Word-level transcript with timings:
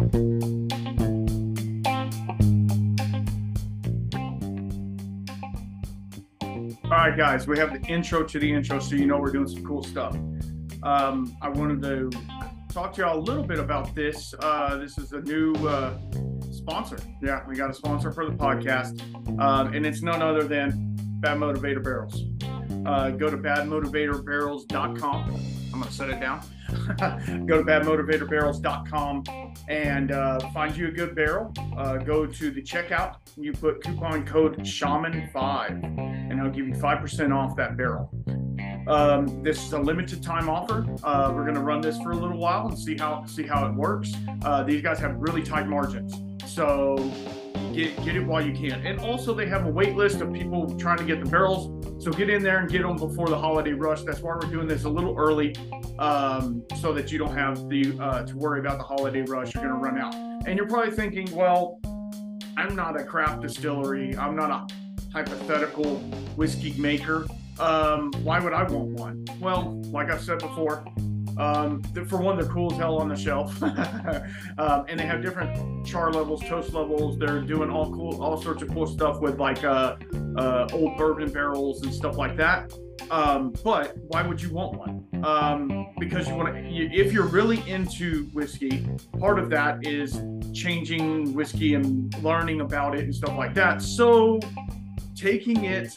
All 0.00 0.06
right, 6.90 7.14
guys, 7.14 7.46
we 7.46 7.58
have 7.58 7.72
the 7.72 7.80
intro 7.86 8.24
to 8.24 8.38
the 8.38 8.50
intro, 8.50 8.78
so 8.78 8.94
you 8.94 9.04
know 9.06 9.18
we're 9.18 9.30
doing 9.30 9.46
some 9.46 9.62
cool 9.62 9.82
stuff. 9.82 10.16
Um, 10.82 11.36
I 11.42 11.50
wanted 11.50 11.82
to 11.82 12.10
talk 12.72 12.94
to 12.94 13.02
y'all 13.02 13.18
a 13.18 13.20
little 13.20 13.42
bit 13.44 13.58
about 13.58 13.94
this. 13.94 14.34
Uh, 14.40 14.76
this 14.76 14.96
is 14.96 15.12
a 15.12 15.20
new 15.20 15.52
uh, 15.68 15.98
sponsor. 16.50 16.96
Yeah, 17.22 17.46
we 17.46 17.54
got 17.54 17.68
a 17.68 17.74
sponsor 17.74 18.10
for 18.10 18.24
the 18.24 18.32
podcast, 18.32 19.02
um, 19.38 19.74
and 19.74 19.84
it's 19.84 20.00
none 20.00 20.22
other 20.22 20.44
than 20.44 20.96
Bad 21.20 21.36
Motivator 21.36 21.84
Barrels. 21.84 22.24
Uh, 22.86 23.10
go 23.10 23.28
to 23.28 23.36
badmotivatorbarrels.com. 23.36 25.30
I'm 25.30 25.70
going 25.72 25.84
to 25.84 25.92
set 25.92 26.08
it 26.08 26.20
down. 26.20 26.40
go 27.46 27.58
to 27.58 27.64
badmotivatorbarrels.com 27.64 29.24
and 29.68 30.12
uh, 30.12 30.38
find 30.50 30.76
you 30.76 30.88
a 30.88 30.90
good 30.90 31.14
barrel. 31.14 31.52
Uh, 31.76 31.96
go 31.96 32.26
to 32.26 32.50
the 32.50 32.62
checkout. 32.62 33.16
You 33.36 33.52
put 33.52 33.82
coupon 33.82 34.26
code 34.26 34.58
Shaman5, 34.58 35.98
and 36.30 36.40
I'll 36.40 36.50
give 36.50 36.66
you 36.66 36.74
5% 36.74 37.34
off 37.34 37.56
that 37.56 37.76
barrel. 37.76 38.10
Um, 38.86 39.42
this 39.42 39.64
is 39.64 39.72
a 39.72 39.78
limited 39.78 40.22
time 40.22 40.48
offer. 40.48 40.86
Uh, 41.02 41.32
we're 41.34 41.42
going 41.42 41.54
to 41.54 41.60
run 41.60 41.80
this 41.80 41.98
for 41.98 42.12
a 42.12 42.16
little 42.16 42.38
while 42.38 42.68
and 42.68 42.78
see 42.78 42.96
how 42.96 43.24
see 43.26 43.44
how 43.44 43.66
it 43.66 43.74
works. 43.74 44.12
Uh, 44.42 44.62
these 44.62 44.82
guys 44.82 44.98
have 44.98 45.16
really 45.16 45.42
tight 45.42 45.68
margins, 45.68 46.20
so 46.50 46.96
get 47.72 47.96
get 48.04 48.16
it 48.16 48.24
while 48.24 48.44
you 48.44 48.52
can. 48.52 48.84
And 48.86 49.00
also, 49.00 49.34
they 49.34 49.46
have 49.46 49.66
a 49.66 49.70
wait 49.70 49.94
list 49.96 50.20
of 50.20 50.32
people 50.32 50.76
trying 50.78 50.98
to 50.98 51.04
get 51.04 51.22
the 51.24 51.30
barrels. 51.30 52.04
So 52.04 52.10
get 52.10 52.30
in 52.30 52.42
there 52.42 52.58
and 52.58 52.70
get 52.70 52.82
them 52.82 52.96
before 52.96 53.28
the 53.28 53.38
holiday 53.38 53.72
rush. 53.72 54.02
That's 54.02 54.20
why 54.20 54.34
we're 54.34 54.50
doing 54.50 54.66
this 54.66 54.84
a 54.84 54.88
little 54.88 55.16
early, 55.18 55.54
um, 55.98 56.62
so 56.80 56.92
that 56.92 57.12
you 57.12 57.18
don't 57.18 57.34
have 57.34 57.68
the 57.68 57.96
uh, 58.00 58.24
to 58.24 58.36
worry 58.36 58.60
about 58.60 58.78
the 58.78 58.84
holiday 58.84 59.22
rush. 59.22 59.54
You're 59.54 59.64
going 59.64 59.74
to 59.74 59.80
run 59.80 59.98
out, 59.98 60.14
and 60.46 60.56
you're 60.56 60.68
probably 60.68 60.92
thinking, 60.92 61.30
well, 61.34 61.80
I'm 62.56 62.74
not 62.74 62.98
a 62.98 63.04
craft 63.04 63.42
distillery. 63.42 64.16
I'm 64.16 64.36
not 64.36 64.50
a 64.50 64.74
hypothetical 65.12 65.96
whiskey 66.36 66.74
maker. 66.78 67.26
Um, 67.58 68.10
why 68.22 68.40
would 68.40 68.52
I 68.54 68.62
want 68.62 68.92
one? 68.92 69.24
Well, 69.40 69.82
like 69.86 70.10
I've 70.10 70.22
said 70.22 70.38
before, 70.38 70.84
um, 71.40 71.82
for 72.06 72.18
one, 72.18 72.36
they're 72.36 72.50
cool 72.50 72.70
as 72.70 72.78
hell 72.78 72.98
on 72.98 73.08
the 73.08 73.16
shelf, 73.16 73.62
um, 74.58 74.84
and 74.88 75.00
they 75.00 75.06
have 75.06 75.22
different 75.22 75.86
char 75.86 76.12
levels, 76.12 76.42
toast 76.42 76.74
levels. 76.74 77.18
They're 77.18 77.40
doing 77.40 77.70
all 77.70 77.90
cool, 77.90 78.22
all 78.22 78.40
sorts 78.40 78.62
of 78.62 78.68
cool 78.68 78.86
stuff 78.86 79.20
with 79.20 79.38
like 79.38 79.64
uh, 79.64 79.96
uh, 80.36 80.68
old 80.72 80.98
bourbon 80.98 81.32
barrels 81.32 81.82
and 81.82 81.94
stuff 81.94 82.18
like 82.18 82.36
that. 82.36 82.70
Um, 83.10 83.54
but 83.64 83.96
why 84.08 84.20
would 84.20 84.40
you 84.42 84.52
want 84.52 84.76
one? 84.76 85.24
Um, 85.24 85.94
because 85.98 86.28
you 86.28 86.34
want 86.34 86.54
to. 86.54 86.70
You, 86.70 86.90
if 86.92 87.10
you're 87.10 87.26
really 87.26 87.66
into 87.68 88.26
whiskey, 88.34 88.86
part 89.18 89.38
of 89.38 89.48
that 89.48 89.86
is 89.86 90.20
changing 90.52 91.32
whiskey 91.32 91.72
and 91.74 92.14
learning 92.22 92.60
about 92.60 92.94
it 92.94 93.04
and 93.04 93.14
stuff 93.14 93.36
like 93.38 93.54
that. 93.54 93.80
So 93.80 94.40
taking 95.20 95.64
it 95.64 95.94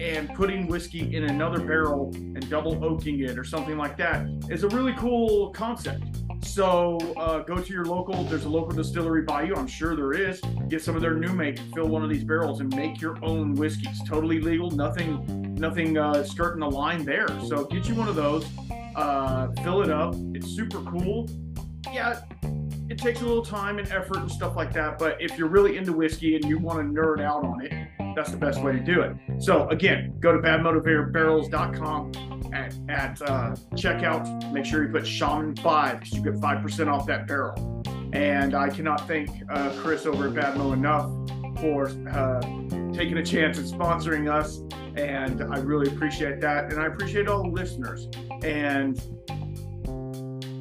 and 0.00 0.32
putting 0.34 0.66
whiskey 0.66 1.14
in 1.14 1.24
another 1.24 1.60
barrel 1.60 2.10
and 2.14 2.48
double 2.48 2.82
oaking 2.82 3.20
it 3.20 3.38
or 3.38 3.44
something 3.44 3.76
like 3.76 3.96
that 3.96 4.26
is 4.48 4.64
a 4.64 4.68
really 4.68 4.94
cool 4.94 5.50
concept. 5.50 6.04
So 6.42 6.98
uh, 7.16 7.40
go 7.40 7.56
to 7.56 7.72
your 7.72 7.84
local. 7.84 8.24
There's 8.24 8.44
a 8.44 8.48
local 8.48 8.70
distillery 8.70 9.22
by 9.22 9.42
you. 9.42 9.54
I'm 9.54 9.66
sure 9.66 9.94
there 9.94 10.12
is. 10.12 10.40
Get 10.68 10.82
some 10.82 10.96
of 10.96 11.02
their 11.02 11.14
new 11.14 11.32
make. 11.32 11.58
Fill 11.74 11.88
one 11.88 12.02
of 12.02 12.10
these 12.10 12.24
barrels 12.24 12.60
and 12.60 12.74
make 12.74 13.00
your 13.00 13.22
own 13.22 13.54
whiskey. 13.54 13.86
It's 13.88 14.06
totally 14.08 14.40
legal. 14.40 14.70
Nothing, 14.70 15.54
nothing 15.54 15.98
uh, 15.98 16.22
skirting 16.24 16.60
the 16.60 16.70
line 16.70 17.04
there. 17.04 17.28
So 17.46 17.64
get 17.66 17.86
you 17.86 17.94
one 17.94 18.08
of 18.08 18.16
those. 18.16 18.46
Uh, 18.94 19.48
fill 19.62 19.82
it 19.82 19.90
up. 19.90 20.14
It's 20.34 20.48
super 20.48 20.80
cool. 20.82 21.28
Yeah, 21.92 22.20
it 22.88 22.98
takes 22.98 23.20
a 23.20 23.24
little 23.24 23.44
time 23.44 23.78
and 23.78 23.90
effort 23.90 24.18
and 24.18 24.30
stuff 24.30 24.54
like 24.56 24.72
that. 24.74 24.98
But 24.98 25.20
if 25.20 25.36
you're 25.38 25.48
really 25.48 25.76
into 25.76 25.92
whiskey 25.92 26.36
and 26.36 26.44
you 26.44 26.58
want 26.58 26.78
to 26.78 26.84
nerd 26.84 27.20
out 27.20 27.44
on 27.44 27.64
it, 27.64 27.72
that's 28.14 28.30
the 28.30 28.36
best 28.36 28.62
way 28.62 28.72
to 28.72 28.80
do 28.80 29.00
it. 29.00 29.16
So 29.42 29.68
again, 29.68 30.14
go 30.20 30.32
to 30.32 30.38
badmotivatorbarrels.com 30.38 32.52
at, 32.52 32.74
at 32.88 33.22
uh, 33.22 33.56
checkout. 33.74 34.52
Make 34.52 34.64
sure 34.64 34.84
you 34.84 34.92
put 34.92 35.06
Shaman 35.06 35.56
five 35.56 36.00
because 36.00 36.14
you 36.14 36.22
get 36.22 36.40
five 36.40 36.62
percent 36.62 36.88
off 36.88 37.06
that 37.06 37.26
barrel. 37.26 37.82
And 38.12 38.54
I 38.54 38.68
cannot 38.68 39.08
thank 39.08 39.30
uh, 39.50 39.72
Chris 39.80 40.06
over 40.06 40.28
at 40.28 40.34
Badmo 40.34 40.72
enough 40.72 41.10
for 41.60 41.88
uh, 42.08 42.40
taking 42.92 43.18
a 43.18 43.24
chance 43.24 43.58
and 43.58 43.66
sponsoring 43.66 44.30
us. 44.30 44.60
And 44.96 45.42
I 45.42 45.58
really 45.58 45.92
appreciate 45.92 46.40
that. 46.42 46.72
And 46.72 46.80
I 46.80 46.86
appreciate 46.86 47.26
all 47.26 47.42
the 47.42 47.48
listeners. 47.48 48.06
And 48.42 49.02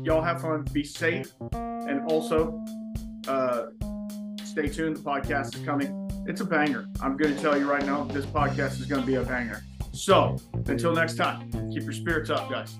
y'all 0.04 0.22
have 0.22 0.42
fun, 0.42 0.66
be 0.74 0.84
safe, 0.84 1.34
and 1.52 2.12
also 2.12 2.64
uh, 3.28 3.66
stay 4.44 4.68
tuned. 4.68 4.98
The 4.98 5.02
podcast 5.02 5.56
is 5.56 5.66
coming 5.66 6.04
it's 6.26 6.40
a 6.40 6.46
banger. 6.46 6.88
I'm 7.02 7.18
going 7.18 7.36
to 7.36 7.42
tell 7.42 7.58
you 7.58 7.70
right 7.70 7.86
now, 7.86 8.06
this 8.06 8.26
podcast 8.26 8.80
is 8.80 8.86
going 8.86 9.02
to 9.02 9.08
be 9.08 9.16
a 9.16 9.24
banger. 9.24 9.62
So 9.92 10.38
until 10.68 10.94
next 10.94 11.16
time, 11.16 11.52
keep 11.72 11.84
your 11.84 11.92
spirits 11.92 12.30
up, 12.30 12.50
guys. 12.50 12.78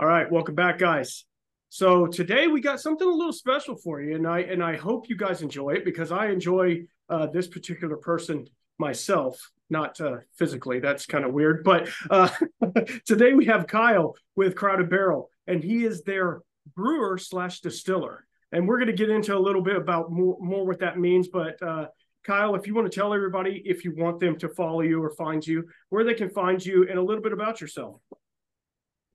All 0.00 0.06
right, 0.06 0.30
welcome 0.30 0.54
back, 0.54 0.78
guys. 0.78 1.24
So 1.70 2.06
today 2.06 2.46
we 2.46 2.60
got 2.60 2.80
something 2.80 3.06
a 3.06 3.10
little 3.10 3.32
special 3.32 3.76
for 3.76 4.00
you, 4.00 4.16
and 4.16 4.26
I 4.26 4.40
and 4.40 4.62
I 4.62 4.76
hope 4.76 5.08
you 5.08 5.16
guys 5.16 5.42
enjoy 5.42 5.70
it 5.70 5.84
because 5.84 6.10
I 6.10 6.28
enjoy 6.28 6.84
uh, 7.10 7.26
this 7.26 7.46
particular 7.46 7.96
person 7.96 8.46
myself 8.78 9.50
not 9.70 10.00
uh, 10.00 10.18
physically. 10.34 10.80
That's 10.80 11.04
kind 11.04 11.26
of 11.26 11.32
weird. 11.34 11.62
But 11.62 11.90
uh, 12.08 12.30
today 13.04 13.34
we 13.34 13.44
have 13.46 13.66
Kyle 13.66 14.14
with 14.34 14.56
Crowded 14.56 14.88
Barrel, 14.88 15.28
and 15.46 15.62
he 15.62 15.84
is 15.84 16.02
their 16.02 16.40
brewer 16.74 17.18
slash 17.18 17.60
distiller. 17.60 18.24
And 18.50 18.66
we're 18.66 18.78
going 18.78 18.86
to 18.86 18.94
get 18.94 19.10
into 19.10 19.36
a 19.36 19.38
little 19.38 19.60
bit 19.60 19.76
about 19.76 20.10
more, 20.10 20.38
more 20.40 20.64
what 20.64 20.78
that 20.78 20.98
means. 20.98 21.28
But 21.28 21.62
uh, 21.62 21.88
Kyle, 22.24 22.54
if 22.54 22.66
you 22.66 22.74
want 22.74 22.90
to 22.90 22.98
tell 22.98 23.12
everybody 23.12 23.62
if 23.66 23.84
you 23.84 23.94
want 23.94 24.20
them 24.20 24.38
to 24.38 24.48
follow 24.48 24.80
you 24.80 25.02
or 25.02 25.10
find 25.10 25.46
you, 25.46 25.68
where 25.90 26.02
they 26.02 26.14
can 26.14 26.30
find 26.30 26.64
you, 26.64 26.86
and 26.88 26.98
a 26.98 27.02
little 27.02 27.22
bit 27.22 27.32
about 27.32 27.60
yourself. 27.60 28.00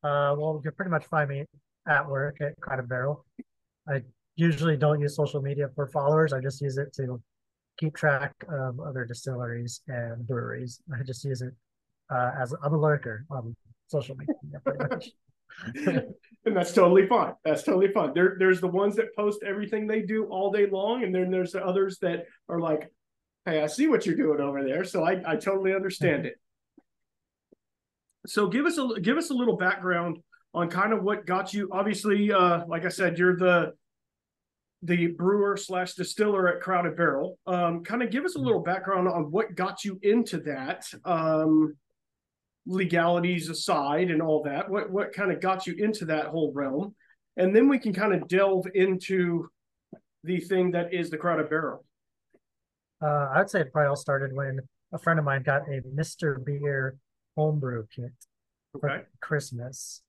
Uh, 0.04 0.36
well, 0.38 0.56
you 0.58 0.62
can 0.62 0.74
pretty 0.74 0.92
much 0.92 1.06
find 1.06 1.30
me 1.30 1.46
at 1.88 2.08
work 2.08 2.38
at 2.42 2.60
Crowded 2.60 2.90
Barrel. 2.90 3.26
I 3.88 4.02
usually 4.36 4.78
don't 4.78 5.00
use 5.00 5.16
social 5.16 5.42
media 5.42 5.70
for 5.76 5.88
followers. 5.88 6.34
I 6.34 6.40
just 6.40 6.62
use 6.62 6.78
it 6.78 6.94
to 6.96 7.22
keep 7.78 7.96
track 7.96 8.34
of 8.50 8.80
other 8.80 9.06
distilleries 9.06 9.82
and 9.88 10.26
breweries. 10.28 10.82
I 10.94 11.04
just 11.04 11.24
use 11.24 11.42
it 11.42 11.54
uh, 12.10 12.32
as 12.40 12.54
I'm 12.64 12.74
a 12.74 12.78
lurker 12.78 13.26
on 13.30 13.56
social 13.88 14.16
media, 14.16 14.62
and 16.46 16.56
that's 16.56 16.74
totally 16.74 17.08
fine. 17.08 17.34
That's 17.44 17.64
totally 17.64 17.92
fine. 17.92 18.14
There, 18.14 18.36
there's 18.40 18.62
the 18.62 18.68
ones 18.68 18.96
that 18.96 19.16
post 19.16 19.40
everything 19.46 19.88
they 19.88 20.02
do 20.02 20.26
all 20.26 20.52
day 20.52 20.68
long, 20.70 21.04
and 21.04 21.14
then 21.14 21.30
there's 21.32 21.52
the 21.52 21.66
others 21.66 22.00
that 22.00 22.26
are 22.50 22.60
like, 22.60 22.92
"Hey, 23.46 23.62
I 23.62 23.68
see 23.68 23.88
what 23.88 24.06
you're 24.06 24.16
doing 24.16 24.40
over 24.40 24.64
there," 24.64 24.84
so 24.84 25.04
I, 25.04 25.22
I 25.26 25.36
totally 25.36 25.74
understand 25.74 26.26
it. 26.26 26.36
So 28.26 28.48
give 28.48 28.66
us 28.66 28.78
a 28.78 29.00
give 29.02 29.18
us 29.18 29.30
a 29.30 29.34
little 29.34 29.58
background 29.58 30.18
on 30.54 30.70
kind 30.70 30.94
of 30.94 31.04
what 31.04 31.26
got 31.26 31.54
you. 31.54 31.70
Obviously, 31.72 32.32
uh, 32.32 32.66
like 32.68 32.86
I 32.86 32.90
said, 32.90 33.18
you're 33.18 33.38
the 33.38 33.74
the 34.86 35.08
brewer 35.08 35.56
slash 35.56 35.94
distiller 35.94 36.48
at 36.50 36.62
Crowded 36.62 36.98
Barrel. 36.98 37.40
Um, 37.48 37.84
kind 37.84 38.04
of 38.04 38.12
give 38.12 38.26
us 38.26 38.36
a 38.36 38.40
little 38.40 38.62
background 38.62 39.08
on 39.08 39.32
what 39.32 39.56
got 39.56 39.86
you 39.86 39.98
into 40.04 40.40
that, 40.42 40.86
um, 41.06 41.78
legalities 42.66 43.50
aside 43.50 44.12
and 44.12 44.22
all 44.22 44.44
that. 44.44 44.70
What 44.70 44.92
what 44.92 45.14
kind 45.14 45.32
of 45.32 45.40
got 45.40 45.66
you 45.66 45.76
into 45.78 46.06
that 46.06 46.28
whole 46.28 46.52
realm, 46.54 46.96
and 47.38 47.56
then 47.56 47.70
we 47.70 47.80
can 47.80 47.94
kind 47.94 48.14
of 48.14 48.28
delve 48.28 48.68
into 48.76 49.50
the 50.24 50.40
thing 50.40 50.72
that 50.72 50.94
is 50.94 51.10
the 51.10 51.18
Crowded 51.18 51.50
Barrel. 51.50 51.86
Uh, 53.02 53.30
I'd 53.34 53.50
say 53.50 53.62
it 53.62 53.74
probably 53.74 53.90
all 53.90 53.96
started 53.96 54.32
when 54.34 54.60
a 54.94 54.98
friend 54.98 55.20
of 55.20 55.26
mine 55.26 55.44
got 55.44 55.68
a 55.68 55.82
Mister 55.94 56.36
Beer 56.36 56.98
homebrew 57.36 57.86
kit 57.94 58.12
for. 58.72 59.08
Christmas, 59.22 60.02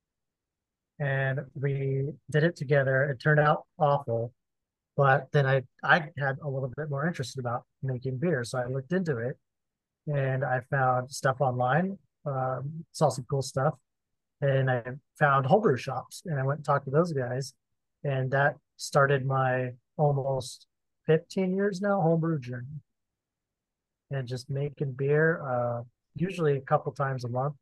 and 0.99 1.41
we 1.55 2.09
did 2.31 2.45
it 2.45 2.57
together. 2.57 3.05
It 3.05 3.21
turned 3.21 3.41
out 3.41 3.65
awful 3.79 4.33
but 4.97 5.29
then 5.33 5.47
I 5.47 5.63
I 5.83 6.09
had 6.19 6.39
a 6.43 6.49
little 6.49 6.71
bit 6.77 6.91
more 6.91 7.07
interest 7.07 7.39
about 7.39 7.65
making 7.83 8.19
beer, 8.19 8.45
so 8.45 8.59
I 8.59 8.67
looked 8.67 8.93
into 8.93 9.19
it, 9.19 9.37
and 10.07 10.45
I 10.45 10.61
found 10.71 11.11
stuff 11.11 11.41
online, 11.41 11.99
um, 12.27 12.85
saw 12.93 13.09
some 13.09 13.27
cool 13.29 13.43
stuff, 13.43 13.75
and 14.41 14.71
I 14.71 14.83
found 15.19 15.47
homebrew 15.47 15.77
shops, 15.77 16.23
and 16.27 16.39
I 16.39 16.45
went 16.45 16.59
and 16.59 16.65
talked 16.65 16.85
to 16.87 16.91
those 16.91 17.13
guys, 17.13 17.55
and 18.05 18.31
that 18.31 18.57
started 18.77 19.27
my 19.27 19.73
almost 19.97 20.67
15 21.07 21.55
years 21.55 21.81
now 21.81 22.01
homebrew 22.01 22.39
journey, 22.39 22.81
and 24.11 24.29
just 24.29 24.49
making 24.51 24.93
beer, 24.93 25.43
uh, 25.43 25.83
usually 26.15 26.57
a 26.57 26.61
couple 26.61 26.93
times 26.93 27.25
a 27.25 27.29
month, 27.29 27.57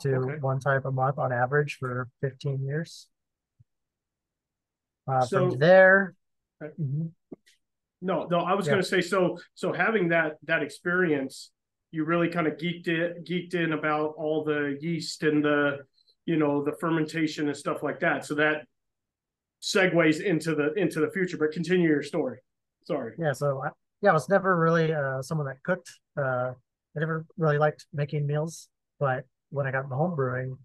to 0.00 0.14
okay. 0.16 0.38
one 0.40 0.60
type 0.60 0.84
a 0.84 0.90
month 0.90 1.18
on 1.18 1.32
average 1.32 1.76
for 1.78 2.08
15 2.20 2.64
years. 2.64 3.08
Uh, 5.06 5.22
so, 5.22 5.50
from 5.50 5.58
there, 5.58 6.14
Mm-hmm. 6.62 7.06
No, 8.00 8.24
no, 8.24 8.40
I 8.40 8.54
was 8.54 8.66
Yeah. 8.66 8.72
gonna 8.72 8.82
say, 8.82 9.00
so, 9.00 9.38
so 9.54 9.72
having 9.72 10.08
that, 10.08 10.38
that 10.44 10.62
experience, 10.62 11.52
you 11.90 12.04
really 12.04 12.28
kind 12.28 12.46
of 12.46 12.54
geeked 12.54 12.88
it, 12.88 13.24
geeked 13.24 13.54
in 13.54 13.72
about 13.72 14.14
all 14.16 14.44
the 14.44 14.76
yeast 14.80 15.22
and 15.22 15.44
the, 15.44 15.78
you 16.26 16.36
know, 16.36 16.62
the 16.62 16.72
fermentation 16.80 17.48
and 17.48 17.56
stuff 17.56 17.82
like 17.82 18.00
that. 18.00 18.24
So 18.24 18.34
that 18.34 18.66
segues 19.62 20.20
into 20.20 20.54
the, 20.54 20.72
into 20.74 21.00
the 21.00 21.10
future, 21.10 21.36
but 21.36 21.52
continue 21.52 21.88
your 21.88 22.02
story. 22.02 22.38
Sorry. 22.84 23.14
Yeah, 23.18 23.32
so 23.32 23.62
I, 23.64 23.70
yeah, 24.00 24.10
I 24.10 24.14
was 24.14 24.28
never 24.28 24.56
really 24.56 24.92
uh, 24.92 25.22
someone 25.22 25.46
that 25.46 25.62
cooked. 25.62 25.90
Uh, 26.16 26.52
I 26.96 27.00
never 27.00 27.24
really 27.36 27.58
liked 27.58 27.86
making 27.92 28.26
meals, 28.26 28.68
but 28.98 29.24
when 29.50 29.66
I 29.66 29.70
got 29.70 29.84
into 29.84 29.96
home 29.96 30.14
brewing, 30.14 30.58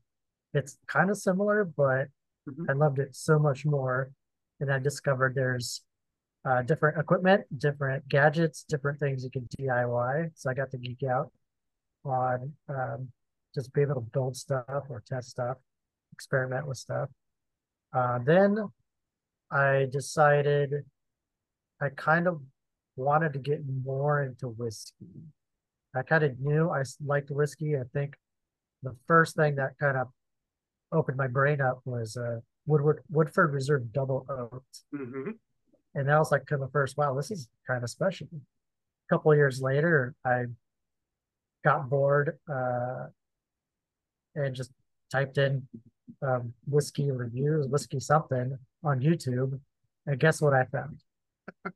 it's 0.54 0.78
kind 0.88 1.10
of 1.10 1.18
similar, 1.18 1.64
but 1.66 2.10
Mhm. 2.48 2.70
I 2.70 2.74
loved 2.74 3.00
it 3.00 3.16
so 3.16 3.40
much 3.40 3.66
more. 3.66 4.12
And 4.60 4.72
I 4.72 4.80
discovered 4.80 5.36
there's 5.36 5.84
uh, 6.46 6.62
different 6.62 6.98
equipment, 6.98 7.46
different 7.58 8.06
gadgets, 8.10 8.64
different 8.66 9.00
things 9.00 9.24
you 9.24 9.30
can 9.30 9.48
DIY. 9.58 10.30
So 10.36 10.50
I 10.50 10.54
got 10.54 10.72
to 10.72 10.78
geek 10.78 11.04
out 11.04 11.32
on 12.04 12.54
um, 12.68 13.12
just 13.56 13.72
be 13.74 13.82
able 13.82 13.96
to 13.96 14.02
build 14.02 14.36
stuff 14.36 14.84
or 14.90 15.02
test 15.08 15.30
stuff, 15.30 15.58
experiment 16.12 16.68
with 16.68 16.78
stuff. 16.78 17.10
Uh, 17.94 18.20
then 18.20 18.58
I 19.50 19.88
decided 19.92 20.86
I 21.80 21.90
kind 21.90 22.28
of 22.28 22.42
wanted 22.96 23.34
to 23.34 23.40
get 23.40 23.62
more 23.66 24.24
into 24.24 24.50
whiskey. 24.50 25.08
I 25.96 26.02
kind 26.02 26.24
of 26.24 26.40
knew 26.40 26.70
I 26.70 26.84
liked 27.06 27.32
whiskey. 27.32 27.78
I 27.78 27.84
think 27.94 28.16
the 28.84 28.96
first 29.08 29.36
thing 29.36 29.56
that 29.56 29.78
kind 29.80 29.98
of 29.98 30.08
opened 30.92 31.18
my 31.18 31.28
brain 31.28 31.62
up 31.62 31.82
was 31.86 32.18
uh, 32.18 32.40
Woodward 32.66 33.02
Woodford 33.10 33.54
Reserve 33.54 33.92
Double 33.92 34.26
Oak, 34.30 34.64
hmm 34.96 35.32
and 35.96 36.10
that 36.10 36.18
was 36.18 36.32
like 36.32 36.46
kind 36.48 36.62
of 36.62 36.70
the 36.70 36.72
first. 36.72 36.98
Wow, 36.98 37.14
this 37.14 37.32
is 37.32 37.48
kind 37.68 37.84
of 37.84 37.90
special. 37.90 38.28
A 38.34 39.14
couple 39.14 39.32
of 39.32 39.38
years 39.38 39.62
later, 39.62 40.16
I 40.26 40.46
got 41.64 41.90
bored 41.90 42.38
uh, 42.52 43.06
and 44.36 44.56
just 44.56 44.72
typed 45.12 45.38
in 45.38 45.68
um, 46.22 46.54
whiskey 46.68 47.12
reviews, 47.12 47.68
whiskey 47.68 48.00
something 48.00 48.58
on 48.84 49.00
YouTube, 49.02 49.60
and 50.08 50.20
guess 50.20 50.42
what 50.42 50.54
I 50.54 50.66
found? 50.66 51.00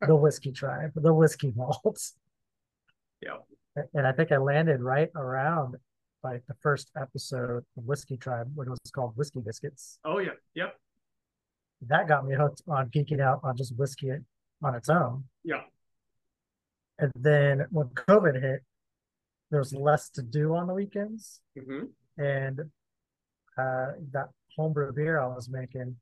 the 0.02 0.16
whiskey 0.26 0.52
tribe, 0.52 0.92
the 0.96 1.14
whiskey 1.14 1.54
malts. 1.56 2.16
Yeah. 3.22 3.38
And 3.94 4.08
I 4.08 4.12
think 4.12 4.32
I 4.32 4.38
landed 4.38 4.82
right 4.82 5.10
around 5.16 5.76
like 6.24 6.44
the 6.48 6.56
first 6.62 6.92
episode 7.00 7.64
of 7.78 7.84
Whiskey 7.86 8.18
Tribe 8.18 8.52
when 8.56 8.68
it 8.68 8.72
was 8.72 8.80
called 8.92 9.16
Whiskey 9.16 9.40
Biscuits. 9.42 10.00
Oh, 10.04 10.20
yeah. 10.20 10.32
Yep. 10.56 10.76
That 11.88 12.08
got 12.08 12.26
me 12.26 12.36
hooked 12.36 12.62
on 12.68 12.90
geeking 12.90 13.22
out 13.22 13.40
on 13.44 13.56
just 13.56 13.76
whiskey 13.78 14.12
on 14.64 14.76
its 14.76 14.90
own. 14.90 15.26
Yeah. 15.44 15.62
And 17.00 17.12
then 17.16 17.66
when 17.70 17.88
COVID 17.90 18.42
hit, 18.42 18.62
there 19.52 19.60
was 19.60 19.74
less 19.74 20.10
to 20.12 20.22
do 20.24 20.56
on 20.56 20.68
the 20.68 20.74
weekends. 20.74 21.42
hmm 21.56 21.84
And 22.18 22.62
uh, 23.58 23.86
that 24.12 24.30
homebrew 24.58 24.92
beer 24.94 25.20
I 25.20 25.28
was 25.28 25.50
making 25.50 25.96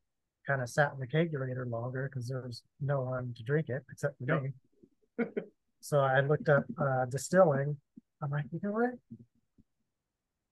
kind 0.48 0.62
of 0.62 0.70
sat 0.70 0.94
in 0.94 1.00
the 1.00 1.08
kegerator 1.08 1.70
longer 1.70 2.10
because 2.10 2.28
there 2.30 2.42
was 2.42 2.64
no 2.80 3.02
one 3.02 3.34
to 3.36 3.44
drink 3.44 3.68
it 3.70 3.84
except 3.92 4.18
for 4.18 4.26
Yep. 4.28 4.44
me. 4.44 5.26
so 5.82 6.00
I 6.00 6.22
looked 6.22 6.48
up 6.50 6.64
uh, 6.82 7.06
distilling. 7.06 7.76
I'm 8.22 8.32
like, 8.32 8.46
you 8.52 8.60
know 8.64 8.72
what? 8.72 8.92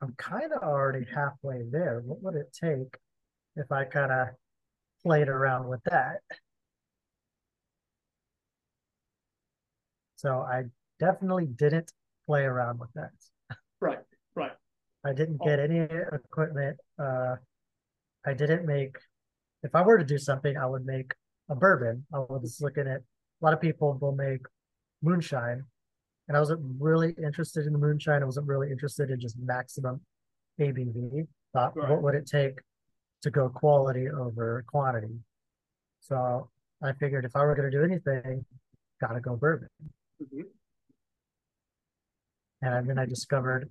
I'm 0.04 0.14
kind 0.18 0.52
of 0.52 0.62
already 0.64 1.06
halfway 1.16 1.62
there. 1.72 2.02
What 2.06 2.22
would 2.22 2.36
it 2.36 2.54
take 2.54 2.98
if 3.56 3.72
I 3.72 3.86
kind 3.86 4.12
of 4.12 4.28
played 5.02 5.30
around 5.30 5.70
with 5.70 5.80
that? 5.86 6.20
So 10.18 10.40
I 10.40 10.64
definitely 11.00 11.46
didn't 11.46 11.94
play 12.28 12.42
around 12.42 12.82
with 12.82 12.90
that. 12.96 13.12
Right. 13.80 14.00
Right. 14.36 14.52
I 15.06 15.14
didn't 15.14 15.42
get 15.42 15.62
any 15.62 15.80
equipment. 15.80 16.78
Uh, 17.00 17.36
I 18.26 18.34
didn't 18.34 18.66
make, 18.66 18.98
if 19.64 19.74
I 19.74 19.84
were 19.84 20.00
to 20.00 20.06
do 20.06 20.18
something, 20.18 20.58
I 20.58 20.66
would 20.66 20.86
make 20.86 21.14
a 21.50 21.56
bourbon. 21.56 22.06
I 22.14 22.20
was 22.20 22.60
looking 22.60 22.88
at, 22.88 23.00
a 23.00 23.40
lot 23.42 23.54
of 23.54 23.62
people 23.62 23.98
will 24.02 24.16
make 24.16 24.42
moonshine. 25.02 25.64
And 26.28 26.38
I 26.38 26.40
wasn't 26.40 26.62
really 26.80 27.12
interested 27.22 27.66
in 27.66 27.74
the 27.74 27.80
moonshine. 27.80 28.22
I 28.22 28.26
wasn't 28.26 28.48
really 28.48 28.72
interested 28.72 29.10
in 29.12 29.20
just 29.20 29.38
maximum 29.38 30.02
ABV. 30.60 31.28
Thought, 31.54 31.76
Right. 31.76 31.90
what 31.90 32.02
would 32.02 32.16
it 32.16 32.26
take 32.26 32.60
to 33.22 33.30
go 33.30 33.50
quality 33.50 34.10
over 34.10 34.64
quantity? 34.68 35.20
So 36.02 36.50
I 36.82 36.94
figured 36.94 37.26
if 37.26 37.36
I 37.36 37.44
were 37.44 37.56
going 37.56 37.70
to 37.70 37.78
do 37.78 37.84
anything, 37.84 38.46
gotta 39.02 39.20
go 39.20 39.36
bourbon. 39.36 39.70
Mhm. 40.22 40.46
And 42.62 42.90
then 42.90 42.98
I 42.98 43.06
discovered 43.06 43.70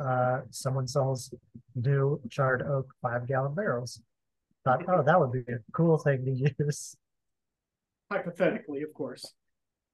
uh, 0.00 0.40
someone 0.50 0.88
sells 0.88 1.32
new 1.74 2.20
charred 2.30 2.62
oak 2.62 2.90
five 3.02 3.26
gallon 3.28 3.54
barrels. 3.54 4.00
Thought, 4.64 4.88
oh, 4.88 5.02
that 5.02 5.20
would 5.20 5.32
be 5.32 5.52
a 5.52 5.58
cool 5.72 5.98
thing 5.98 6.24
to 6.24 6.30
use. 6.58 6.96
Hypothetically, 8.10 8.82
of 8.82 8.92
course. 8.94 9.34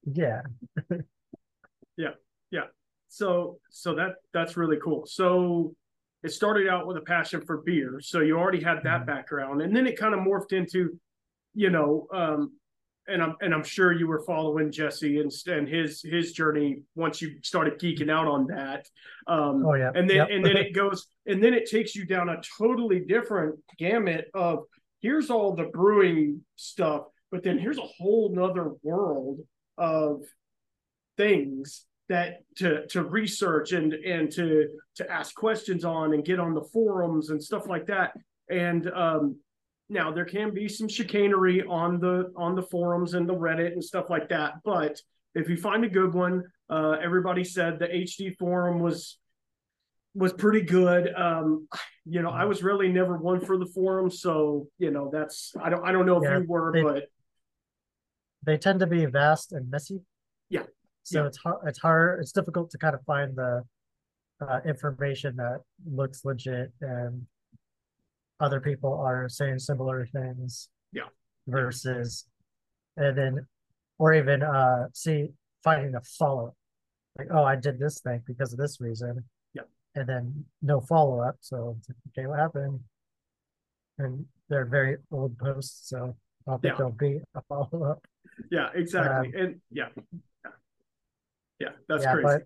Yeah. 0.05 0.43
Yeah 1.97 2.11
yeah 2.51 2.65
so, 3.09 3.59
so 3.71 3.95
that, 3.95 4.15
that's 4.35 4.57
really 4.57 4.79
cool. 4.83 5.07
So 5.07 5.75
it 6.25 6.33
started 6.33 6.67
out 6.69 6.89
with 6.89 6.97
a 6.97 7.03
passion 7.03 7.41
for 7.41 7.59
beer. 7.59 8.01
So 8.01 8.21
you 8.21 8.37
already 8.37 8.61
had 8.61 8.83
that 8.83 9.03
Mhm. 9.03 9.07
background 9.07 9.63
and 9.63 9.75
then 9.75 9.87
it 9.87 9.97
kind 9.97 10.13
of 10.13 10.21
morphed 10.21 10.53
into, 10.53 10.99
you 11.55 11.71
know, 11.71 12.09
um, 12.13 12.53
and 13.07 13.23
I'm, 13.23 13.37
and 13.41 13.55
I'm 13.55 13.63
sure 13.63 13.93
you 13.93 14.09
were 14.09 14.25
following 14.27 14.73
Jesse 14.73 15.21
and, 15.21 15.31
and 15.47 15.69
his, 15.69 16.03
his 16.03 16.33
journey 16.33 16.83
once 16.97 17.23
you 17.23 17.37
started 17.45 17.79
geeking 17.79 18.11
out 18.11 18.27
on 18.27 18.49
that. 18.49 18.89
Um, 19.29 19.65
Oh, 19.65 19.75
yeah. 19.75 19.93
and 19.95 20.11
then 20.11 20.17
Yep. 20.17 20.29
and 20.33 20.45
then 20.45 20.57
it 20.57 20.73
goes 20.75 21.07
and 21.27 21.43
then 21.43 21.55
it 21.55 21.71
takes 21.71 21.95
you 21.95 22.05
down 22.07 22.29
a 22.29 22.41
totally 22.59 23.01
different 23.01 23.55
gamut 23.79 24.29
of 24.35 24.65
here's 25.01 25.31
all 25.31 25.55
the 25.55 25.65
brewing 25.73 26.45
stuff 26.57 27.03
but 27.31 27.45
then 27.45 27.57
here's 27.59 27.79
a 27.79 27.83
whole 27.99 28.35
nother 28.35 28.73
world 28.83 29.39
of 29.79 30.23
things 31.17 31.87
that 32.09 32.41
to 32.57 32.87
to 32.87 33.03
research 33.03 33.73
and 33.73 33.93
and 33.95 34.31
to 34.31 34.69
to 34.95 35.11
ask 35.11 35.35
questions 35.35 35.85
on 35.85 36.15
and 36.15 36.25
get 36.25 36.39
on 36.39 36.55
the 36.55 36.63
forums 36.73 37.31
and 37.31 37.43
stuff 37.43 37.67
like 37.67 37.87
that 37.87 38.13
and 38.49 38.89
um 38.93 39.37
now 39.89 40.13
there 40.13 40.25
can 40.25 40.55
be 40.55 40.69
some 40.69 40.87
chicanery 40.89 41.63
on 41.69 41.99
the 41.99 42.33
on 42.37 42.55
the 42.55 42.63
forums 42.63 43.15
and 43.15 43.29
the 43.29 43.35
reddit 43.35 43.73
and 43.73 43.83
stuff 43.83 44.09
like 44.09 44.29
that 44.29 44.55
but 44.65 45.01
if 45.35 45.49
you 45.49 45.57
find 45.57 45.85
a 45.85 45.89
good 45.89 46.15
one 46.15 46.45
uh 46.71 46.97
everybody 47.03 47.43
said 47.43 47.79
the 47.81 47.89
hd 47.89 48.37
forum 48.39 48.79
was 48.79 49.19
was 50.19 50.33
pretty 50.33 50.63
good. 50.63 51.13
Um, 51.15 51.69
you 52.07 52.23
know, 52.23 52.31
I 52.31 52.47
was 52.47 52.63
really 52.63 52.89
never 52.89 53.19
one 53.19 53.39
for 53.39 53.59
the 53.59 53.67
forum, 53.67 54.11
so 54.11 54.67
you 54.79 54.91
know 54.91 55.11
that's 55.13 55.53
I 55.63 55.69
don't 55.69 55.85
I 55.87 55.93
don't 55.93 56.07
know 56.07 56.17
if 56.17 56.23
Yeah, 56.23 56.39
you 56.39 56.47
were, 56.49 56.73
they- 56.73 56.83
but 56.83 57.03
They 58.43 58.57
tend 58.57 58.81
to 58.81 58.87
be 58.87 59.05
vast 59.05 59.53
and 59.53 59.71
messy. 59.71 60.01
Yeah. 60.49 60.63
So 61.07 61.21
Yeah. 61.23 61.27
it's 61.29 61.39
hard, 61.39 61.59
it's 61.69 61.79
hard, 61.79 62.21
it's 62.21 62.33
difficult 62.33 62.69
to 62.71 62.79
kind 62.79 62.95
of 62.97 63.03
find 63.05 63.37
the 63.37 63.63
uh, 64.41 64.61
information 64.67 65.37
that 65.37 65.61
looks 65.89 66.25
legit 66.25 66.73
and 66.81 67.27
other 68.41 68.61
people 68.61 68.93
are 68.93 69.29
saying 69.29 69.61
similar 69.61 70.05
things. 70.07 70.69
Yeah. 70.93 71.09
Versus, 71.47 72.27
and 72.97 73.17
then, 73.17 73.47
or 73.99 74.15
even 74.15 74.43
uh, 74.43 74.89
see 74.95 75.29
finding 75.63 75.95
a 75.95 76.01
follow 76.03 76.49
up, 76.49 76.55
like, 77.17 77.29
oh, 77.31 77.45
I 77.45 77.55
did 77.55 77.79
this 77.79 78.01
thing 78.01 78.23
because 78.27 78.53
of 78.53 78.59
this 78.59 78.81
reason. 78.81 79.23
Yeah. 79.55 79.63
And 79.95 80.09
then 80.09 80.45
no 80.61 80.81
follow 80.81 81.21
up. 81.21 81.37
So 81.41 81.79
okay, 82.09 82.27
what 82.27 82.41
happened? 82.41 82.81
And 83.99 84.27
they're 84.49 84.67
very 84.67 84.97
old 85.13 85.39
posts, 85.39 85.89
so 85.89 86.17
I 86.47 86.51
don't 86.51 86.63
think 86.63 86.73
Yeah. 86.73 86.77
there'll 86.79 86.93
be 86.93 87.21
a 87.37 87.43
follow 87.49 87.85
up. 87.93 88.05
yeah, 88.51 88.71
exactly, 88.75 89.33
and 89.41 89.61
yeah, 89.71 89.89
yeah, 91.59 91.71
that's 91.89 92.05
yeah, 92.05 92.13
crazy. 92.13 92.25
but 92.25 92.43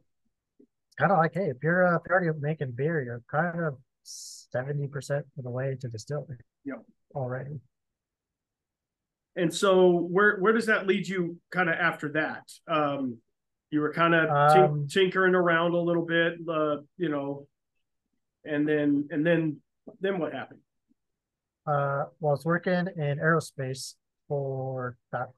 kind 0.99 1.13
of 1.13 1.19
like, 1.19 1.35
hey, 1.35 1.49
if 1.51 1.57
you're 1.63 1.87
uh, 1.87 1.97
if 1.97 2.03
you're 2.09 2.23
already 2.23 2.39
making 2.41 2.73
beer, 2.73 3.03
you're 3.03 3.23
kind 3.31 3.61
of 3.65 3.77
seventy 4.03 4.87
percent 4.87 5.27
of 5.39 5.45
the 5.45 5.51
way 5.51 5.77
to 5.81 5.89
distilling. 5.89 6.39
Yep. 6.65 6.83
Already. 7.15 7.61
And 9.37 9.53
so 9.55 9.91
where 9.91 10.39
where 10.39 10.53
does 10.53 10.67
that 10.67 10.87
lead 10.87 11.09
you 11.09 11.39
kind 11.51 11.69
of 11.69 11.77
after 11.77 12.13
that? 12.13 12.43
Um, 12.69 13.19
you 13.71 13.81
were 13.81 13.93
kind 13.93 14.15
of 14.15 14.29
Um, 14.29 14.87
tinkering 14.89 15.35
around 15.35 15.75
a 15.75 15.79
little 15.79 16.05
bit, 16.05 16.35
uh, 16.49 16.79
you 16.97 17.09
know, 17.09 17.47
and 18.45 18.69
then 18.69 19.09
and 19.11 19.25
then 19.25 19.61
then 20.01 20.19
what 20.19 20.33
happened? 20.33 20.61
Uh, 21.67 22.07
well, 22.19 22.31
I 22.31 22.35
was 22.35 22.45
working 22.45 22.89
in 22.97 23.19
aerospace 23.19 23.95
for 24.27 24.97
about 25.13 25.35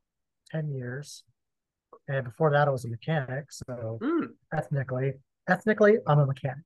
ten 0.50 0.70
years, 0.72 1.24
and 2.08 2.24
before 2.24 2.50
that, 2.50 2.68
I 2.68 2.70
was 2.70 2.84
a 2.84 2.88
mechanic. 2.88 3.46
So 3.50 3.98
Hmm, 4.02 4.26
ethnically, 4.56 5.12
ethnically, 5.48 5.98
I'm 6.06 6.18
a 6.18 6.26
mechanic. 6.26 6.64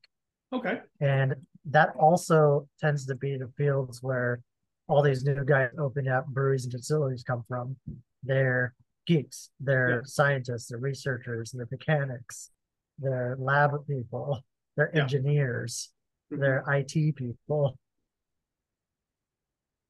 okay, 0.53 0.81
And 1.01 1.35
that 1.67 1.91
also 1.99 2.69
tends 2.81 3.07
to 3.07 3.15
be 3.15 3.37
the 3.37 3.51
fields 3.57 4.03
where 4.03 4.41
all 4.89 5.03
these 5.03 5.25
new 5.25 5.45
guys 5.45 5.71
opening 5.79 6.13
up 6.13 6.27
breweries 6.27 6.65
and 6.65 6.73
distilleries 6.73 7.25
come 7.25 7.45
from. 7.49 7.77
They're 8.23 8.75
geeks. 9.07 9.51
They're 9.61 9.91
yeah. 9.91 10.01
scientists, 10.05 10.69
they're 10.69 10.79
researchers, 10.79 11.53
they're 11.53 11.69
mechanics, 11.71 12.51
they're 12.99 13.37
lab 13.39 13.73
people, 13.87 14.41
they're 14.77 14.91
yeah. 14.95 15.03
engineers, 15.03 15.91
mm-hmm. 16.33 16.41
they're 16.41 16.65
IT 16.69 17.17
people. 17.17 17.79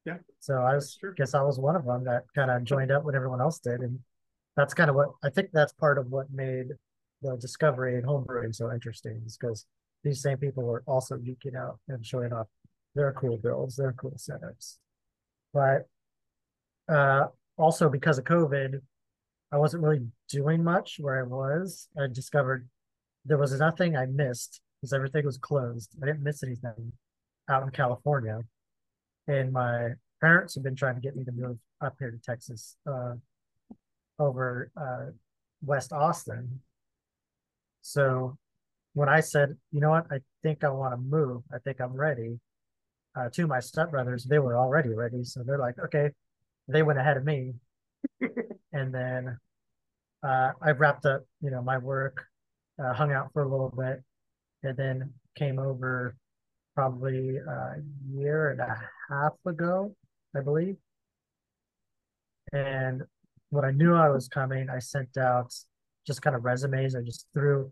Yeah. 0.04 0.18
So 0.38 0.54
I 0.54 0.74
was 0.74 0.98
guess 1.16 1.34
I 1.34 1.42
was 1.42 1.58
one 1.58 1.74
of 1.74 1.84
them 1.84 2.04
that 2.04 2.24
kind 2.34 2.50
of 2.50 2.62
joined 2.64 2.92
up 2.92 3.04
when 3.04 3.16
everyone 3.16 3.40
else 3.40 3.58
did. 3.58 3.80
And 3.80 3.98
that's 4.56 4.74
kind 4.74 4.90
of 4.90 4.96
what 4.96 5.10
I 5.22 5.30
think 5.30 5.50
that's 5.52 5.72
part 5.72 5.98
of 5.98 6.06
what 6.08 6.26
made 6.32 6.68
the 7.22 7.36
discovery 7.36 7.96
and 7.96 8.06
homebrewing 8.06 8.54
so 8.54 8.72
interesting 8.72 9.22
is 9.24 9.36
because 9.36 9.66
these 10.04 10.22
same 10.22 10.38
people 10.38 10.62
were 10.62 10.82
also 10.86 11.16
geeking 11.16 11.56
out 11.56 11.78
and 11.88 12.04
showing 12.04 12.32
off 12.32 12.46
their 12.94 13.12
cool 13.12 13.36
builds, 13.36 13.76
their 13.76 13.92
cool 13.92 14.16
setups. 14.16 14.76
But 15.52 15.86
uh, 16.88 17.28
also 17.56 17.88
because 17.88 18.18
of 18.18 18.24
COVID, 18.24 18.80
I 19.52 19.58
wasn't 19.58 19.82
really 19.82 20.06
doing 20.28 20.64
much 20.64 20.96
where 20.98 21.20
I 21.20 21.22
was. 21.22 21.88
I 21.98 22.06
discovered 22.12 22.68
there 23.24 23.38
was 23.38 23.58
nothing 23.58 23.96
I 23.96 24.06
missed 24.06 24.60
because 24.80 24.92
everything 24.92 25.24
was 25.24 25.38
closed. 25.38 25.94
I 26.02 26.06
didn't 26.06 26.22
miss 26.22 26.42
anything 26.42 26.92
out 27.48 27.62
in 27.62 27.70
California. 27.70 28.40
And 29.28 29.52
my 29.52 29.90
parents 30.20 30.54
have 30.54 30.64
been 30.64 30.76
trying 30.76 30.94
to 30.94 31.00
get 31.00 31.16
me 31.16 31.24
to 31.24 31.32
move 31.32 31.58
up 31.80 31.96
here 31.98 32.10
to 32.10 32.18
Texas, 32.18 32.76
uh, 32.86 33.14
over 34.18 34.70
uh, 34.76 35.10
West 35.64 35.92
Austin. 35.92 36.60
So 37.82 38.36
when 38.94 39.08
I 39.08 39.20
said, 39.20 39.56
you 39.72 39.80
know 39.80 39.90
what, 39.90 40.06
I 40.10 40.20
think 40.42 40.64
I 40.64 40.70
want 40.70 40.94
to 40.94 40.98
move, 40.98 41.42
I 41.52 41.58
think 41.58 41.80
I'm 41.80 41.92
ready, 41.92 42.40
uh, 43.16 43.28
to 43.30 43.46
my 43.46 43.58
stepbrothers, 43.58 44.24
they 44.24 44.38
were 44.38 44.56
already 44.56 44.90
ready. 44.90 45.24
So 45.24 45.42
they're 45.42 45.58
like, 45.58 45.78
okay, 45.78 46.10
they 46.68 46.82
went 46.82 46.98
ahead 46.98 47.16
of 47.16 47.24
me. 47.24 47.54
and 48.72 48.94
then 48.94 49.38
uh, 50.22 50.52
I 50.60 50.70
wrapped 50.72 51.06
up, 51.06 51.24
you 51.40 51.50
know, 51.50 51.62
my 51.62 51.78
work, 51.78 52.24
uh, 52.82 52.92
hung 52.92 53.12
out 53.12 53.32
for 53.32 53.42
a 53.42 53.48
little 53.48 53.72
bit, 53.76 54.02
and 54.62 54.76
then 54.76 55.12
came 55.36 55.58
over 55.58 56.16
probably 56.74 57.36
a 57.36 57.74
year 58.12 58.50
and 58.50 58.60
a 58.60 58.80
half 59.08 59.32
ago, 59.46 59.94
I 60.36 60.40
believe. 60.40 60.76
And 62.52 63.02
when 63.50 63.64
I 63.64 63.70
knew 63.70 63.94
I 63.94 64.08
was 64.08 64.28
coming, 64.28 64.68
I 64.68 64.78
sent 64.78 65.16
out 65.16 65.52
just 66.06 66.22
kind 66.22 66.36
of 66.36 66.44
resumes. 66.44 66.94
I 66.94 67.02
just 67.02 67.26
threw 67.32 67.70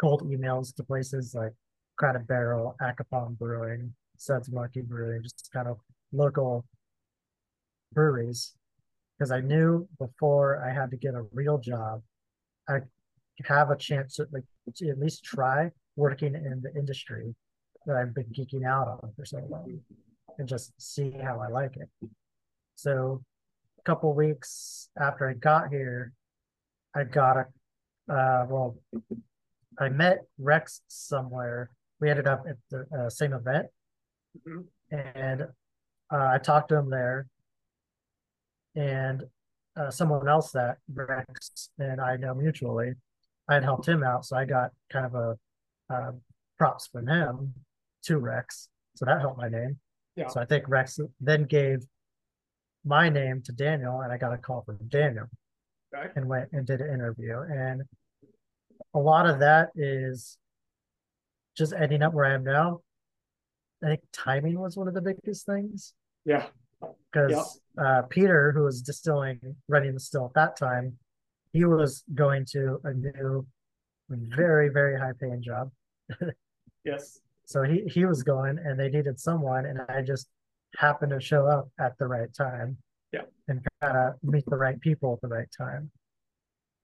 cold 0.00 0.22
emails 0.22 0.74
to 0.76 0.84
places 0.84 1.34
like 1.34 1.52
Crowded 1.96 2.26
Barrel, 2.26 2.76
Acapulco 2.80 3.30
Brewing, 3.38 3.94
Suds 4.16 4.50
Monkey 4.50 4.80
Brewing, 4.80 5.22
just 5.22 5.50
kind 5.52 5.68
of 5.68 5.78
local 6.12 6.64
breweries. 7.92 8.54
Because 9.18 9.30
I 9.30 9.40
knew 9.40 9.86
before 9.98 10.64
I 10.64 10.72
had 10.72 10.90
to 10.92 10.96
get 10.96 11.14
a 11.14 11.24
real 11.32 11.58
job, 11.58 12.02
I 12.68 12.80
have 13.44 13.70
a 13.70 13.76
chance 13.76 14.16
to 14.16 14.26
like 14.32 14.44
to 14.76 14.88
at 14.88 14.98
least 14.98 15.24
try 15.24 15.70
working 15.96 16.34
in 16.34 16.62
the 16.62 16.74
industry 16.78 17.34
that 17.86 17.96
I've 17.96 18.14
been 18.14 18.26
geeking 18.26 18.66
out 18.66 18.88
on 18.88 19.12
for 19.16 19.24
so 19.24 19.42
long 19.48 19.80
and 20.38 20.48
just 20.48 20.72
see 20.78 21.10
how 21.22 21.40
I 21.40 21.48
like 21.48 21.76
it. 21.76 21.88
So 22.76 23.22
couple 23.84 24.14
weeks 24.14 24.88
after 25.00 25.28
I 25.28 25.34
got 25.34 25.70
here, 25.70 26.12
I 26.94 27.04
got 27.04 27.36
a 27.36 27.46
uh, 28.10 28.44
well, 28.48 28.76
I 29.78 29.88
met 29.88 30.18
Rex 30.38 30.80
somewhere. 30.88 31.70
We 32.00 32.10
ended 32.10 32.26
up 32.26 32.44
at 32.48 32.56
the 32.70 32.86
uh, 32.96 33.10
same 33.10 33.32
event, 33.32 33.66
mm-hmm. 34.46 34.96
and 34.96 35.42
uh, 36.12 36.28
I 36.32 36.38
talked 36.38 36.70
to 36.70 36.76
him 36.76 36.90
there, 36.90 37.28
and 38.74 39.22
uh, 39.76 39.90
someone 39.90 40.28
else 40.28 40.50
that 40.52 40.78
Rex 40.92 41.70
and 41.78 42.00
I 42.00 42.16
know 42.16 42.34
mutually, 42.34 42.94
I 43.48 43.54
had 43.54 43.64
helped 43.64 43.86
him 43.86 44.02
out, 44.02 44.24
so 44.24 44.36
I 44.36 44.44
got 44.44 44.70
kind 44.90 45.06
of 45.06 45.14
a 45.14 45.38
uh, 45.92 46.12
props 46.58 46.88
from 46.88 47.06
him 47.06 47.54
to 48.04 48.18
Rex, 48.18 48.68
so 48.96 49.04
that 49.04 49.20
helped 49.20 49.38
my 49.38 49.48
name. 49.48 49.78
Yeah. 50.16 50.28
So 50.28 50.40
I 50.40 50.44
think 50.46 50.68
Rex 50.68 50.98
then 51.20 51.44
gave 51.44 51.84
my 52.84 53.08
name 53.08 53.42
to 53.44 53.52
Daniel, 53.52 54.00
and 54.00 54.12
I 54.12 54.16
got 54.16 54.32
a 54.32 54.38
call 54.38 54.62
from 54.62 54.78
Daniel, 54.88 55.26
okay. 55.94 56.08
and 56.16 56.26
went 56.26 56.50
and 56.52 56.66
did 56.66 56.80
an 56.80 56.92
interview. 56.92 57.38
And 57.38 57.82
a 58.94 58.98
lot 58.98 59.28
of 59.28 59.40
that 59.40 59.70
is 59.74 60.38
just 61.56 61.72
ending 61.72 62.02
up 62.02 62.14
where 62.14 62.24
I 62.24 62.34
am 62.34 62.44
now. 62.44 62.80
I 63.82 63.88
think 63.88 64.00
timing 64.12 64.58
was 64.58 64.76
one 64.76 64.88
of 64.88 64.94
the 64.94 65.00
biggest 65.00 65.46
things. 65.46 65.94
Yeah. 66.24 66.46
Because 67.12 67.60
uh, 67.78 68.02
Peter, 68.02 68.52
who 68.52 68.62
was 68.62 68.82
distilling, 68.82 69.38
running 69.68 69.94
the 69.94 70.00
still 70.00 70.26
at 70.26 70.34
that 70.34 70.56
time, 70.56 70.96
he 71.52 71.64
was 71.64 72.04
going 72.14 72.46
to 72.52 72.80
a 72.84 72.92
new, 72.92 73.46
very, 74.08 74.68
very 74.68 74.98
high 74.98 75.12
paying 75.18 75.42
job. 75.42 75.70
yes. 76.84 77.20
So 77.46 77.62
he, 77.62 77.82
he 77.86 78.04
was 78.04 78.22
going 78.22 78.58
and 78.64 78.78
they 78.78 78.88
needed 78.88 79.18
someone, 79.18 79.66
and 79.66 79.80
I 79.88 80.02
just 80.02 80.28
happened 80.76 81.10
to 81.12 81.20
show 81.20 81.46
up 81.46 81.68
at 81.78 81.96
the 81.98 82.06
right 82.06 82.32
time. 82.32 82.78
Yeah. 83.12 83.22
And 83.48 83.64
kind 83.80 83.96
of 83.96 84.14
meet 84.22 84.44
the 84.46 84.56
right 84.56 84.80
people 84.80 85.14
at 85.14 85.20
the 85.20 85.34
right 85.34 85.48
time. 85.56 85.90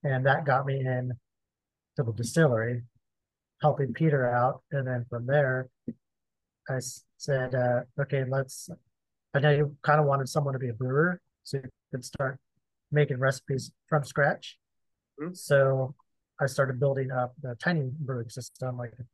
And 0.03 0.27
that 0.27 0.45
got 0.45 0.67
me 0.67 0.81
in 0.81 1.13
to 1.97 2.03
the 2.03 2.13
distillery, 2.13 2.83
helping 3.63 3.93
Peter 3.93 4.29
out. 4.29 4.63
And 4.73 4.87
then 4.87 5.07
from 5.09 5.27
there, 5.27 5.69
I 6.69 6.79
said, 7.17 7.55
uh, 7.55 7.83
okay, 8.01 8.25
let's, 8.29 8.69
I 9.35 9.41
know 9.41 9.51
you 9.51 9.77
kind 9.83 10.01
of 10.01 10.07
wanted 10.07 10.29
someone 10.29 10.53
to 10.55 10.59
be 10.59 10.69
a 10.69 10.73
brewer 10.75 11.21
so 11.45 11.59
you 11.59 11.71
could 11.93 12.05
start 12.05 12.39
making 12.91 13.19
recipes 13.19 13.71
from 13.89 14.05
scratch. 14.05 14.59
Mm-hmm. 15.21 15.35
So 15.35 15.95
I 16.41 16.47
started 16.47 16.79
building 16.79 17.11
up 17.11 17.35
the 17.41 17.57
tiny 17.63 17.91
brewing 18.01 18.29
system, 18.29 18.77
like 18.77 18.93
a 18.99 19.05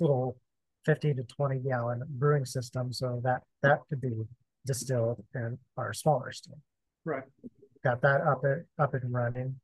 little 0.00 0.38
50 0.84 1.14
to 1.14 1.22
20 1.22 1.58
gallon 1.60 2.02
brewing 2.08 2.44
system 2.44 2.92
so 2.92 3.20
that 3.24 3.42
that 3.62 3.80
could 3.88 4.00
be 4.00 4.12
distilled 4.66 5.22
in 5.34 5.58
our 5.76 5.92
smaller 5.92 6.32
still. 6.32 6.58
Right. 7.04 7.24
Got 7.84 8.02
that 8.02 8.20
up 8.20 8.44
it 8.44 8.66
up 8.78 8.94
and 8.94 9.12
running. 9.12 9.56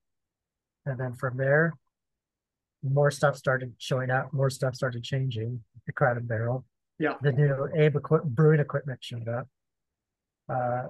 And 0.87 0.98
then 0.98 1.14
from 1.14 1.37
there, 1.37 1.75
more 2.82 3.10
stuff 3.10 3.37
started 3.37 3.75
showing 3.78 4.10
up, 4.10 4.32
more 4.32 4.50
stuff 4.50 4.75
started 4.75 5.02
changing. 5.02 5.62
The 5.87 5.92
crowded 5.92 6.28
barrel. 6.28 6.64
Yeah. 6.98 7.14
The 7.22 7.32
new 7.32 7.68
Abe 7.75 7.96
equi- 7.96 8.25
brewing 8.25 8.60
equipment 8.60 8.98
showed 9.02 9.28
up. 9.28 9.48
Uh, 10.48 10.88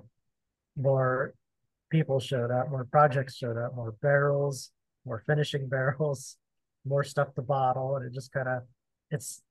more 0.77 1.35
people 1.91 2.21
showed 2.21 2.51
up, 2.51 2.71
more 2.71 2.85
projects 2.85 3.37
showed 3.37 3.57
up, 3.57 3.75
more 3.75 3.95
barrels, 4.03 4.71
more 5.05 5.23
finishing 5.27 5.69
barrels, 5.69 6.37
more 6.85 7.05
stuff 7.05 7.35
to 7.35 7.43
bottle, 7.43 7.97
and 7.97 8.07
it 8.07 8.13
just 8.15 8.33
kind 8.33 8.49
of 8.49 8.63
it's 9.11 9.43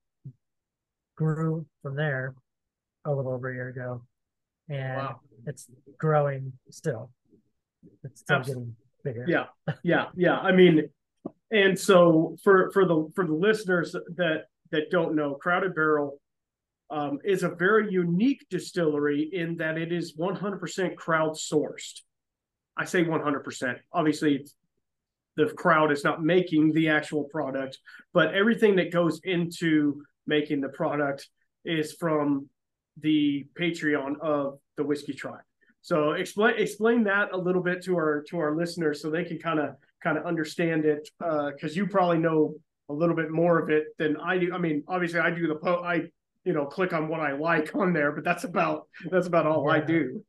grew 1.18 1.66
from 1.82 1.96
there 1.96 2.34
a 3.06 3.14
little 3.14 3.34
over 3.34 3.50
a 3.50 3.54
year 3.54 3.70
ago, 3.70 4.02
and 4.70 4.98
wow. 4.98 5.20
it's 5.46 5.68
growing 5.98 6.54
still. 6.70 7.12
It's 8.04 8.22
still 8.22 8.40
getting 8.40 8.76
bigger. 9.04 9.26
Yeah, 9.28 9.46
yeah, 9.84 10.06
yeah. 10.16 10.38
I 10.38 10.54
mean, 10.54 10.90
and 11.52 11.78
so 11.78 12.38
for 12.44 12.72
for 12.72 12.86
the 12.86 13.10
for 13.16 13.26
the 13.26 13.34
listeners 13.34 13.92
that 13.92 14.44
that 14.72 14.90
don't 14.92 15.16
know, 15.16 15.36
Crowded 15.36 15.76
Barrel 15.76 16.20
um, 16.90 17.20
is 17.24 17.44
a 17.44 17.50
very 17.50 17.92
unique 17.92 18.46
distillery 18.50 19.30
in 19.34 19.58
that 19.58 19.78
it 19.78 19.92
is 19.92 20.16
100% 20.16 20.96
crowdsourced. 20.96 22.02
I 22.78 22.86
say 22.86 23.04
100%. 23.04 23.76
Obviously, 23.92 24.46
the 25.36 25.48
crowd 25.48 25.92
is 25.92 26.04
not 26.04 26.24
making 26.24 26.74
the 26.74 26.90
actual 26.90 27.26
product, 27.26 27.78
but 28.14 28.34
everything 28.34 28.76
that 28.78 28.92
goes 28.92 29.20
into 29.24 30.04
making 30.28 30.62
the 30.62 30.70
product 30.70 31.28
is 31.66 31.94
from 31.94 32.50
the 33.00 33.46
Patreon 33.60 34.20
of 34.22 34.60
the 34.76 34.84
Whiskey 34.84 35.14
Tribe. 35.14 35.42
So 35.82 36.12
explain 36.12 36.56
explain 36.58 37.04
that 37.06 37.30
a 37.32 37.38
little 37.38 37.62
bit 37.62 37.84
to 37.86 37.96
our 37.96 38.24
to 38.30 38.40
our 38.40 38.56
listeners 38.56 39.02
so 39.02 39.10
they 39.10 39.24
can 39.24 39.40
kind 39.40 39.60
of 39.60 39.76
kind 40.04 40.18
of 40.18 40.26
understand 40.26 40.86
it 40.86 41.10
because 41.20 41.72
uh, 41.72 41.76
you 41.76 41.88
probably 41.88 42.18
know 42.18 42.56
a 42.90 42.94
little 42.94 43.16
bit 43.16 43.32
more 43.32 43.60
of 43.60 43.70
it 43.70 43.86
than 43.98 44.18
I 44.18 44.38
do. 44.38 44.54
I 44.54 44.58
mean, 44.58 44.84
obviously 44.88 45.20
I 45.20 45.30
do 45.30 45.48
the 45.48 45.56
po 45.56 45.84
I 45.84 46.10
you 46.44 46.54
know 46.54 46.66
click 46.66 46.94
on 46.94 47.08
what 47.08 47.22
I 47.22 47.34
like 47.34 47.76
on 47.76 47.94
there, 47.94 48.12
but 48.12 48.24
that's 48.24 48.44
about 48.44 48.88
that's 49.10 49.28
about 49.28 49.46
all 49.46 49.66
yeah. 49.68 49.74
I 49.76 49.80
do. 49.80 50.24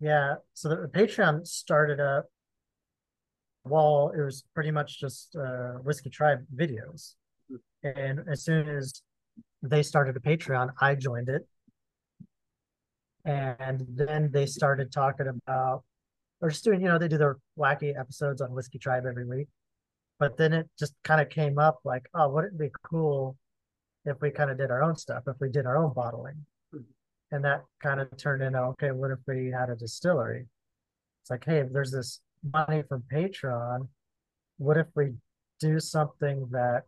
Yeah. 0.00 0.34
So 0.54 0.68
the 0.68 0.88
Patreon 0.88 1.46
started 1.46 2.00
up 2.00 2.26
while 3.62 4.12
it 4.16 4.22
was 4.22 4.44
pretty 4.54 4.70
much 4.70 5.00
just 5.00 5.36
uh, 5.36 5.74
Whiskey 5.82 6.10
Tribe 6.10 6.44
videos. 6.54 7.14
And 7.94 8.20
as 8.28 8.42
soon 8.42 8.68
as 8.68 9.02
they 9.62 9.82
started 9.82 10.16
a 10.16 10.20
Patreon, 10.20 10.70
I 10.80 10.94
joined 10.94 11.28
it. 11.28 11.46
And 13.24 13.84
then 13.88 14.30
they 14.32 14.46
started 14.46 14.92
talking 14.92 15.26
about, 15.28 15.84
or 16.40 16.50
just 16.50 16.64
doing, 16.64 16.80
you 16.80 16.88
know, 16.88 16.98
they 16.98 17.08
do 17.08 17.18
their 17.18 17.38
wacky 17.58 17.98
episodes 17.98 18.40
on 18.40 18.52
Whiskey 18.52 18.78
Tribe 18.78 19.04
every 19.06 19.26
week. 19.26 19.48
But 20.18 20.36
then 20.36 20.52
it 20.52 20.68
just 20.78 20.94
kind 21.04 21.20
of 21.20 21.28
came 21.28 21.58
up 21.58 21.80
like, 21.84 22.08
oh, 22.14 22.28
wouldn't 22.28 22.54
it 22.54 22.58
be 22.58 22.70
cool 22.82 23.36
if 24.04 24.20
we 24.20 24.30
kind 24.30 24.50
of 24.50 24.58
did 24.58 24.70
our 24.70 24.82
own 24.82 24.96
stuff, 24.96 25.24
if 25.26 25.36
we 25.40 25.50
did 25.50 25.66
our 25.66 25.76
own 25.76 25.92
bottling? 25.92 26.46
And 27.32 27.44
that 27.44 27.64
kind 27.82 28.00
of 28.00 28.16
turned 28.16 28.42
into, 28.42 28.58
okay, 28.58 28.92
what 28.92 29.10
if 29.10 29.18
we 29.26 29.50
had 29.50 29.68
a 29.68 29.76
distillery? 29.76 30.46
It's 31.22 31.30
like, 31.30 31.44
hey, 31.44 31.64
there's 31.70 31.90
this 31.90 32.20
money 32.52 32.82
from 32.88 33.02
Patreon, 33.12 33.88
what 34.58 34.76
if 34.76 34.86
we 34.94 35.12
do 35.60 35.80
something 35.80 36.46
that 36.50 36.84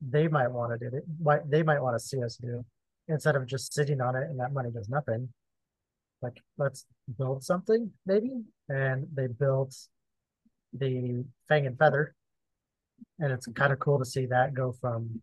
they 0.00 0.28
might 0.28 0.50
want 0.50 0.72
to 0.72 0.90
do? 0.90 0.96
It 0.96 1.04
might 1.20 1.50
they 1.50 1.62
might 1.62 1.82
want 1.82 1.96
to 1.98 2.04
see 2.04 2.22
us 2.22 2.36
do 2.36 2.64
instead 3.08 3.36
of 3.36 3.46
just 3.46 3.72
sitting 3.72 4.00
on 4.00 4.16
it 4.16 4.30
and 4.30 4.38
that 4.40 4.52
money 4.52 4.70
does 4.70 4.88
nothing. 4.88 5.28
Like 6.22 6.40
let's 6.58 6.84
build 7.18 7.42
something 7.42 7.90
maybe, 8.06 8.42
and 8.68 9.06
they 9.12 9.26
built 9.26 9.74
the 10.72 11.24
Fang 11.48 11.66
and 11.66 11.78
Feather, 11.78 12.14
and 13.18 13.32
it's 13.32 13.46
kind 13.54 13.72
of 13.72 13.78
cool 13.78 13.98
to 13.98 14.04
see 14.04 14.26
that 14.26 14.54
go 14.54 14.72
from 14.72 15.22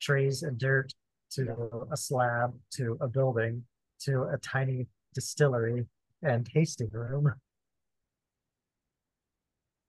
trees 0.00 0.42
and 0.42 0.58
dirt 0.58 0.92
to 1.32 1.86
a 1.90 1.96
slab 1.96 2.54
to 2.74 2.96
a 3.00 3.08
building 3.08 3.64
to 4.00 4.24
a 4.24 4.38
tiny 4.38 4.86
distillery 5.14 5.86
and 6.22 6.46
tasting 6.46 6.90
room. 6.92 7.32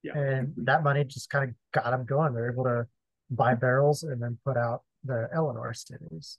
Yeah. 0.02 0.16
And 0.16 0.54
that 0.58 0.82
money 0.82 1.04
just 1.04 1.30
kind 1.30 1.50
of 1.50 1.54
got 1.72 1.90
them 1.90 2.04
going. 2.04 2.32
They're 2.32 2.50
able 2.50 2.64
to 2.64 2.86
buy 3.30 3.54
barrels 3.54 4.02
and 4.02 4.22
then 4.22 4.38
put 4.44 4.56
out 4.56 4.82
the 5.04 5.28
Eleanor 5.34 5.74
series. 5.74 6.38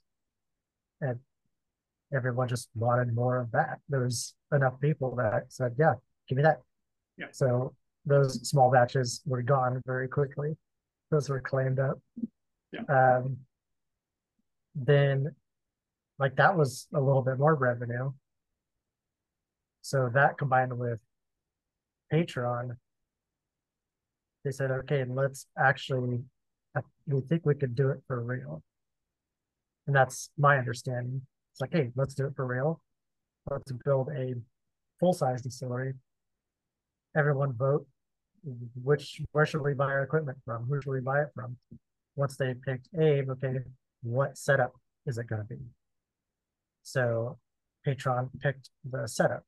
And 1.00 1.18
everyone 2.14 2.48
just 2.48 2.68
wanted 2.74 3.14
more 3.14 3.38
of 3.38 3.50
that. 3.52 3.78
There 3.88 4.00
was 4.00 4.34
enough 4.52 4.80
people 4.80 5.16
that 5.16 5.44
said, 5.48 5.74
yeah, 5.78 5.94
give 6.28 6.36
me 6.36 6.42
that. 6.42 6.60
Yeah. 7.16 7.26
So 7.32 7.74
those 8.06 8.48
small 8.48 8.70
batches 8.70 9.20
were 9.26 9.42
gone 9.42 9.82
very 9.86 10.08
quickly. 10.08 10.56
Those 11.10 11.28
were 11.28 11.40
claimed 11.40 11.78
up. 11.78 11.98
Yeah. 12.72 12.82
Um, 12.88 13.38
then 14.74 15.34
like 16.18 16.36
that 16.36 16.56
was 16.56 16.88
a 16.94 17.00
little 17.00 17.22
bit 17.22 17.38
more 17.38 17.54
revenue. 17.54 18.12
So 19.82 20.10
that 20.14 20.36
combined 20.36 20.76
with 20.78 21.00
Patreon, 22.12 22.76
they 24.44 24.50
said, 24.50 24.70
okay, 24.70 25.04
let's 25.08 25.46
actually, 25.58 26.20
we 27.08 27.20
think 27.22 27.44
we 27.44 27.54
could 27.54 27.74
do 27.74 27.90
it 27.90 28.02
for 28.06 28.22
real. 28.22 28.62
And 29.86 29.96
that's 29.96 30.30
my 30.38 30.58
understanding. 30.58 31.22
It's 31.52 31.60
like, 31.60 31.72
hey, 31.72 31.90
let's 31.96 32.14
do 32.14 32.26
it 32.26 32.36
for 32.36 32.46
real. 32.46 32.80
Let's 33.50 33.72
build 33.84 34.10
a 34.10 34.34
full 35.00 35.14
size 35.14 35.42
distillery. 35.42 35.94
Everyone 37.16 37.54
vote. 37.54 37.86
Which 38.82 39.20
where 39.32 39.46
should 39.46 39.62
we 39.62 39.74
buy 39.74 39.86
our 39.86 40.02
equipment 40.02 40.38
from? 40.44 40.66
Who 40.66 40.80
should 40.80 40.92
we 40.92 41.00
buy 41.00 41.22
it 41.22 41.28
from? 41.34 41.56
Once 42.14 42.36
they 42.36 42.54
picked 42.54 42.88
Abe, 42.98 43.30
okay, 43.30 43.54
what 44.02 44.36
setup 44.36 44.72
is 45.06 45.18
it 45.18 45.26
going 45.26 45.42
to 45.42 45.48
be? 45.48 45.60
So 46.82 47.38
Patreon 47.86 48.28
picked 48.40 48.70
the 48.88 49.08
setup. 49.08 49.44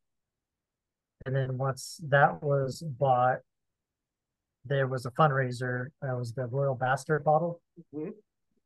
And 1.27 1.37
then 1.37 1.59
once 1.59 2.01
that 2.09 2.43
was 2.43 2.83
bought, 2.83 3.39
there 4.65 4.87
was 4.87 5.07
a 5.07 5.11
fundraiser. 5.13 5.89
That 6.03 6.17
was 6.17 6.33
the 6.33 6.47
Royal 6.47 6.75
Bastard 6.75 7.25
bottle. 7.25 7.61
Mhm. 7.95 8.13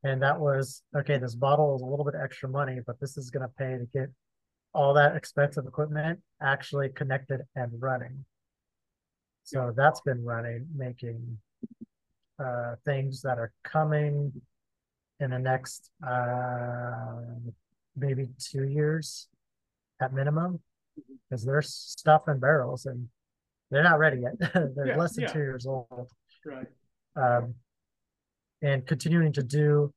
And 0.02 0.22
that 0.22 0.38
was 0.38 0.82
okay, 0.94 1.18
this 1.18 1.34
bottle 1.34 1.76
is 1.76 1.82
a 1.82 1.86
little 1.86 2.04
bit 2.04 2.14
extra 2.14 2.48
money, 2.48 2.80
but 2.86 3.00
this 3.00 3.16
is 3.16 3.30
going 3.30 3.46
to 3.48 3.54
pay 3.56 3.78
to 3.78 3.86
get 3.86 4.10
all 4.74 4.92
that 4.94 5.16
expensive 5.16 5.66
equipment 5.66 6.20
actually 6.42 6.88
connected 6.90 7.42
and 7.54 7.70
running. 7.80 8.24
So 9.44 9.72
that's 9.74 10.00
been 10.00 10.24
running, 10.24 10.66
making 10.74 11.38
uh, 12.38 12.74
things 12.84 13.22
that 13.22 13.38
are 13.38 13.52
coming 13.62 14.42
in 15.20 15.30
the 15.30 15.38
next 15.38 15.90
uh, 16.06 17.20
maybe 17.96 18.28
two 18.38 18.64
years 18.64 19.28
at 20.00 20.12
minimum, 20.12 20.60
because 21.30 21.44
there's 21.44 21.72
stuff 21.72 22.26
in 22.26 22.40
barrels 22.40 22.84
and 22.86 23.08
they're 23.70 23.82
not 23.82 23.98
ready 23.98 24.20
yet. 24.22 24.38
they're 24.54 24.86
Yeah, 24.86 24.96
less 24.96 25.14
than 25.14 25.22
yeah. 25.22 25.32
two 25.32 25.38
years 25.40 25.66
old. 25.66 26.10
Right. 26.44 26.66
Um, 27.16 27.54
and 28.62 28.86
continuing 28.86 29.32
to 29.34 29.42
do 29.42 29.92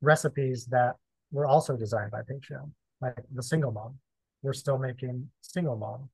recipes 0.00 0.66
that 0.66 0.96
were 1.32 1.46
also 1.46 1.76
designed 1.76 2.10
by 2.10 2.20
Patreon, 2.22 2.70
like 3.00 3.16
the 3.34 3.42
single 3.42 3.72
mom. 3.72 3.98
We're 4.42 4.52
still 4.52 4.78
making 4.78 5.30
single 5.40 5.76
mom. 5.76 6.10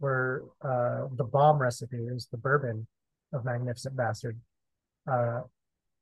Where 0.00 0.42
uh, 0.62 1.08
the 1.16 1.24
bomb 1.24 1.58
recipe 1.58 1.96
is 1.96 2.28
the 2.30 2.36
bourbon 2.36 2.86
of 3.32 3.44
Magnificent 3.44 3.96
Bastard. 3.96 4.38
Uh, 5.10 5.40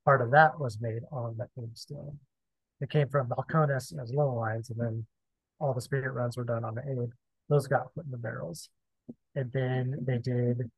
part 0.05 0.21
of 0.21 0.31
that 0.31 0.59
was 0.59 0.79
made 0.79 1.01
on 1.11 1.35
that 1.37 1.49
Abe 1.57 1.75
still. 1.75 2.15
It 2.79 2.91
came 2.91 3.09
from 3.09 3.27
Balcones 3.27 3.93
as 3.99 4.13
low 4.13 4.33
wines, 4.33 4.69
and 4.69 4.79
then 4.79 5.05
all 5.59 5.73
the 5.73 5.81
spirit 5.81 6.11
runs 6.13 6.37
were 6.37 6.43
done 6.43 6.63
on 6.63 6.75
the 6.75 6.81
Abe. 6.81 7.09
Those 7.49 7.67
got 7.67 7.93
put 7.95 8.05
in 8.05 8.11
the 8.11 8.17
barrels. 8.17 8.69
And 9.35 9.51
then 9.51 9.97
they 10.01 10.17
did 10.17 10.69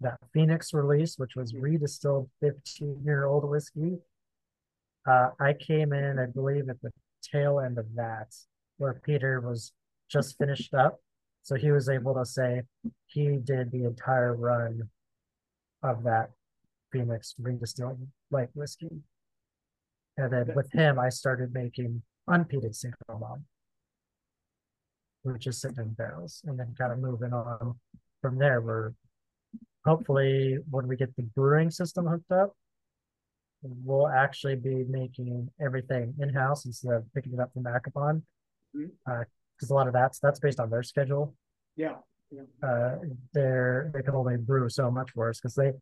that 0.00 0.18
Phoenix 0.32 0.72
release, 0.72 1.18
which 1.18 1.36
was 1.36 1.52
redistilled 1.52 2.28
15 2.40 3.02
year 3.04 3.26
old 3.26 3.48
whiskey. 3.48 3.98
Uh, 5.06 5.30
I 5.40 5.54
came 5.54 5.92
in, 5.92 6.18
I 6.18 6.26
believe, 6.26 6.68
at 6.68 6.80
the 6.82 6.92
tail 7.22 7.60
end 7.60 7.78
of 7.78 7.86
that, 7.96 8.34
where 8.76 8.94
Peter 9.04 9.40
was 9.40 9.72
just 10.10 10.38
finished 10.38 10.74
up. 10.74 11.00
So 11.42 11.54
he 11.54 11.70
was 11.70 11.88
able 11.88 12.14
to 12.14 12.24
say 12.24 12.62
he 13.06 13.36
did 13.36 13.70
the 13.70 13.84
entire 13.84 14.34
run 14.34 14.90
of 15.82 16.02
that 16.04 16.30
Phoenix 16.92 17.34
redistilled 17.40 18.06
light 18.30 18.50
whiskey. 18.54 18.90
And 20.16 20.32
then 20.32 20.52
with 20.54 20.70
him, 20.72 20.98
I 20.98 21.08
started 21.10 21.54
making 21.54 22.02
unpeated 22.28 22.74
single 22.74 23.18
malt, 23.18 23.40
which 25.22 25.46
is 25.46 25.60
sitting 25.60 25.78
in 25.78 25.90
barrels, 25.94 26.42
and 26.46 26.58
then 26.58 26.74
kind 26.78 26.92
of 26.92 26.98
moving 26.98 27.32
on 27.32 27.74
from 28.22 28.38
there. 28.38 28.60
We're 28.60 28.92
hopefully 29.84 30.58
when 30.70 30.86
we 30.88 30.96
get 30.96 31.14
the 31.16 31.22
brewing 31.22 31.70
system 31.70 32.06
hooked 32.06 32.30
up, 32.30 32.54
we'll 33.62 34.08
actually 34.08 34.56
be 34.56 34.84
making 34.88 35.48
everything 35.60 36.14
in 36.20 36.32
house 36.34 36.64
instead 36.66 36.92
of 36.94 37.04
picking 37.14 37.32
it 37.34 37.40
up 37.40 37.52
from 37.52 37.64
Acapon. 37.64 38.22
Because 38.74 39.70
a 39.70 39.74
lot 39.74 39.86
of 39.88 39.92
that's 39.94 40.18
that's 40.20 40.38
based 40.40 40.60
on 40.60 40.70
their 40.70 40.82
schedule. 40.82 41.34
Yeah. 41.76 41.96
Uh, 42.62 42.96
they're 43.32 43.90
they 43.94 44.02
can 44.02 44.14
only 44.14 44.36
brew 44.36 44.68
so 44.68 44.90
much 44.90 45.10
for 45.12 45.30
us 45.30 45.40
because 45.40 45.54
they 45.54 45.72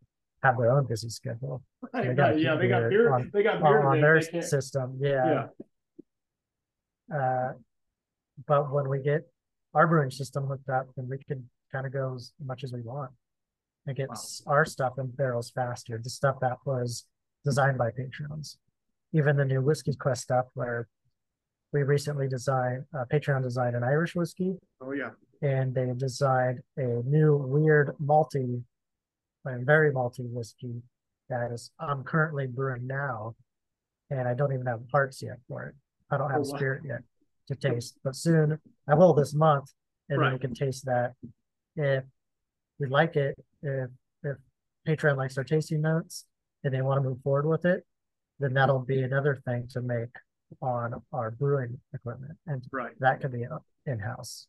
have 0.45 0.57
their 0.59 0.71
own 0.71 0.87
busy 0.87 1.09
schedule 1.09 1.61
Right, 1.93 2.15
They 2.15 2.23
right, 2.23 2.39
yeah, 2.39 2.55
they 2.55 2.69
got 2.69 2.89
beer 2.89 3.13
on- 3.13 3.31
they 3.35 3.43
got 3.43 3.61
beer. 3.61 3.83
on 3.85 3.97
they- 3.97 4.01
their 4.03 4.21
system. 4.43 4.97
Yeah, 5.01 5.49
Yeah. 7.11 7.17
Uh, 7.17 7.53
but 8.47 8.73
when 8.73 8.89
we 8.89 8.99
get 9.01 9.23
our 9.75 9.87
brewing 9.87 10.11
system 10.11 10.47
hooked 10.47 10.69
up, 10.69 10.89
then 10.97 11.09
we 11.09 11.19
can 11.19 11.49
kind 11.73 11.87
of 11.87 11.93
go 11.93 12.15
as 12.15 12.33
much 12.45 12.65
as 12.65 12.73
we 12.73 12.83
want 12.83 13.11
and 13.87 13.97
get 13.97 14.09
Wow. 14.09 14.17
our 14.47 14.65
stuff 14.65 14.99
in 14.99 15.07
barrels 15.09 15.51
faster. 15.51 15.99
The 16.03 16.11
stuff 16.11 16.37
that 16.41 16.59
was 16.65 17.07
designed 17.45 17.79
by 17.79 17.91
Patreons, 17.91 18.57
even 19.13 19.37
the 19.37 19.45
new 19.45 19.63
whiskey 19.63 19.95
quest 19.95 20.23
stuff, 20.23 20.47
where 20.55 20.89
we 21.73 21.83
recently 21.83 22.29
designed 22.29 22.85
uh, 22.97 23.05
Patreon 23.13 23.43
designed 23.43 23.77
an 23.77 23.85
Irish 23.85 24.15
whiskey, 24.15 24.57
oh, 24.81 24.93
yeah, 24.93 25.11
and 25.43 25.75
they 25.75 25.93
designed 25.97 26.61
a 26.77 27.03
new 27.05 27.37
weird 27.37 27.95
malty, 28.03 28.63
and 29.45 29.67
very 29.67 29.93
malty 29.93 30.29
whiskey 30.31 30.83
that 31.29 31.51
is 31.53 31.71
I'm 31.79 32.05
currently 32.05 32.47
brewing 32.47 32.87
now, 32.87 33.35
and 34.11 34.27
I 34.29 34.35
don't 34.35 34.53
even 34.53 34.67
have 34.67 34.89
parts 34.89 35.23
yet 35.23 35.39
for 35.49 35.65
it. 35.67 35.75
I 36.11 36.17
don't 36.17 36.31
have 36.31 36.43
Oh, 36.47 36.51
wow. 36.51 36.57
spirit 36.57 36.83
yet 36.85 37.03
to 37.49 37.55
taste, 37.55 37.99
but 38.03 38.17
soon 38.17 38.59
I 38.89 38.95
will 38.95 39.15
this 39.15 39.35
month, 39.35 39.73
and 40.09 40.23
then 40.23 40.33
we 40.33 40.39
can 40.39 40.55
taste 40.55 40.85
that. 40.87 41.15
If 41.77 42.05
we 42.79 42.89
like 42.89 43.17
it, 43.17 43.37
if 43.63 43.91
if 44.23 44.37
Patreon 44.87 45.17
likes 45.17 45.37
our 45.39 45.45
tasting 45.45 45.83
notes 45.83 46.25
and 46.65 46.73
they 46.73 46.83
want 46.83 47.03
to 47.03 47.09
move 47.09 47.21
forward 47.23 47.47
with 47.47 47.65
it, 47.65 47.85
then 48.39 48.55
that'll 48.55 48.81
be 48.81 49.03
another 49.03 49.41
thing 49.45 49.69
to 49.73 49.81
make 49.81 50.11
on 50.61 50.95
our 51.13 51.31
brewing 51.33 51.79
equipment, 51.95 52.39
and 52.47 52.65
right. 52.73 52.93
that 53.01 53.21
could 53.21 53.33
be 53.33 53.45
in 53.87 53.99
house. 53.99 54.47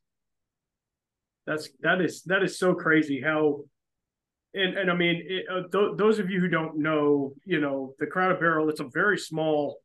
That's 1.46 1.70
that 1.82 2.02
is 2.02 2.24
that 2.24 2.44
is 2.44 2.60
so 2.60 2.74
crazy 2.74 3.22
how, 3.22 3.64
and 4.54 4.78
and 4.78 4.92
I 4.92 4.96
mean, 4.96 5.24
it, 5.26 5.46
uh, 5.50 5.68
th- 5.72 5.98
those 5.98 6.20
of 6.20 6.30
you 6.30 6.40
who 6.40 6.50
don't 6.50 6.78
know, 6.78 7.34
you 7.46 7.60
know, 7.60 7.94
the 8.00 8.06
Crowded 8.06 8.40
Barrel, 8.40 8.70
it's 8.70 8.82
a 8.82 8.90
very 8.94 9.18
small 9.18 9.78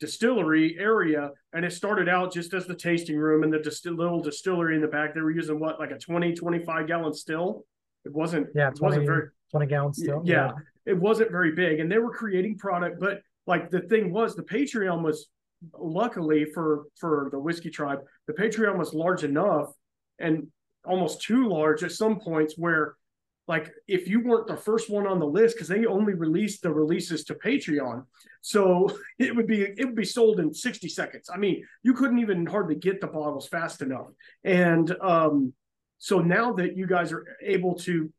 distillery 0.00 0.76
area, 0.78 1.30
and 1.52 1.64
it 1.64 1.72
started 1.72 2.08
out 2.08 2.32
just 2.32 2.54
as 2.54 2.66
the 2.66 2.74
tasting 2.74 3.16
room 3.16 3.42
and 3.44 3.52
the 3.52 3.92
little 3.92 4.20
distillery 4.20 4.74
in 4.74 4.80
the 4.80 4.88
back. 4.88 5.14
They 5.14 5.20
were 5.20 5.30
using 5.30 5.60
what 5.60 5.78
like 5.78 5.92
a 5.92 5.98
20, 5.98 6.34
25 6.34 6.86
gallon 6.86 7.14
still. 7.14 7.64
It 8.04 8.12
wasn't. 8.12 8.48
Yeah, 8.54 8.68
it 8.70 8.80
wasn't 8.80 9.06
very. 9.06 9.28
20 9.52 9.66
gallons 9.66 9.98
Y- 9.98 10.04
still. 10.04 10.22
yeah, 10.24 10.52
it 10.86 10.96
wasn't 10.96 11.30
very 11.30 11.52
big, 11.52 11.80
and 11.80 11.90
they 11.92 11.98
were 11.98 12.12
creating 12.12 12.56
product. 12.56 12.98
But 12.98 13.20
like 13.46 13.70
the 13.70 13.80
thing 13.80 14.12
was, 14.12 14.34
the 14.34 14.42
Patreon 14.42 15.02
was 15.02 15.28
luckily 15.78 16.46
for 16.46 16.84
for 16.98 17.28
the 17.30 17.38
whiskey 17.38 17.70
tribe, 17.70 18.00
the 18.26 18.32
Patreon 18.32 18.78
was 18.78 18.94
large 18.94 19.22
enough 19.24 19.72
and 20.18 20.46
almost 20.84 21.20
too 21.20 21.46
large 21.48 21.82
at 21.84 21.92
some 21.92 22.18
points 22.18 22.54
where 22.56 22.94
like 23.50 23.70
if 23.86 24.08
you 24.08 24.20
weren't 24.20 24.46
the 24.46 24.56
first 24.56 24.88
one 24.88 25.06
on 25.06 25.18
the 25.18 25.26
list 25.26 25.54
because 25.54 25.68
they 25.68 25.84
only 25.84 26.14
released 26.14 26.62
the 26.62 26.72
releases 26.72 27.24
to 27.24 27.34
patreon 27.34 28.04
so 28.40 28.90
it 29.18 29.34
would 29.34 29.46
be 29.46 29.62
it 29.62 29.84
would 29.84 29.94
be 29.94 30.04
sold 30.04 30.40
in 30.40 30.54
60 30.54 30.88
seconds 30.88 31.28
i 31.32 31.36
mean 31.36 31.62
you 31.82 31.92
couldn't 31.92 32.20
even 32.20 32.46
hardly 32.46 32.74
get 32.74 33.00
the 33.00 33.06
bottles 33.06 33.46
fast 33.46 33.82
enough 33.82 34.06
and 34.44 34.96
um 35.02 35.52
so 35.98 36.20
now 36.20 36.52
that 36.54 36.76
you 36.78 36.86
guys 36.86 37.12
are 37.12 37.26
able 37.42 37.74
to 37.80 38.10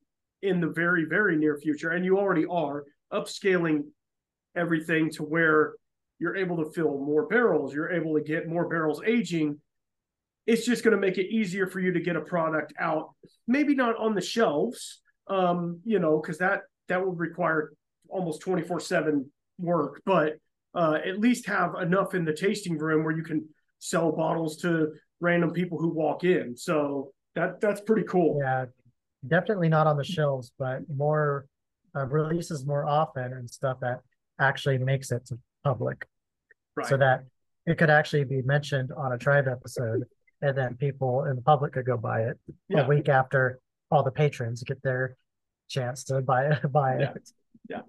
in 0.41 0.59
the 0.59 0.67
very, 0.67 1.05
very 1.05 1.35
near 1.37 1.57
future, 1.57 1.91
and 1.91 2.03
you 2.03 2.17
already 2.17 2.45
are 2.45 2.85
upscaling 3.13 3.85
everything 4.55 5.09
to 5.11 5.23
where 5.23 5.73
you're 6.19 6.35
able 6.35 6.63
to 6.63 6.71
fill 6.71 6.99
more 6.99 7.27
barrels, 7.27 7.73
you're 7.73 7.91
able 7.91 8.15
to 8.15 8.21
get 8.21 8.47
more 8.47 8.67
barrels 8.67 9.01
aging. 9.05 9.59
It's 10.45 10.65
just 10.65 10.83
going 10.83 10.95
to 10.95 11.01
make 11.01 11.17
it 11.17 11.33
easier 11.33 11.67
for 11.67 11.79
you 11.79 11.91
to 11.93 11.99
get 11.99 12.15
a 12.15 12.21
product 12.21 12.73
out, 12.79 13.11
maybe 13.47 13.75
not 13.75 13.97
on 13.97 14.15
the 14.15 14.21
shelves, 14.21 15.01
um, 15.31 15.79
you 15.85 15.99
know, 15.99 16.19
because 16.19 16.37
that 16.39 16.61
that 16.89 17.05
would 17.05 17.17
require 17.17 17.71
almost 18.09 18.41
24 18.41 18.81
7 18.81 19.31
work, 19.57 20.01
but 20.05 20.33
uh, 20.75 20.99
at 21.05 21.19
least 21.19 21.47
have 21.47 21.75
enough 21.81 22.13
in 22.13 22.25
the 22.25 22.33
tasting 22.33 22.77
room 22.77 23.03
where 23.03 23.15
you 23.15 23.23
can 23.23 23.47
sell 23.79 24.11
bottles 24.11 24.57
to 24.57 24.91
random 25.19 25.51
people 25.51 25.77
who 25.77 25.87
walk 25.87 26.23
in. 26.23 26.55
So 26.57 27.13
that 27.35 27.61
that's 27.61 27.81
pretty 27.81 28.03
cool. 28.03 28.39
Yeah, 28.41 28.65
definitely 29.25 29.69
not 29.69 29.87
on 29.87 29.97
the 29.97 30.03
shelves, 30.03 30.51
but 30.59 30.81
more 30.93 31.45
uh, 31.95 32.05
releases 32.07 32.65
more 32.65 32.85
often 32.85 33.31
and 33.33 33.49
stuff 33.49 33.79
that 33.81 34.01
actually 34.39 34.77
makes 34.79 35.11
it 35.11 35.25
to 35.27 35.37
public, 35.63 36.05
right. 36.75 36.87
so 36.87 36.97
that 36.97 37.23
it 37.65 37.77
could 37.77 37.89
actually 37.89 38.25
be 38.25 38.41
mentioned 38.41 38.91
on 38.97 39.13
a 39.13 39.17
tribe 39.17 39.47
episode, 39.47 40.03
and 40.41 40.57
then 40.57 40.75
people 40.75 41.25
in 41.25 41.37
the 41.37 41.41
public 41.41 41.73
could 41.73 41.85
go 41.85 41.95
buy 41.95 42.23
it 42.23 42.37
yeah. 42.67 42.81
a 42.81 42.87
week 42.87 43.07
after 43.07 43.59
all 43.91 44.03
the 44.03 44.11
patrons 44.11 44.63
get 44.63 44.81
their 44.83 45.15
chance 45.71 46.03
to 46.05 46.21
buy 46.21 46.45
it. 46.45 46.71
Buy 46.71 46.99
yeah. 46.99 47.13
it. 47.15 47.29
Yeah. 47.69 47.81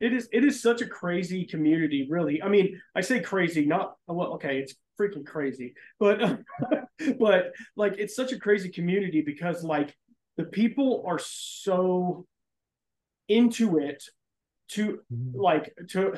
It 0.00 0.12
is 0.12 0.28
it 0.32 0.44
is 0.44 0.60
such 0.60 0.80
a 0.80 0.86
crazy 0.86 1.44
community, 1.44 2.08
really. 2.10 2.42
I 2.42 2.48
mean, 2.48 2.80
I 2.94 3.02
say 3.02 3.20
crazy, 3.20 3.66
not 3.66 3.96
well, 4.08 4.34
okay, 4.34 4.58
it's 4.58 4.74
freaking 4.98 5.24
crazy, 5.24 5.74
but 6.00 6.40
but 7.20 7.52
like 7.76 7.94
it's 7.98 8.16
such 8.16 8.32
a 8.32 8.38
crazy 8.38 8.68
community 8.68 9.22
because 9.22 9.62
like 9.62 9.96
the 10.36 10.44
people 10.44 11.04
are 11.06 11.20
so 11.20 12.26
into 13.28 13.78
it 13.78 14.02
to 14.70 15.00
mm-hmm. 15.12 15.38
like 15.38 15.72
to 15.90 16.14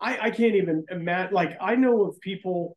I 0.00 0.18
I 0.18 0.30
can't 0.30 0.56
even 0.56 0.84
imagine 0.90 1.34
like 1.34 1.56
I 1.60 1.76
know 1.76 2.06
of 2.06 2.20
people, 2.20 2.76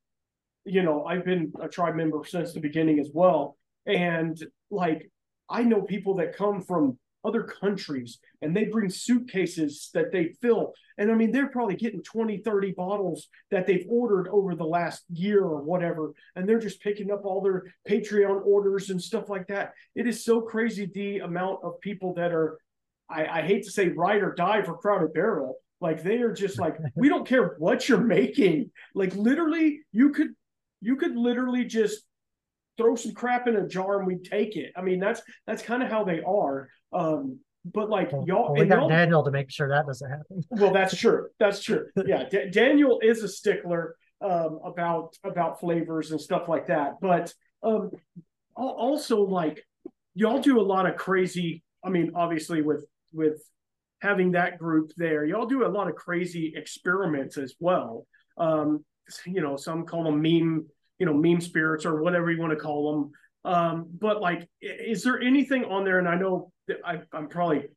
you 0.65 0.83
know, 0.83 1.05
I've 1.05 1.25
been 1.25 1.51
a 1.59 1.67
tribe 1.67 1.95
member 1.95 2.21
since 2.25 2.53
the 2.53 2.59
beginning 2.59 2.99
as 2.99 3.09
well, 3.11 3.57
and 3.87 4.39
like 4.69 5.09
I 5.49 5.63
know 5.63 5.81
people 5.81 6.15
that 6.17 6.35
come 6.35 6.61
from 6.61 6.99
other 7.23 7.43
countries 7.43 8.19
and 8.41 8.55
they 8.55 8.65
bring 8.65 8.89
suitcases 8.89 9.89
that 9.93 10.11
they 10.11 10.33
fill. 10.41 10.73
And 10.97 11.11
i 11.11 11.15
mean 11.15 11.31
they're 11.31 11.49
probably 11.49 11.75
getting 11.75 12.01
20 12.01 12.37
30 12.39 12.71
bottles 12.71 13.27
that 13.51 13.67
they've 13.67 13.85
ordered 13.89 14.27
over 14.29 14.55
the 14.55 14.65
last 14.65 15.03
year 15.11 15.43
or 15.43 15.61
whatever 15.61 16.13
and 16.35 16.47
they're 16.47 16.59
just 16.59 16.81
picking 16.81 17.11
up 17.11 17.23
all 17.23 17.41
their 17.41 17.65
patreon 17.87 18.45
orders 18.45 18.89
and 18.89 19.01
stuff 19.01 19.29
like 19.29 19.47
that. 19.47 19.73
It 19.95 20.07
is 20.07 20.23
so 20.23 20.41
crazy 20.41 20.89
the 20.93 21.19
amount 21.19 21.59
of 21.63 21.79
people 21.81 22.13
that 22.15 22.31
are 22.31 22.59
i, 23.09 23.25
I 23.25 23.41
hate 23.41 23.63
to 23.63 23.71
say 23.71 23.89
ride 23.89 24.23
or 24.23 24.33
die 24.33 24.61
for 24.63 24.77
crowded 24.77 25.13
barrel 25.13 25.57
like 25.79 26.03
they 26.03 26.17
are 26.17 26.33
just 26.33 26.59
like 26.59 26.77
we 26.95 27.09
don't 27.09 27.27
care 27.27 27.55
what 27.59 27.87
you're 27.87 27.99
making. 27.99 28.71
Like 28.93 29.15
literally 29.15 29.81
you 29.91 30.11
could 30.11 30.29
you 30.81 30.95
could 30.95 31.15
literally 31.15 31.65
just 31.65 32.03
throw 32.77 32.95
some 32.95 33.13
crap 33.13 33.47
in 33.47 33.55
a 33.55 33.67
jar 33.67 33.99
and 33.99 34.07
we 34.07 34.17
take 34.17 34.55
it. 34.55 34.71
I 34.75 34.81
mean, 34.81 34.99
that's 34.99 35.21
that's 35.45 35.61
kind 35.61 35.83
of 35.83 35.89
how 35.89 36.03
they 36.03 36.21
are. 36.21 36.69
Um, 36.93 37.39
but 37.65 37.89
like 37.89 38.11
well, 38.11 38.23
y'all, 38.25 38.53
well, 38.53 38.61
we 38.61 38.65
got 38.65 38.87
Daniel 38.87 39.23
to 39.23 39.31
make 39.31 39.51
sure 39.51 39.69
that 39.69 39.85
doesn't 39.85 40.09
happen. 40.09 40.43
well, 40.51 40.71
that's 40.71 40.95
true. 40.95 41.27
That's 41.39 41.61
true. 41.61 41.87
Yeah, 42.05 42.27
D- 42.29 42.49
Daniel 42.51 42.99
is 43.01 43.23
a 43.23 43.27
stickler 43.27 43.95
um, 44.21 44.59
about 44.63 45.15
about 45.23 45.59
flavors 45.59 46.11
and 46.11 46.21
stuff 46.21 46.47
like 46.47 46.67
that. 46.67 46.95
But 47.01 47.33
um, 47.63 47.91
also, 48.55 49.21
like 49.21 49.65
y'all 50.15 50.39
do 50.39 50.59
a 50.59 50.63
lot 50.63 50.85
of 50.85 50.95
crazy. 50.95 51.63
I 51.83 51.89
mean, 51.89 52.11
obviously 52.15 52.61
with 52.61 52.85
with 53.13 53.41
having 54.01 54.31
that 54.33 54.57
group 54.57 54.91
there, 54.97 55.25
y'all 55.25 55.47
do 55.47 55.65
a 55.65 55.67
lot 55.69 55.87
of 55.87 55.95
crazy 55.95 56.53
experiments 56.55 57.37
as 57.37 57.55
well. 57.59 58.05
Um, 58.37 58.85
you 59.25 59.41
know, 59.41 59.55
some 59.57 59.85
call 59.85 60.03
them 60.03 60.21
meme, 60.21 60.67
you 60.99 61.05
know, 61.05 61.13
meme 61.13 61.41
spirits 61.41 61.85
or 61.85 62.01
whatever 62.01 62.31
you 62.31 62.39
want 62.39 62.51
to 62.51 62.59
call 62.59 62.91
them. 62.91 63.11
Um, 63.53 63.85
but 63.99 64.21
like, 64.21 64.49
is 64.61 65.03
there 65.03 65.21
anything 65.21 65.65
on 65.65 65.85
there? 65.85 65.99
And 65.99 66.07
I 66.07 66.15
know 66.15 66.51
I, 66.83 67.01
I'm 67.13 67.29
probably 67.29 67.67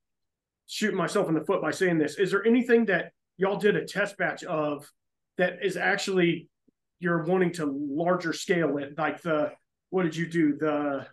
shooting 0.67 0.97
myself 0.97 1.29
in 1.29 1.35
the 1.35 1.45
foot 1.45 1.63
by 1.63 1.71
saying 1.71 1.99
this. 1.99 2.17
Is 2.17 2.31
there 2.31 2.47
anything 2.47 2.87
that 2.87 3.13
y'all 3.37 3.59
did 3.59 3.77
a 3.77 3.85
test 3.85 4.17
batch 4.17 4.45
of 4.45 4.89
that 5.39 5.65
is 5.65 5.77
actually 5.77 6.49
you're 6.99 7.25
wanting 7.25 7.53
to 7.55 7.67
larger 7.67 8.33
scale 8.33 8.79
it? 8.79 8.97
Like 8.99 9.23
the 9.23 9.53
what 9.91 10.05
did 10.05 10.17
you 10.17 10.29
do? 10.29 10.57
The 10.57 11.07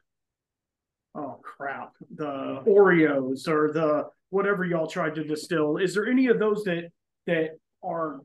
oh 1.16 1.40
crap, 1.44 1.94
the 2.16 2.62
Oreos 2.68 3.48
or 3.48 3.72
the 3.72 4.06
whatever 4.30 4.66
y'all 4.66 4.88
tried 4.88 5.16
to 5.16 5.24
distill. 5.24 5.78
Is 5.78 5.94
there 5.94 6.08
any 6.08 6.28
of 6.28 6.40
those 6.40 6.64
that 6.64 6.90
that 7.26 7.52
are 7.84 8.22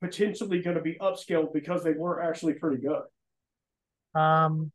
potentially 0.00 0.60
going 0.60 0.76
to 0.76 0.82
be 0.82 0.96
upscaled 1.00 1.52
because 1.52 1.82
they 1.82 1.92
were 1.92 2.22
actually 2.22 2.54
pretty 2.54 2.82
good? 2.82 3.02
Um, 4.18 4.72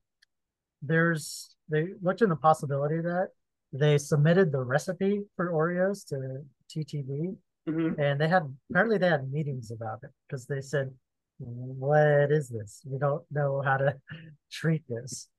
there's 0.81 1.55
they 1.69 1.87
looked 2.01 2.21
in 2.21 2.29
the 2.29 2.35
possibility 2.35 3.01
that 3.01 3.29
they 3.71 3.97
submitted 3.97 4.51
the 4.51 4.61
recipe 4.61 5.21
for 5.35 5.51
Oreos 5.51 6.05
to 6.09 6.43
TTB, 6.69 7.35
mm-hmm. 7.67 7.99
and 7.99 8.19
they 8.19 8.27
had 8.27 8.43
apparently 8.69 8.97
they 8.97 9.09
had 9.09 9.31
meetings 9.31 9.71
about 9.71 9.99
it 10.03 10.11
because 10.27 10.45
they 10.45 10.61
said, 10.61 10.91
"What 11.39 12.31
is 12.31 12.49
this? 12.49 12.81
We 12.85 12.99
don't 12.99 13.23
know 13.31 13.61
how 13.61 13.77
to 13.77 13.95
treat 14.51 14.83
this." 14.87 15.29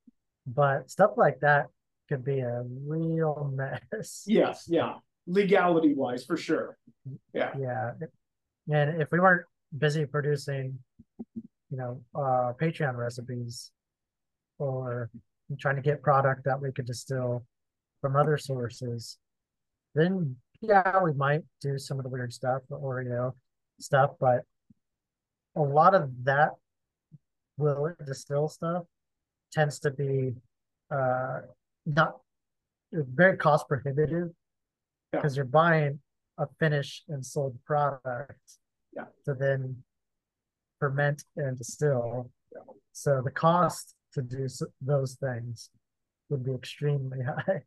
But 0.46 0.90
stuff 0.90 1.12
like 1.16 1.40
that 1.40 1.66
could 2.08 2.24
be 2.24 2.40
a 2.40 2.62
real 2.86 3.52
mess. 3.54 4.24
Yes, 4.26 4.64
yeah, 4.66 4.94
legality 5.26 5.94
wise, 5.94 6.24
for 6.24 6.36
sure. 6.36 6.76
Yeah, 7.32 7.52
yeah, 7.58 7.92
and 8.70 9.00
if 9.00 9.10
we 9.12 9.20
weren't 9.20 9.46
busy 9.76 10.06
producing, 10.06 10.78
you 11.34 11.76
know, 11.76 12.00
uh, 12.14 12.52
Patreon 12.60 12.96
recipes 12.96 13.72
or 14.58 15.10
trying 15.58 15.76
to 15.76 15.82
get 15.82 16.02
product 16.02 16.44
that 16.44 16.60
we 16.60 16.72
could 16.72 16.87
distill 16.87 17.44
from 18.00 18.16
other 18.16 18.38
sources, 18.38 19.18
then 19.94 20.37
yeah, 20.60 21.02
we 21.02 21.12
might 21.12 21.42
do 21.60 21.78
some 21.78 21.98
of 21.98 22.04
the 22.04 22.08
weird 22.08 22.32
stuff, 22.32 22.62
or 22.70 23.02
you 23.02 23.10
know 23.10 23.34
stuff, 23.80 24.10
but 24.20 24.42
a 25.56 25.60
lot 25.60 25.94
of 25.94 26.10
that 26.24 26.50
will 27.56 27.92
distill 28.04 28.48
stuff 28.48 28.84
tends 29.52 29.78
to 29.78 29.90
be 29.90 30.32
uh 30.90 31.40
not 31.87 32.16
very 32.92 33.37
cost 33.37 33.68
prohibitive 33.68 34.30
because 35.12 35.37
yeah. 35.37 35.40
you're 35.40 35.44
buying 35.44 36.00
a 36.38 36.46
finished 36.58 37.04
and 37.08 37.24
sold 37.24 37.56
product 37.64 38.58
yeah. 38.94 39.04
to 39.24 39.35
then 39.35 39.76
ferment 40.80 41.24
and 41.37 41.57
distill. 41.57 42.30
Yeah. 42.52 42.61
So 42.92 43.22
the 43.24 43.30
cost 43.30 43.94
to 44.14 44.22
do 44.22 44.46
those 44.80 45.14
things 45.14 45.70
would 46.28 46.44
be 46.44 46.52
extremely 46.52 47.18
high. 47.46 47.62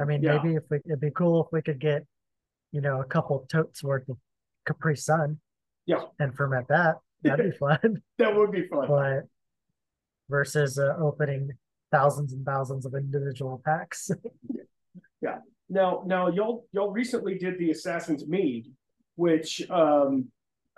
I 0.00 0.04
mean, 0.04 0.22
yeah. 0.22 0.36
maybe 0.36 0.56
if 0.56 0.64
we, 0.70 0.78
it'd 0.86 1.00
be 1.00 1.10
cool 1.10 1.44
if 1.44 1.52
we 1.52 1.62
could 1.62 1.80
get, 1.80 2.06
you 2.72 2.80
know, 2.80 3.00
a 3.00 3.04
couple 3.04 3.44
totes 3.50 3.82
worth 3.82 4.08
of 4.08 4.16
Capri 4.66 4.96
Sun. 4.96 5.38
Yeah. 5.86 6.02
And 6.18 6.34
ferment 6.34 6.68
that. 6.68 6.96
That'd 7.22 7.52
be 7.52 7.56
fun. 7.58 8.02
that 8.18 8.36
would 8.36 8.52
be 8.52 8.66
fun. 8.68 8.86
But 8.88 9.22
versus 10.28 10.78
uh, 10.78 10.94
opening 10.98 11.50
thousands 11.90 12.32
and 12.32 12.46
thousands 12.46 12.86
of 12.86 12.94
individual 12.94 13.60
packs. 13.64 14.10
yeah. 15.20 15.38
Now, 15.68 16.02
now 16.06 16.28
y'all 16.28 16.66
y'all 16.72 16.90
recently 16.90 17.36
did 17.36 17.58
the 17.58 17.70
Assassin's 17.70 18.26
Mead, 18.26 18.72
which 19.16 19.68
um 19.70 20.28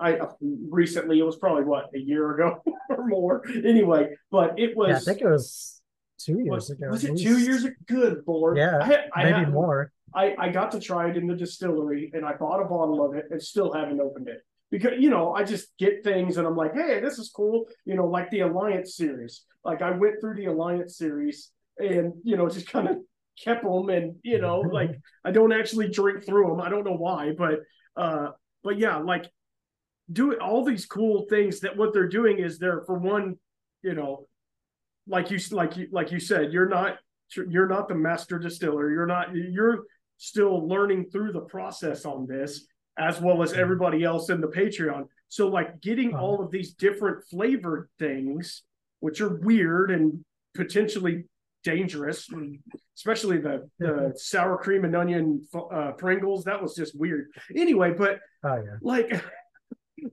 I 0.03 0.19
recently 0.41 1.21
it 1.21 1.23
was 1.23 1.37
probably 1.37 1.65
what 1.65 1.91
a 1.95 1.99
year 1.99 2.35
ago 2.35 2.63
or 2.91 3.07
more. 3.07 3.43
Anyway, 3.49 4.17
but 4.31 4.59
it 4.59 4.77
was. 4.77 4.89
Yeah, 4.89 4.97
I 4.97 5.01
think 5.01 5.21
it 5.21 5.31
was 5.31 5.81
two 6.19 6.39
years 6.39 6.49
was, 6.49 6.71
ago. 6.71 6.89
Was 6.91 7.05
it 7.05 7.17
two 7.17 7.39
years 7.39 7.65
ago? 7.65 7.75
Good 7.87 8.23
lord. 8.27 8.57
Yeah, 8.57 8.79
I, 9.15 9.21
I 9.21 9.25
maybe 9.25 9.39
had, 9.45 9.53
more. 9.53 9.93
I, 10.15 10.35
I 10.39 10.49
got 10.51 10.73
to 10.73 10.81
try 10.81 11.09
it 11.09 11.17
in 11.17 11.27
the 11.27 11.35
distillery 11.35 12.11
and 12.15 12.25
I 12.25 12.35
bought 12.35 12.61
a 12.61 12.65
bottle 12.65 13.05
of 13.05 13.15
it 13.15 13.27
and 13.31 13.43
still 13.43 13.73
haven't 13.73 14.01
opened 14.01 14.29
it. 14.29 14.43
Because 14.71 14.93
you 14.99 15.11
know, 15.11 15.35
I 15.35 15.45
just 15.45 15.69
get 15.79 16.03
things 16.03 16.37
and 16.37 16.47
I'm 16.47 16.57
like, 16.57 16.75
hey, 16.75 17.01
this 17.01 17.19
is 17.19 17.31
cool. 17.35 17.67
You 17.85 17.95
know, 17.95 18.07
like 18.07 18.31
the 18.31 18.41
Alliance 18.41 18.97
series. 18.97 19.45
Like 19.65 19.83
I 19.83 19.91
went 19.91 20.21
through 20.21 20.35
the 20.37 20.47
Alliance 20.47 20.97
series 20.97 21.51
and 21.79 22.15
you 22.25 22.37
know, 22.37 22.49
just 22.49 22.69
kind 22.69 22.89
of 22.89 22.97
kept 23.43 23.65
them 23.65 23.89
and 23.89 24.17
you 24.23 24.41
know, 24.41 24.61
like 24.61 24.99
I 25.25 25.31
don't 25.31 25.53
actually 25.53 25.89
drink 25.89 26.25
through 26.25 26.49
them. 26.49 26.61
I 26.61 26.69
don't 26.69 26.85
know 26.85 26.97
why, 26.97 27.33
but 27.37 27.61
uh 27.97 28.31
but 28.65 28.79
yeah, 28.79 28.99
like 28.99 29.31
do 30.11 30.35
all 30.39 30.65
these 30.65 30.87
cool 30.87 31.27
things 31.29 31.61
that 31.61 31.77
what 31.77 31.93
they're 31.93 32.09
doing 32.09 32.39
is 32.39 32.59
they're 32.59 32.83
for 32.87 32.99
one, 32.99 33.37
you 33.83 33.95
know, 33.95 34.27
like 35.07 35.31
you 35.31 35.39
like 35.51 35.77
you 35.77 35.89
like 35.91 36.13
you 36.13 36.21
said, 36.21 36.53
you're 36.53 36.69
not 36.69 36.99
you're 37.49 37.69
not 37.69 37.89
the 37.89 37.95
master 37.95 38.39
distiller. 38.39 38.91
You're 38.91 39.07
not 39.07 39.35
you're 39.35 39.85
still 40.19 40.67
learning 40.69 41.11
through 41.11 41.33
the 41.33 41.41
process 41.41 42.05
on 42.05 42.27
this 42.27 42.67
as 42.99 43.21
well 43.21 43.43
as 43.43 43.55
everybody 43.55 44.05
else 44.05 44.29
in 44.29 44.41
the 44.41 44.49
Patreon. 44.49 45.07
So 45.29 45.49
like 45.49 45.81
getting 45.81 46.15
all 46.15 46.43
of 46.43 46.51
these 46.51 46.75
different 46.75 47.25
flavored 47.31 47.89
things, 47.99 48.63
which 49.01 49.21
are 49.21 49.35
weird 49.37 49.91
and 49.91 50.25
potentially 50.55 51.25
dangerous, 51.65 52.29
especially 52.97 53.39
the 53.39 53.69
the 53.79 54.13
sour 54.17 54.59
cream 54.59 54.85
and 54.85 54.95
onion 54.95 55.47
uh, 55.55 55.93
Pringles. 55.93 56.45
That 56.45 56.61
was 56.61 56.75
just 56.75 56.99
weird. 56.99 57.29
Anyway, 57.57 57.95
but 57.97 58.21
oh, 58.45 58.57
yeah. 58.57 58.77
like, 58.83 59.25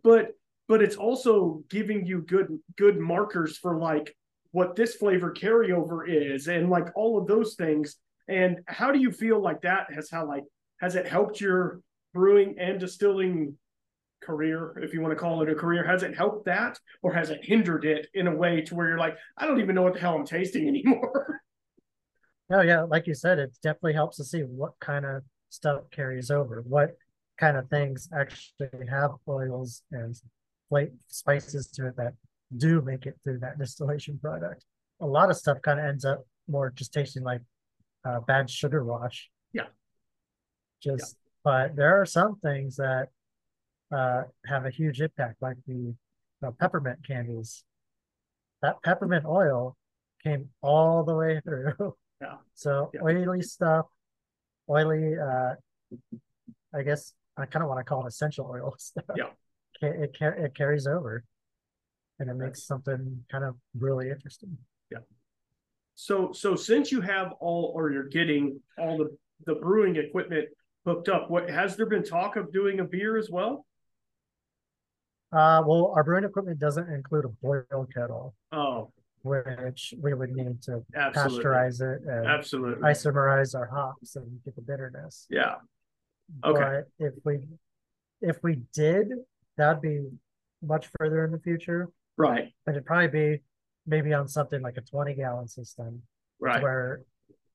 but 0.03 0.31
but 0.67 0.81
it's 0.83 0.95
also 0.95 1.63
giving 1.69 2.05
you 2.05 2.21
good 2.21 2.59
good 2.77 2.99
markers 2.99 3.57
for 3.57 3.77
like 3.77 4.15
what 4.51 4.75
this 4.75 4.95
flavor 4.95 5.33
carryover 5.33 6.07
is 6.07 6.47
and 6.47 6.69
like 6.69 6.87
all 6.95 7.17
of 7.17 7.27
those 7.27 7.55
things. 7.55 7.97
And 8.27 8.59
how 8.67 8.91
do 8.91 8.99
you 8.99 9.11
feel 9.11 9.41
like 9.41 9.61
that 9.61 9.91
has 9.93 10.09
how 10.09 10.27
like 10.27 10.43
has 10.79 10.95
it 10.95 11.07
helped 11.07 11.41
your 11.41 11.81
brewing 12.13 12.55
and 12.59 12.79
distilling 12.79 13.57
career, 14.21 14.77
if 14.81 14.93
you 14.93 15.01
want 15.01 15.11
to 15.11 15.19
call 15.19 15.41
it 15.41 15.49
a 15.49 15.55
career? 15.55 15.85
Has 15.85 16.03
it 16.03 16.15
helped 16.15 16.45
that 16.45 16.79
or 17.01 17.13
has 17.13 17.29
it 17.29 17.43
hindered 17.43 17.85
it 17.85 18.07
in 18.13 18.27
a 18.27 18.35
way 18.35 18.61
to 18.61 18.75
where 18.75 18.89
you're 18.89 18.99
like, 18.99 19.17
I 19.37 19.47
don't 19.47 19.59
even 19.59 19.75
know 19.75 19.83
what 19.83 19.93
the 19.93 19.99
hell 19.99 20.15
I'm 20.15 20.25
tasting 20.25 20.67
anymore? 20.67 21.41
Oh 22.51 22.61
yeah, 22.61 22.81
like 22.81 23.05
you 23.05 23.13
said, 23.13 23.37
it 23.37 23.55
definitely 23.61 23.93
helps 23.93 24.17
to 24.17 24.23
see 24.23 24.41
what 24.41 24.71
kind 24.79 25.05
of 25.05 25.21
stuff 25.49 25.83
carries 25.91 26.31
over, 26.31 26.63
what 26.67 26.97
kind 27.39 27.58
of 27.58 27.69
things 27.69 28.10
actually 28.13 28.88
have 28.89 29.12
oils 29.28 29.84
and 29.91 30.15
flavor 30.67 30.91
spices 31.08 31.67
to 31.67 31.88
it 31.88 31.95
that 31.97 32.13
do 32.58 32.82
make 32.82 33.06
it 33.06 33.15
through 33.23 33.39
that 33.39 33.58
distillation 33.60 34.19
product. 34.21 34.65
A 35.02 35.06
lot 35.06 35.30
of 35.30 35.38
stuff 35.38 35.62
kind 35.62 35.80
of 35.80 35.86
ends 35.86 36.06
up 36.06 36.25
more 36.47 36.71
just 36.75 36.93
tasting 36.93 37.23
like 37.23 37.41
uh, 38.06 38.19
bad 38.21 38.49
sugar 38.49 38.84
wash. 38.84 39.30
Yeah. 39.54 39.67
Just, 40.84 41.15
yeah. 41.15 41.30
but 41.43 41.75
there 41.75 42.02
are 42.02 42.06
some 42.06 42.39
things 42.39 42.75
that 42.78 43.10
uh, 43.91 44.23
have 44.45 44.65
a 44.65 44.69
huge 44.69 45.02
impact, 45.02 45.41
like 45.41 45.58
the 45.67 45.95
peppermint 46.60 47.06
candies. 47.06 47.63
That 48.62 48.82
peppermint 48.84 49.25
oil 49.25 49.78
came 50.23 50.49
all 50.62 51.04
the 51.04 51.15
way 51.15 51.41
through. 51.43 51.95
Yeah. 52.21 52.36
So 52.54 52.91
yeah. 52.93 52.99
oily 53.02 53.41
stuff, 53.41 53.86
oily. 54.69 55.17
Uh, 55.17 55.54
I 56.75 56.82
guess 56.84 57.13
I 57.41 57.45
kind 57.45 57.63
of 57.63 57.69
want 57.69 57.80
to 57.80 57.84
call 57.84 58.06
it 58.06 58.10
essential 58.10 58.49
oil 58.52 58.75
stuff. 58.78 59.06
Yeah. 59.15 59.30
It, 59.82 60.12
it, 60.19 60.38
it 60.38 60.56
carries 60.56 60.88
over, 60.88 61.23
and 62.19 62.30
it 62.30 62.34
makes 62.34 62.63
something 62.63 63.23
kind 63.32 63.43
of 63.43 63.56
really 63.78 64.10
interesting. 64.10 64.58
Yeah. 64.91 64.99
So 65.95 66.32
so 66.34 66.56
since 66.56 66.91
you 66.91 67.02
have 67.02 67.34
all, 67.39 67.71
or 67.75 67.91
you're 67.91 68.10
getting 68.10 68.60
all 68.78 68.97
the 68.97 69.17
the 69.45 69.56
brewing 69.56 69.95
equipment 69.95 70.49
hooked 70.86 71.08
up, 71.08 71.30
what 71.30 71.49
has 71.49 71.78
there 71.78 71.86
been 71.86 72.04
talk 72.04 72.36
of 72.36 72.52
doing 72.52 72.80
a 72.80 72.84
beer 72.84 73.17
as 73.17 73.30
well? 73.30 73.65
Uh, 75.32 75.62
well, 75.65 75.93
our 75.95 76.04
brewing 76.04 76.23
equipment 76.23 76.60
doesn't 76.60 76.89
include 76.89 77.23
a 77.25 77.30
boil 77.30 77.88
kettle. 77.93 78.34
Oh, 78.52 78.91
which 79.23 79.93
we 80.02 80.13
would 80.13 80.32
need 80.32 80.62
to 80.63 80.84
Absolutely. 80.95 81.43
pasteurize 81.43 81.82
it 81.82 82.02
and 82.08 82.25
absolutely. 82.25 82.84
isomerize 82.84 83.56
our 83.56 83.67
hops 83.67 84.15
and 84.15 84.39
get 84.45 84.56
the 84.56 84.62
bitterness. 84.62 85.28
Yeah. 85.30 85.56
Okay. 86.45 86.81
But 86.99 87.05
if 87.05 87.13
we 87.23 87.39
if 88.21 88.37
we 88.43 88.61
did, 88.73 89.09
that'd 89.57 89.81
be 89.81 90.01
much 90.61 90.89
further 90.97 91.23
in 91.25 91.31
the 91.31 91.39
future. 91.39 91.89
Right. 92.17 92.53
But 92.65 92.71
it'd 92.71 92.85
probably 92.85 93.07
be 93.07 93.41
maybe 93.87 94.13
on 94.13 94.27
something 94.27 94.61
like 94.61 94.77
a 94.77 94.81
20 94.81 95.13
gallon 95.15 95.47
system. 95.47 96.01
Right. 96.39 96.61
Where, 96.61 97.01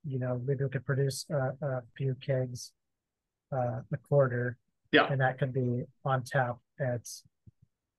you 0.05 0.19
know, 0.19 0.41
maybe 0.45 0.65
we 0.65 0.71
could 0.71 0.87
produce 0.87 1.27
a, 1.31 1.53
a 1.65 1.83
few 1.97 2.15
kegs 2.15 2.73
uh, 3.53 3.81
a 3.93 3.97
quarter. 4.09 4.59
Yeah. 4.93 5.07
And 5.11 5.21
that 5.21 5.39
could 5.39 5.53
be 5.53 5.85
on 6.05 6.23
tap 6.23 6.57
at 6.81 7.09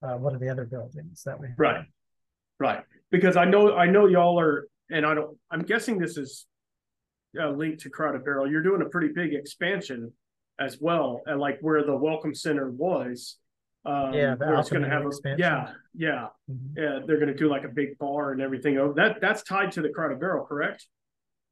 uh, 0.01 0.17
one 0.17 0.33
of 0.33 0.41
the 0.41 0.49
other 0.49 0.65
buildings 0.65 1.23
that 1.25 1.39
we 1.39 1.47
have. 1.47 1.59
Right. 1.59 1.85
Right. 2.59 2.83
Because 3.11 3.38
I 3.38 3.45
know 3.45 3.75
I 3.75 3.85
know 3.85 4.07
y'all 4.07 4.39
are 4.39 4.67
and 4.89 5.05
I 5.05 5.13
don't 5.13 5.38
I'm 5.51 5.63
guessing 5.63 5.97
this 5.97 6.17
is 6.17 6.45
uh, 7.39 7.49
linked 7.49 7.81
to 7.81 7.89
Crowded 7.89 8.23
Barrel. 8.23 8.49
You're 8.49 8.63
doing 8.63 8.81
a 8.81 8.89
pretty 8.89 9.09
big 9.13 9.33
expansion 9.33 10.11
as 10.60 10.80
well, 10.80 11.22
and 11.26 11.39
like 11.39 11.60
where 11.62 11.84
the 11.84 11.96
Welcome 11.96 12.34
Center 12.34 12.70
was. 12.70 13.38
Um, 13.86 14.13
yeah, 14.13 14.36
it's 14.39 14.70
going 14.70 14.82
to 14.82 14.89
have 14.89 15.04
a 15.04 15.08
expansion. 15.10 15.39
yeah, 15.39 15.72
yeah, 15.94 16.28
Mhm. 16.50 16.76
yeah. 16.76 17.00
They're 17.06 17.18
going 17.20 17.28
to 17.32 17.36
do 17.36 17.48
like 17.50 17.65
a 17.65 17.70
big 17.70 17.98
bar 18.00 18.32
and 18.32 18.41
everything. 18.41 18.78
Oh, 18.80 18.94
that 18.94 19.22
that's 19.22 19.44
tied 19.44 19.72
to 19.74 19.82
the 19.82 19.89
Crowded 19.89 20.20
Barrel, 20.20 20.44
correct? 20.46 20.88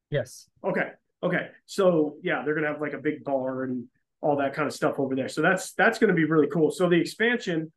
Yes. 0.09 0.49
Okay, 0.63 0.89
okay. 1.21 1.49
So 1.67 2.17
yeah, 2.23 2.43
they're 2.43 2.55
going 2.55 2.63
to 2.65 2.71
have 2.71 2.81
like 2.81 2.93
a 2.93 2.97
big 2.97 3.23
bar 3.23 3.63
and 3.63 3.85
all 4.21 4.37
that 4.37 4.53
kind 4.55 4.67
of 4.67 4.73
stuff 4.73 4.97
over 4.97 5.15
there. 5.15 5.27
So 5.29 5.41
that's 5.43 5.73
that's 5.73 5.99
going 5.99 6.07
to 6.07 6.15
be 6.15 6.25
really 6.25 6.47
cool. 6.47 6.71
So 6.71 6.89
the 6.89 6.99
expansion, 6.99 7.71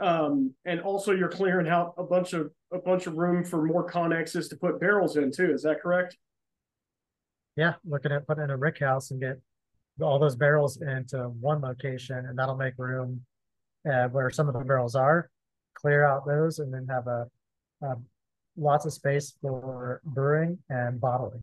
um, 0.00 0.54
and 0.64 0.80
also 0.80 1.12
you're 1.12 1.28
clearing 1.28 1.68
out 1.68 1.92
a 1.98 2.04
bunch 2.04 2.32
of 2.32 2.50
a 2.72 2.78
bunch 2.78 3.06
of 3.06 3.14
room 3.14 3.44
for 3.44 3.62
more 3.62 3.86
conexes 3.90 4.48
to 4.50 4.56
put 4.56 4.80
barrels 4.80 5.16
in 5.18 5.32
too. 5.32 5.52
Is 5.52 5.62
that 5.64 5.82
correct? 5.82 6.16
Yeah, 7.56 7.74
looking 7.84 8.12
at 8.12 8.26
putting 8.26 8.44
in 8.44 8.50
a 8.50 8.56
rick 8.56 8.78
house 8.78 9.10
and 9.10 9.20
get 9.20 9.38
all 10.00 10.18
those 10.18 10.36
barrels 10.36 10.80
into 10.80 11.28
one 11.40 11.60
location, 11.60 12.26
and 12.26 12.38
that'll 12.38 12.56
make 12.56 12.74
room 12.78 13.24
uh, 13.90 14.08
where 14.08 14.30
some 14.30 14.48
of 14.48 14.54
the 14.54 14.60
barrels 14.60 14.94
are. 14.94 15.30
Clear 15.74 16.04
out 16.04 16.26
those, 16.26 16.58
and 16.58 16.72
then 16.72 16.86
have 16.88 17.06
a, 17.06 17.26
a 17.82 17.96
lots 18.56 18.84
of 18.84 18.92
space 18.92 19.34
for 19.40 20.00
brewing 20.04 20.58
and 20.68 21.00
bottling. 21.00 21.42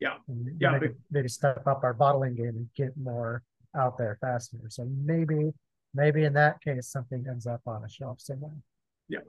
Yeah, 0.00 0.16
And 0.28 0.60
yeah, 0.60 0.72
maybe, 0.72 0.88
maybe 1.10 1.28
step 1.28 1.66
up 1.66 1.82
our 1.82 1.94
bottling 1.94 2.34
game 2.34 2.48
and 2.56 2.68
get 2.76 2.96
more 2.96 3.42
out 3.74 3.96
there 3.96 4.18
faster. 4.20 4.58
So 4.68 4.84
maybe, 4.84 5.52
maybe 5.94 6.24
in 6.24 6.34
that 6.34 6.60
case, 6.60 6.88
something 6.88 7.24
ends 7.28 7.46
up 7.46 7.62
on 7.66 7.82
a 7.82 7.88
shelf 7.88 8.20
somewhere. 8.20 8.52
Yeah. 9.08 9.20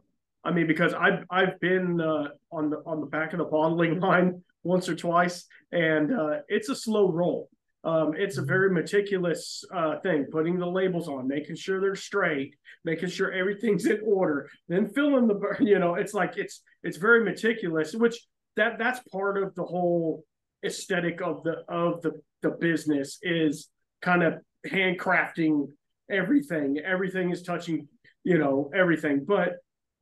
I 0.44 0.52
mean, 0.52 0.68
because 0.68 0.94
I've 0.94 1.26
I've 1.30 1.60
been 1.60 2.02
uh, 2.02 2.30
on 2.52 2.70
the 2.70 2.82
on 2.86 3.02
the 3.02 3.06
back 3.06 3.34
of 3.34 3.40
the 3.40 3.46
bottling 3.46 4.00
line 4.02 4.44
once 4.64 4.90
or 4.90 4.96
twice, 4.96 5.46
and 5.72 6.14
uh, 6.14 6.38
it's 6.48 6.70
a 6.70 6.76
slow 6.76 7.12
roll. 7.12 7.50
Um, 7.84 8.14
it's 8.18 8.38
a 8.38 8.42
very 8.42 8.72
meticulous 8.72 9.64
uh, 9.74 10.00
thing, 10.00 10.26
putting 10.32 10.58
the 10.58 10.66
labels 10.66 11.08
on, 11.08 11.28
making 11.28 11.56
sure 11.56 11.80
they're 11.80 11.96
straight, 11.96 12.56
making 12.84 13.10
sure 13.10 13.32
everything's 13.32 13.86
in 13.86 14.02
order, 14.04 14.50
then 14.68 14.90
filling 14.90 15.28
the, 15.28 15.40
you 15.60 15.80
know, 15.80 15.96
it's 15.96 16.14
like 16.14 16.38
it's 16.38 16.62
it's 16.84 16.98
very 16.98 17.24
meticulous, 17.24 17.94
which 17.94 18.26
that 18.56 18.78
that's 18.78 19.00
part 19.12 19.42
of 19.42 19.56
the 19.56 19.64
whole 19.64 20.24
aesthetic 20.66 21.22
of 21.22 21.44
the 21.44 21.64
of 21.70 22.02
the 22.02 22.12
the 22.42 22.50
business 22.50 23.20
is 23.22 23.70
kind 24.02 24.24
of 24.24 24.36
handcrafting 24.68 25.68
everything. 26.12 26.80
Everything 26.84 27.32
is 27.32 27.42
touching, 27.42 27.88
you 28.24 28.38
know, 28.38 28.70
everything, 28.76 29.24
but 29.26 29.54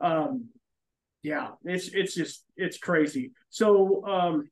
um 0.02 0.50
yeah 1.24 1.50
it's 1.64 1.88
it's 1.94 2.14
just 2.14 2.44
it's 2.58 2.78
crazy 2.78 3.32
so 3.50 4.06
um 4.06 4.48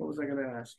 what 0.00 0.08
was 0.08 0.18
i 0.18 0.24
going 0.24 0.36
to 0.38 0.50
ask 0.58 0.76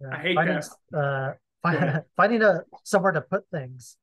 Yeah, 0.00 0.08
I 0.12 0.16
hate 0.18 0.34
finding, 0.34 0.60
Uh, 0.92 1.32
fi- 1.62 1.74
ahead. 1.74 2.04
finding 2.16 2.42
a 2.42 2.64
somewhere 2.84 3.12
to 3.12 3.20
put 3.20 3.44
things 3.50 3.96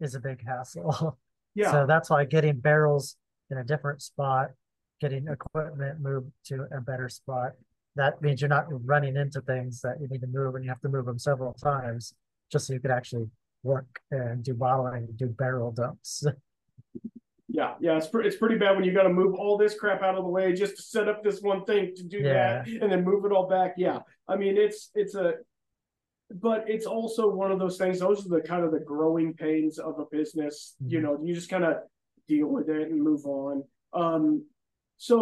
is 0.00 0.14
a 0.14 0.20
big 0.20 0.44
hassle. 0.44 1.16
yeah 1.54 1.70
So 1.72 1.86
that's 1.86 2.10
why 2.10 2.24
getting 2.24 2.58
barrels 2.58 3.16
in 3.50 3.58
a 3.58 3.64
different 3.64 4.02
spot, 4.02 4.50
getting 5.00 5.26
equipment 5.28 6.00
moved 6.00 6.30
to 6.46 6.66
a 6.76 6.80
better 6.80 7.08
spot. 7.08 7.52
That 7.96 8.20
means 8.20 8.40
you're 8.40 8.48
not 8.58 8.66
running 8.86 9.16
into 9.16 9.40
things 9.40 9.80
that 9.82 10.00
you 10.00 10.08
need 10.08 10.20
to 10.20 10.26
move 10.26 10.54
and 10.54 10.64
you 10.64 10.70
have 10.70 10.80
to 10.82 10.88
move 10.88 11.06
them 11.06 11.18
several 11.18 11.52
times 11.54 12.14
just 12.52 12.66
so 12.66 12.72
you 12.74 12.80
could 12.80 12.90
actually 12.90 13.26
work 13.62 14.00
and 14.10 14.42
do 14.44 14.54
bottling 14.54 15.04
and 15.08 15.16
do 15.16 15.26
barrel 15.26 15.70
dumps. 15.72 16.24
yeah 17.58 17.74
yeah 17.80 17.96
it's, 17.96 18.06
pre- 18.06 18.24
it's 18.26 18.36
pretty 18.36 18.56
bad 18.56 18.76
when 18.76 18.84
you 18.84 18.92
got 18.92 19.02
to 19.02 19.08
move 19.08 19.34
all 19.34 19.58
this 19.58 19.74
crap 19.74 20.00
out 20.02 20.14
of 20.14 20.22
the 20.24 20.30
way 20.30 20.52
just 20.54 20.76
to 20.76 20.82
set 20.82 21.08
up 21.08 21.22
this 21.24 21.40
one 21.42 21.64
thing 21.64 21.92
to 21.96 22.04
do 22.04 22.18
Yeah. 22.18 22.62
that 22.62 22.68
and 22.68 22.90
then 22.92 23.02
move 23.04 23.24
it 23.24 23.32
all 23.32 23.48
back 23.48 23.74
yeah 23.76 23.98
i 24.28 24.36
mean 24.36 24.56
it's 24.56 24.90
it's 24.94 25.14
a 25.16 25.34
but 26.30 26.64
it's 26.68 26.86
also 26.86 27.28
one 27.28 27.50
of 27.50 27.58
those 27.58 27.76
things 27.78 27.98
those 27.98 28.24
are 28.24 28.28
the 28.28 28.40
kind 28.40 28.64
of 28.64 28.70
the 28.70 28.78
growing 28.80 29.34
pains 29.34 29.78
of 29.78 29.98
a 29.98 30.04
business 30.16 30.76
you 30.86 30.98
Mhm. 30.98 31.02
know 31.02 31.18
you 31.22 31.34
just 31.34 31.50
kind 31.50 31.64
of 31.64 31.78
deal 32.28 32.46
with 32.46 32.68
it 32.68 32.88
and 32.90 33.02
move 33.02 33.24
on 33.26 33.64
um 33.92 34.44
so 34.98 35.16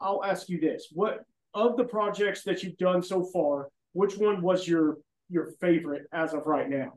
i'll 0.00 0.22
ask 0.24 0.48
you 0.48 0.60
this 0.60 0.88
what 0.92 1.24
of 1.54 1.76
the 1.76 1.84
projects 1.84 2.42
that 2.44 2.62
you've 2.62 2.76
done 2.78 3.02
so 3.02 3.24
far 3.34 3.68
which 3.94 4.16
one 4.16 4.40
was 4.42 4.68
your 4.68 4.98
your 5.28 5.46
favorite 5.60 6.06
as 6.12 6.34
of 6.34 6.46
right 6.46 6.70
now 6.70 6.92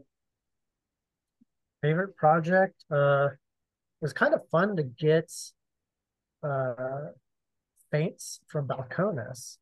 Favorite 1.84 2.16
project? 2.18 2.74
Uh, 2.90 3.28
was 4.02 4.14
kind 4.14 4.34
of 4.34 4.42
fun 4.50 4.76
to 4.76 4.84
get 4.84 5.32
uh 6.44 7.08
feints 7.92 8.40
from 8.48 8.68
Balcones. 8.68 9.58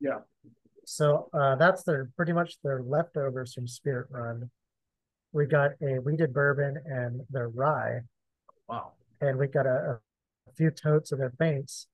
Yeah. 0.00 0.18
So 0.86 1.30
uh, 1.32 1.56
that's 1.56 1.82
their 1.82 2.10
pretty 2.16 2.34
much 2.34 2.58
their 2.62 2.82
leftovers 2.82 3.54
from 3.54 3.66
Spirit 3.66 4.08
Run. 4.10 4.50
We 5.32 5.46
got 5.46 5.72
a 5.82 5.94
wheated 5.98 6.34
bourbon 6.34 6.76
and 6.84 7.22
their 7.30 7.48
rye, 7.48 8.00
wow 8.68 8.92
and 9.20 9.38
we 9.38 9.46
got 9.46 9.66
a, 9.66 9.98
a 10.48 10.52
few 10.56 10.70
totes 10.70 11.12
of 11.12 11.18
their 11.18 11.32
feints, 11.38 11.86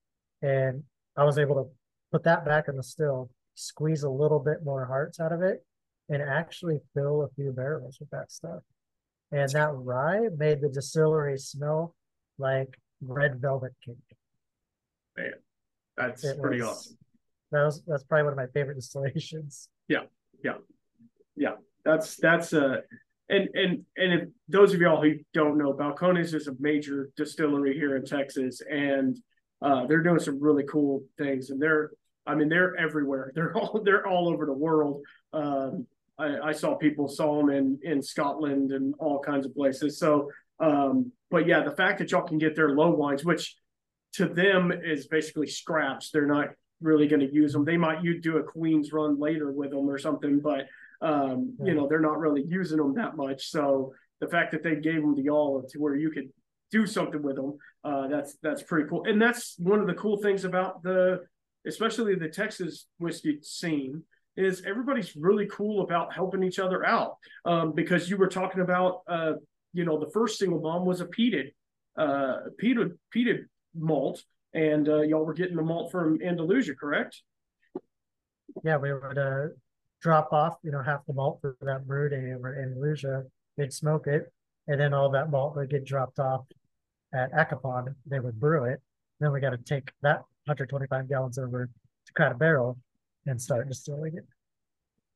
and 0.42 0.82
I 1.16 1.24
was 1.24 1.38
able 1.38 1.54
to 1.56 1.70
put 2.12 2.24
that 2.24 2.44
back 2.44 2.68
in 2.68 2.76
the 2.76 2.82
still, 2.82 3.30
squeeze 3.54 4.02
a 4.02 4.10
little 4.10 4.40
bit 4.40 4.64
more 4.64 4.86
hearts 4.86 5.20
out 5.20 5.32
of 5.32 5.42
it, 5.42 5.64
and 6.08 6.22
actually 6.22 6.80
fill 6.94 7.22
a 7.22 7.28
few 7.34 7.52
barrels 7.52 7.98
with 8.00 8.10
that 8.10 8.32
stuff. 8.32 8.62
And 9.32 9.50
that 9.50 9.70
rye 9.72 10.28
made 10.36 10.60
the 10.60 10.68
distillery 10.68 11.38
smell 11.38 11.94
like 12.38 12.76
red 13.00 13.40
velvet 13.40 13.72
cake. 13.84 13.96
Man, 15.16 15.32
that's 15.96 16.24
it 16.24 16.40
pretty 16.40 16.60
was, 16.60 16.70
awesome. 16.70 16.98
That 17.52 17.64
was 17.64 17.82
that's 17.86 18.04
probably 18.04 18.24
one 18.24 18.32
of 18.32 18.36
my 18.38 18.46
favorite 18.46 18.76
distillations. 18.76 19.68
Yeah, 19.88 20.04
yeah, 20.44 20.58
yeah. 21.36 21.54
That's 21.84 22.16
that's 22.16 22.52
uh 22.52 22.80
and 23.28 23.48
and 23.54 23.84
and 23.96 24.12
if 24.12 24.28
those 24.48 24.74
of 24.74 24.80
y'all 24.80 25.02
who 25.02 25.14
don't 25.32 25.56
know, 25.56 25.72
Balcones 25.72 26.34
is 26.34 26.48
a 26.48 26.54
major 26.58 27.10
distillery 27.16 27.74
here 27.74 27.96
in 27.96 28.04
Texas, 28.04 28.60
and 28.68 29.18
uh, 29.62 29.86
they're 29.86 30.02
doing 30.02 30.18
some 30.18 30.40
really 30.40 30.64
cool 30.64 31.04
things, 31.18 31.50
and 31.50 31.62
they're 31.62 31.90
I 32.26 32.34
mean 32.34 32.48
they're 32.48 32.76
everywhere. 32.76 33.32
They're 33.34 33.56
all 33.56 33.80
they're 33.84 34.06
all 34.06 34.28
over 34.28 34.46
the 34.46 34.52
world. 34.52 35.02
Um, 35.32 35.86
I, 36.20 36.48
I, 36.48 36.52
saw 36.52 36.74
people 36.74 37.08
saw 37.08 37.38
them 37.38 37.50
in 37.50 37.78
in 37.82 38.02
Scotland 38.02 38.72
and 38.72 38.94
all 38.98 39.20
kinds 39.20 39.46
of 39.46 39.54
places. 39.54 39.98
So, 39.98 40.30
um, 40.60 41.12
but 41.30 41.46
yeah, 41.46 41.62
the 41.62 41.74
fact 41.74 41.98
that 41.98 42.10
y'all 42.10 42.26
can 42.26 42.38
get 42.38 42.54
their 42.54 42.70
low 42.70 42.90
wines, 42.90 43.24
which 43.24 43.56
to 44.14 44.26
them 44.26 44.72
is 44.72 45.06
basically 45.06 45.46
scraps, 45.46 46.10
they're 46.10 46.26
not 46.26 46.48
really 46.80 47.06
going 47.06 47.20
to 47.20 47.32
use 47.32 47.52
them. 47.52 47.64
They 47.64 47.76
might 47.76 48.02
you 48.02 48.20
do 48.20 48.38
a 48.38 48.42
Queen's 48.42 48.92
run 48.92 49.18
later 49.18 49.52
with 49.52 49.70
them 49.70 49.88
or 49.88 49.98
something, 49.98 50.40
but 50.40 50.66
um, 51.02 51.56
you 51.62 51.74
know 51.74 51.88
they're 51.88 52.00
not 52.00 52.18
really 52.18 52.44
using 52.46 52.78
them 52.78 52.94
that 52.94 53.16
much. 53.16 53.48
So 53.48 53.92
the 54.20 54.28
fact 54.28 54.52
that 54.52 54.62
they 54.62 54.76
gave 54.76 55.00
them 55.00 55.16
to 55.16 55.22
y'all 55.22 55.62
to 55.70 55.78
where 55.78 55.96
you 55.96 56.10
could 56.10 56.30
do 56.70 56.86
something 56.86 57.22
with 57.22 57.36
them, 57.36 57.58
uh, 57.84 58.08
that's 58.08 58.36
that's 58.42 58.62
pretty 58.62 58.88
cool. 58.88 59.04
And 59.04 59.20
that's 59.20 59.56
one 59.58 59.80
of 59.80 59.86
the 59.86 59.94
cool 59.94 60.18
things 60.18 60.44
about 60.44 60.82
the, 60.82 61.20
especially 61.66 62.14
the 62.14 62.28
Texas 62.28 62.86
whiskey 62.98 63.38
scene, 63.42 64.02
is 64.42 64.62
everybody's 64.66 65.16
really 65.16 65.46
cool 65.46 65.82
about 65.82 66.12
helping 66.12 66.42
each 66.42 66.58
other 66.58 66.84
out. 66.84 67.16
Um, 67.44 67.72
because 67.72 68.08
you 68.08 68.16
were 68.16 68.28
talking 68.28 68.60
about, 68.60 69.02
uh, 69.08 69.34
you 69.72 69.84
know, 69.84 69.98
the 69.98 70.10
first 70.10 70.38
single 70.38 70.60
mom 70.60 70.84
was 70.84 71.00
a 71.00 71.06
peated, 71.06 71.52
uh, 71.96 72.38
peated, 72.62 72.96
peated 73.14 73.44
malt, 73.74 74.22
and 74.52 74.88
uh, 74.88 75.02
y'all 75.02 75.24
were 75.24 75.34
getting 75.34 75.56
the 75.56 75.62
malt 75.62 75.92
from 75.92 76.20
Andalusia, 76.22 76.74
correct? 76.74 77.22
Yeah, 78.64 78.78
we 78.78 78.92
would 78.92 79.18
uh, 79.18 79.48
drop 80.02 80.32
off, 80.32 80.56
you 80.62 80.72
know, 80.72 80.82
half 80.82 81.06
the 81.06 81.12
malt 81.12 81.38
for 81.40 81.56
that 81.62 81.86
brew 81.86 82.08
day 82.08 82.32
over 82.32 82.54
in 82.54 82.70
Andalusia. 82.70 83.24
They'd 83.56 83.72
smoke 83.72 84.06
it, 84.06 84.32
and 84.66 84.80
then 84.80 84.92
all 84.92 85.10
that 85.10 85.30
malt 85.30 85.56
would 85.56 85.70
get 85.70 85.84
dropped 85.84 86.18
off 86.18 86.46
at 87.14 87.32
Acopon. 87.32 87.94
They 88.06 88.20
would 88.20 88.40
brew 88.40 88.64
it. 88.64 88.80
Then 89.20 89.32
we 89.32 89.40
got 89.40 89.50
to 89.50 89.58
take 89.58 89.92
that 90.02 90.24
125 90.46 91.08
gallons 91.08 91.38
over 91.38 91.66
to 91.66 92.12
Crowded 92.12 92.38
Barrel 92.38 92.78
and 93.26 93.40
start 93.40 93.68
distilling 93.68 94.16
it. 94.16 94.24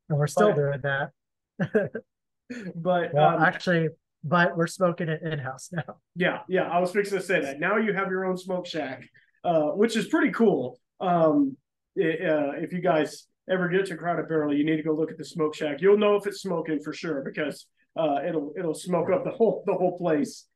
And 0.08 0.18
we're 0.18 0.26
still 0.26 0.50
but, 0.50 0.56
doing 0.56 0.80
that. 0.82 1.10
but 2.76 3.14
well, 3.14 3.36
um, 3.36 3.42
actually, 3.42 3.88
but 4.22 4.56
we're 4.56 4.66
smoking 4.66 5.08
it 5.08 5.22
in 5.22 5.38
house 5.38 5.70
now. 5.72 5.96
Yeah, 6.14 6.40
yeah. 6.48 6.68
I 6.68 6.78
was 6.78 6.90
fixing 6.90 7.18
to 7.18 7.24
say 7.24 7.40
that. 7.40 7.60
Now 7.60 7.76
you 7.76 7.92
have 7.92 8.08
your 8.08 8.24
own 8.24 8.36
smoke 8.36 8.66
shack, 8.66 9.04
uh, 9.44 9.68
which 9.68 9.96
is 9.96 10.06
pretty 10.06 10.30
cool. 10.32 10.78
Um, 11.00 11.56
it, 11.96 12.28
uh, 12.28 12.52
if 12.56 12.72
you 12.72 12.80
guys 12.80 13.26
ever 13.50 13.68
get 13.68 13.86
to 13.86 13.96
Crowded 13.96 14.28
Barrel, 14.28 14.54
you 14.54 14.64
need 14.64 14.76
to 14.76 14.82
go 14.82 14.92
look 14.92 15.10
at 15.10 15.18
the 15.18 15.24
smoke 15.24 15.54
shack. 15.54 15.80
You'll 15.80 15.98
know 15.98 16.16
if 16.16 16.26
it's 16.26 16.40
smoking 16.40 16.80
for 16.80 16.92
sure 16.92 17.22
because 17.22 17.66
uh, 17.96 18.20
it'll 18.26 18.52
it'll 18.58 18.74
smoke 18.74 19.10
up 19.10 19.24
the 19.24 19.30
whole 19.30 19.62
the 19.66 19.74
whole 19.74 19.96
place. 19.98 20.46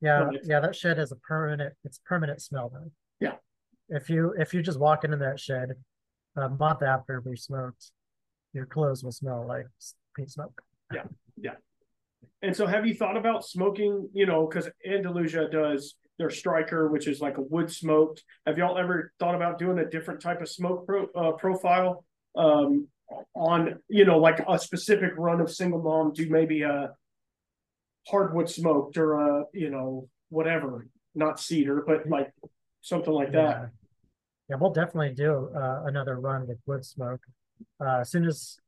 Yeah, 0.00 0.30
yeah. 0.44 0.60
That 0.60 0.76
shed 0.76 0.98
has 0.98 1.12
a 1.12 1.16
permanent. 1.16 1.74
It's 1.84 2.00
permanent 2.04 2.40
smell 2.40 2.70
though. 2.72 2.90
Yeah. 3.20 3.34
If 3.88 4.08
you 4.08 4.34
if 4.38 4.54
you 4.54 4.62
just 4.62 4.78
walk 4.78 5.04
into 5.04 5.16
that 5.18 5.40
shed, 5.40 5.72
a 6.36 6.48
month 6.48 6.82
after 6.82 7.20
we 7.24 7.36
smoked, 7.36 7.90
your 8.52 8.66
clothes 8.66 9.02
will 9.04 9.12
smell 9.12 9.46
like 9.46 9.66
peat 10.16 10.30
smoke. 10.30 10.60
Yeah, 10.92 11.04
yeah. 11.40 11.54
And 12.42 12.54
so, 12.54 12.66
have 12.66 12.86
you 12.86 12.94
thought 12.94 13.16
about 13.16 13.44
smoking? 13.44 14.08
You 14.12 14.26
know, 14.26 14.46
because 14.46 14.68
Andalusia 14.86 15.48
does 15.50 15.96
their 16.18 16.30
Stryker, 16.30 16.88
which 16.88 17.08
is 17.08 17.20
like 17.20 17.38
a 17.38 17.42
wood 17.42 17.70
smoked. 17.70 18.22
Have 18.46 18.58
y'all 18.58 18.78
ever 18.78 19.12
thought 19.18 19.34
about 19.34 19.58
doing 19.58 19.78
a 19.78 19.88
different 19.88 20.20
type 20.20 20.40
of 20.40 20.48
smoke 20.48 20.86
pro, 20.86 21.06
uh, 21.16 21.32
profile 21.32 22.04
um, 22.36 22.88
on, 23.34 23.80
you 23.88 24.04
know, 24.04 24.18
like 24.18 24.40
a 24.48 24.58
specific 24.58 25.12
run 25.16 25.40
of 25.40 25.50
single 25.50 25.82
mom? 25.82 26.12
Do 26.12 26.28
maybe 26.30 26.62
a 26.62 26.90
hardwood 28.06 28.48
smoked 28.48 28.96
or 28.96 29.14
a, 29.14 29.44
you 29.52 29.70
know, 29.70 30.08
whatever, 30.28 30.86
not 31.14 31.40
cedar, 31.40 31.82
but 31.86 32.08
like 32.08 32.32
something 32.80 33.12
like 33.12 33.30
yeah. 33.32 33.42
that. 33.42 33.70
Yeah, 34.48 34.56
we'll 34.60 34.72
definitely 34.72 35.14
do 35.14 35.50
uh, 35.56 35.84
another 35.86 36.20
run 36.20 36.46
with 36.46 36.58
wood 36.66 36.84
smoke 36.84 37.20
uh, 37.80 38.00
as 38.00 38.10
soon 38.10 38.26
as. 38.26 38.58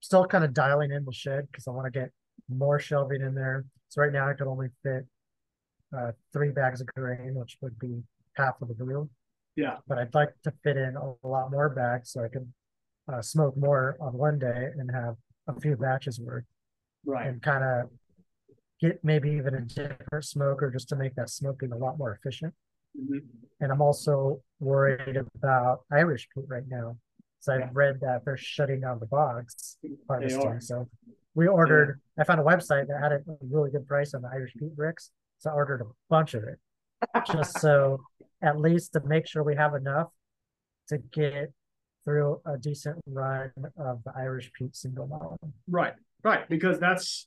Still 0.00 0.26
kind 0.26 0.44
of 0.44 0.52
dialing 0.52 0.90
in 0.90 1.02
the 1.06 1.12
shed 1.12 1.46
because 1.50 1.66
I 1.66 1.70
want 1.70 1.90
to 1.90 1.98
get 1.98 2.10
more 2.50 2.78
shelving 2.78 3.22
in 3.22 3.34
there. 3.34 3.64
So 3.88 4.02
right 4.02 4.12
now 4.12 4.28
I 4.28 4.34
could 4.34 4.46
only 4.46 4.68
fit 4.82 5.06
uh, 5.96 6.12
three 6.30 6.50
bags 6.50 6.82
of 6.82 6.88
grain, 6.88 7.34
which 7.34 7.56
would 7.62 7.78
be 7.78 8.02
half 8.34 8.60
of 8.60 8.68
the 8.68 8.74
brew. 8.74 9.08
Yeah. 9.56 9.76
But 9.88 9.96
I'd 9.96 10.12
like 10.14 10.34
to 10.42 10.52
fit 10.62 10.76
in 10.76 10.96
a 10.96 11.26
lot 11.26 11.50
more 11.50 11.70
bags 11.70 12.12
so 12.12 12.22
I 12.22 12.28
can 12.28 12.52
uh, 13.10 13.22
smoke 13.22 13.56
more 13.56 13.96
on 13.98 14.12
one 14.12 14.38
day 14.38 14.68
and 14.76 14.90
have 14.90 15.16
a 15.48 15.58
few 15.58 15.74
batches 15.76 16.20
worth. 16.20 16.44
Right. 17.06 17.26
And 17.26 17.40
kind 17.40 17.64
of 17.64 17.88
get 18.82 19.02
maybe 19.04 19.30
even 19.30 19.54
a 19.54 19.60
different 19.62 20.24
smoker 20.24 20.70
just 20.70 20.90
to 20.90 20.96
make 20.96 21.14
that 21.14 21.30
smoking 21.30 21.72
a 21.72 21.78
lot 21.78 21.96
more 21.96 22.12
efficient. 22.12 22.52
Mm-hmm. 23.00 23.18
And 23.60 23.72
I'm 23.72 23.80
also 23.80 24.42
worried 24.64 25.16
about 25.16 25.80
Irish 25.92 26.28
peat 26.34 26.44
right 26.48 26.66
now. 26.68 26.96
So 27.40 27.52
I've 27.52 27.60
yeah. 27.60 27.70
read 27.72 28.00
that 28.00 28.24
they're 28.24 28.36
shutting 28.36 28.80
down 28.80 28.98
the 28.98 29.06
bogs 29.06 29.76
harvesting. 30.08 30.60
So 30.60 30.88
we 31.34 31.46
ordered, 31.46 32.00
yeah. 32.16 32.22
I 32.22 32.26
found 32.26 32.40
a 32.40 32.44
website 32.44 32.88
that 32.88 33.00
had 33.00 33.12
a 33.12 33.20
really 33.42 33.70
good 33.70 33.86
price 33.86 34.14
on 34.14 34.22
the 34.22 34.28
Irish 34.28 34.54
peat 34.58 34.74
bricks. 34.74 35.10
So 35.38 35.50
I 35.50 35.54
ordered 35.54 35.82
a 35.82 35.86
bunch 36.08 36.34
of 36.34 36.44
it 36.44 36.58
just 37.32 37.60
so 37.60 38.00
at 38.42 38.58
least 38.58 38.92
to 38.94 39.00
make 39.04 39.26
sure 39.26 39.42
we 39.42 39.56
have 39.56 39.74
enough 39.74 40.08
to 40.88 40.98
get 40.98 41.52
through 42.04 42.40
a 42.46 42.56
decent 42.58 42.96
run 43.06 43.50
of 43.78 44.02
the 44.04 44.12
Irish 44.16 44.50
peat 44.52 44.76
single 44.76 45.06
malt. 45.06 45.40
Right, 45.68 45.94
right, 46.22 46.48
because 46.48 46.78
that's 46.78 47.26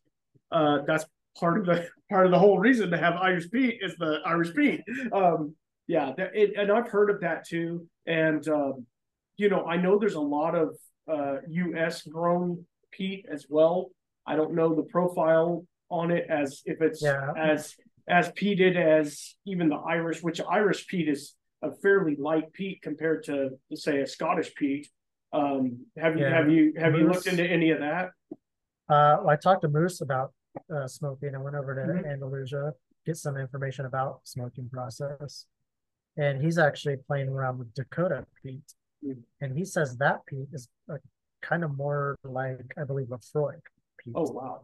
uh, 0.52 0.80
that's 0.86 1.06
part 1.40 1.60
of 1.60 1.66
the 1.66 1.88
part 2.10 2.26
of 2.26 2.32
the 2.32 2.40
whole 2.40 2.60
reason 2.60 2.92
to 2.92 2.98
have 2.98 3.16
Irish 3.16 3.50
peat 3.52 3.80
is 3.82 3.96
the 3.98 4.20
Irish 4.26 4.54
peat. 4.54 4.82
Um, 5.12 5.56
yeah, 5.88 6.12
that, 6.18 6.36
it, 6.36 6.54
and 6.58 6.72
I've 6.72 6.90
heard 6.90 7.10
of 7.10 7.22
that 7.22 7.48
too. 7.48 7.88
And 8.06 8.48
um, 8.48 8.86
you 9.38 9.50
know, 9.50 9.66
I 9.66 9.78
know 9.78 9.98
there's 9.98 10.16
a 10.16 10.20
lot 10.20 10.56
of 10.56 10.76
uh, 11.12 11.38
U.S. 11.48 12.04
grown 12.04 12.66
peat 12.92 13.26
as 13.32 13.46
well. 13.50 13.92
I 14.26 14.36
don't 14.36 14.54
know 14.54 14.76
the 14.76 14.84
profile 14.84 15.66
on 15.90 16.12
it 16.12 16.26
as 16.30 16.62
if 16.66 16.82
it's 16.82 17.02
yeah. 17.02 17.32
as 17.38 17.76
as 18.10 18.30
peated 18.30 18.76
as 18.76 19.36
even 19.46 19.70
the 19.70 19.76
Irish, 19.76 20.22
which 20.22 20.42
Irish 20.50 20.88
peat 20.88 21.08
is 21.08 21.36
a 21.62 21.72
fairly 21.72 22.16
light 22.18 22.52
peat 22.54 22.82
compared 22.82 23.24
to 23.26 23.52
say 23.74 24.02
a 24.02 24.08
Scottish 24.08 24.54
peat. 24.56 24.88
Um, 25.34 25.86
have 25.98 26.18
you 26.18 26.24
yeah. 26.24 26.36
have 26.36 26.52
you 26.52 26.74
have 26.78 26.94
Moose, 26.94 27.02
you 27.02 27.08
looked 27.08 27.28
into 27.28 27.46
any 27.46 27.72
of 27.72 27.80
that? 27.80 28.10
Uh, 28.90 29.20
well, 29.20 29.30
I 29.30 29.36
talked 29.36 29.62
to 29.62 29.70
Moose 29.70 30.02
about 30.02 30.34
uh, 30.74 30.88
smoking. 30.88 31.36
I 31.36 31.38
went 31.38 31.56
over 31.56 31.76
to 31.76 31.82
mm-hmm. 31.82 32.06
Andalusia 32.06 32.74
get 33.08 33.18
some 33.18 33.38
information 33.38 33.86
about 33.86 34.20
smoking 34.26 34.70
process, 34.70 35.46
and 36.18 36.42
he's 36.42 36.58
actually 36.58 36.98
playing 37.08 37.30
around 37.30 37.60
with 37.60 37.74
Dakota 37.74 38.26
peat, 38.42 38.62
mm-hmm. 39.06 39.20
and 39.42 39.58
he 39.58 39.66
says 39.66 39.98
that 39.98 40.26
peat 40.26 40.48
is 40.52 40.68
a, 40.90 40.96
kind 41.42 41.64
of 41.64 41.78
more 41.78 42.18
like 42.24 42.74
I 42.80 42.84
believe 42.84 43.12
a 43.12 43.20
Freud 43.32 43.62
peat. 44.04 44.14
Oh 44.16 44.32
wow! 44.32 44.62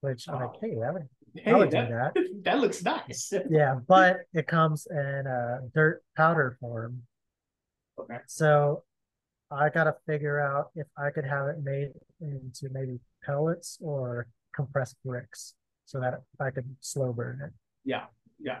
Which 0.00 0.28
I'm 0.28 0.40
like, 0.40 0.60
hey, 0.60 0.76
I 0.86 0.90
would, 0.90 1.08
hey, 1.34 1.50
I 1.50 1.54
would 1.56 1.70
that, 1.70 1.88
do 1.88 1.94
that. 1.94 2.14
That 2.44 2.58
looks 2.60 2.82
nice. 2.82 3.32
yeah, 3.50 3.76
but 3.86 4.20
it 4.32 4.46
comes 4.46 4.86
in 4.90 5.26
a 5.26 5.60
dirt 5.74 6.02
powder 6.16 6.56
form. 6.60 7.02
Okay. 7.98 8.18
So 8.26 8.82
I 9.50 9.68
got 9.68 9.84
to 9.84 9.94
figure 10.06 10.40
out 10.40 10.70
if 10.74 10.86
I 10.98 11.10
could 11.10 11.24
have 11.24 11.48
it 11.48 11.56
made 11.62 11.92
into 12.20 12.68
maybe 12.72 12.98
pellets 13.24 13.78
or 13.80 14.26
compressed 14.54 14.96
bricks 15.04 15.54
so 15.84 16.00
that 16.00 16.20
I 16.40 16.50
could 16.50 16.76
slow 16.80 17.12
burn 17.12 17.40
it. 17.44 17.52
Yeah, 17.84 18.04
yeah. 18.38 18.58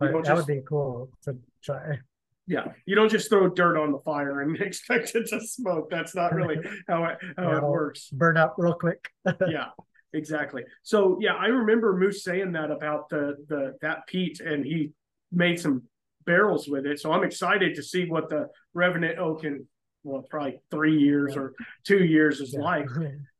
That 0.00 0.24
just, 0.24 0.36
would 0.36 0.46
be 0.46 0.62
cool 0.66 1.10
to 1.24 1.36
try. 1.62 1.98
Yeah, 2.46 2.66
you 2.84 2.94
don't 2.94 3.10
just 3.10 3.28
throw 3.28 3.48
dirt 3.48 3.76
on 3.76 3.92
the 3.92 3.98
fire 4.00 4.40
and 4.40 4.56
expect 4.60 5.14
it 5.14 5.28
to 5.28 5.40
smoke. 5.40 5.90
That's 5.90 6.14
not 6.14 6.34
really 6.34 6.56
how 6.88 7.04
it 7.04 7.18
how 7.36 7.50
yeah, 7.50 7.56
it 7.58 7.62
works. 7.62 8.08
Burn 8.10 8.36
up 8.36 8.54
real 8.58 8.74
quick. 8.74 9.08
yeah, 9.48 9.68
exactly. 10.12 10.64
So 10.82 11.18
yeah, 11.20 11.34
I 11.34 11.46
remember 11.46 11.96
Moose 11.96 12.22
saying 12.22 12.52
that 12.52 12.70
about 12.70 13.08
the 13.08 13.36
the 13.48 13.76
that 13.82 14.06
peat, 14.06 14.40
and 14.40 14.64
he 14.64 14.92
made 15.32 15.58
some 15.58 15.82
barrels 16.24 16.68
with 16.68 16.86
it. 16.86 17.00
So 17.00 17.12
I'm 17.12 17.24
excited 17.24 17.74
to 17.76 17.82
see 17.82 18.08
what 18.08 18.28
the 18.28 18.48
Revenant 18.74 19.18
Oak 19.18 19.44
in 19.44 19.66
well, 20.04 20.22
probably 20.22 20.60
three 20.70 20.96
years 20.96 21.36
or 21.36 21.52
two 21.84 22.04
years 22.04 22.40
is 22.40 22.54
yeah. 22.54 22.60
like. 22.60 22.88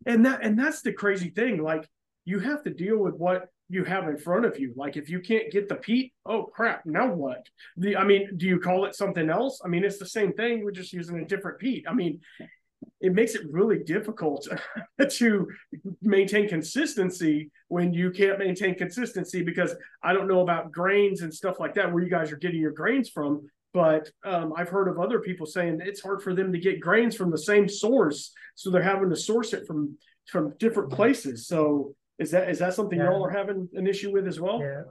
And 0.05 0.27
that 0.27 0.41
and 0.43 0.59
that's 0.59 0.83
the 0.83 0.93
crazy 0.93 1.31
thing. 1.31 1.63
Like 1.63 1.89
you 2.25 2.41
have 2.41 2.65
to 2.65 2.71
deal 2.71 2.99
with 2.99 3.15
what 3.15 3.49
you 3.69 3.85
have 3.85 4.09
in 4.09 4.17
front 4.17 4.45
of 4.45 4.59
you. 4.59 4.73
Like 4.77 4.97
if 4.97 5.09
you 5.09 5.21
can't 5.21 5.51
get 5.51 5.69
the 5.69 5.75
peat, 5.75 6.13
oh 6.25 6.45
crap, 6.45 6.87
now 6.87 7.13
what? 7.13 7.47
The 7.77 7.97
I 7.97 8.05
mean, 8.05 8.31
do 8.37 8.47
you 8.47 8.61
call 8.61 8.85
it 8.85 8.95
something 8.95 9.29
else? 9.29 9.61
I 9.65 9.69
mean, 9.69 9.85
it's 9.85 9.99
the 9.99 10.07
same 10.07 10.33
thing. 10.33 10.65
We're 10.65 10.71
just 10.71 10.93
using 10.93 11.19
a 11.19 11.25
different 11.25 11.59
peat. 11.59 11.85
I 11.89 11.93
mean, 11.93 12.21
it 13.01 13.13
makes 13.13 13.35
it 13.35 13.51
really 13.51 13.79
difficult 13.81 14.47
to 15.11 15.49
maintain 16.03 16.49
consistency 16.49 17.51
when 17.69 17.93
you 17.93 18.11
can't 18.11 18.39
maintain 18.39 18.75
consistency 18.75 19.43
because 19.43 19.75
I 20.03 20.13
don't 20.13 20.29
know 20.29 20.41
about 20.41 20.73
grains 20.73 21.23
and 21.23 21.33
stuff 21.33 21.59
like 21.59 21.75
that 21.75 21.93
where 21.93 22.03
you 22.03 22.11
guys 22.11 22.31
are 22.33 22.37
getting 22.37 22.61
your 22.61 22.73
grains 22.73 23.09
from, 23.09 23.49
but 23.75 24.09
um, 24.25 24.53
I've 24.57 24.69
heard 24.69 24.89
of 24.89 24.99
other 24.99 25.21
people 25.21 25.47
saying 25.47 25.81
it's 25.83 26.03
hard 26.03 26.23
for 26.23 26.35
them 26.35 26.53
to 26.53 26.59
get 26.59 26.81
grains 26.81 27.17
from 27.17 27.31
the 27.31 27.39
same 27.39 27.69
source, 27.69 28.33
so 28.55 28.71
they're 28.71 28.83
having 28.83 29.11
to 29.11 29.17
source 29.17 29.53
it 29.53 29.67
from 29.67 29.99
from 30.27 30.55
different 30.59 30.91
places. 30.91 31.47
So 31.47 31.95
is 32.19 32.31
that 32.31 32.49
is 32.49 32.59
that 32.61 32.75
something 32.75 32.99
yeah. 32.99 33.07
y'all 33.07 33.25
are 33.25 33.31
having 33.31 33.69
an 33.75 33.87
issue 33.87 34.13
with 34.13 34.27
as 34.27 34.41
well? 34.41 34.61
Yeah. 34.61 34.83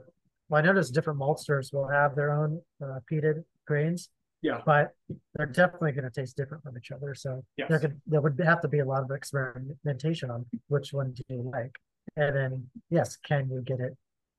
Well, 0.48 0.62
I 0.62 0.64
noticed 0.64 0.94
different 0.94 1.18
maltsters 1.18 1.72
will 1.72 1.88
have 1.88 2.14
their 2.14 2.32
own 2.32 2.60
uh, 2.82 3.00
peated 3.10 3.42
grains. 3.66 4.10
Yeah. 4.42 4.60
But 4.64 4.92
they're 5.34 5.46
definitely 5.46 5.92
going 5.92 6.04
to 6.04 6.10
taste 6.10 6.36
different 6.36 6.62
from 6.62 6.76
each 6.78 6.92
other. 6.92 7.14
So 7.14 7.42
yes. 7.56 7.68
there 7.68 7.80
could 7.80 8.00
there 8.06 8.20
would 8.20 8.40
have 8.44 8.60
to 8.60 8.68
be 8.68 8.78
a 8.78 8.84
lot 8.84 9.02
of 9.02 9.10
experimentation 9.10 10.30
on 10.30 10.46
which 10.68 10.92
one 10.92 11.12
do 11.12 11.22
you 11.28 11.50
like, 11.52 11.74
and 12.16 12.36
then 12.36 12.66
yes, 12.90 13.16
can 13.16 13.48
you 13.50 13.62
get 13.62 13.80
it 13.80 13.96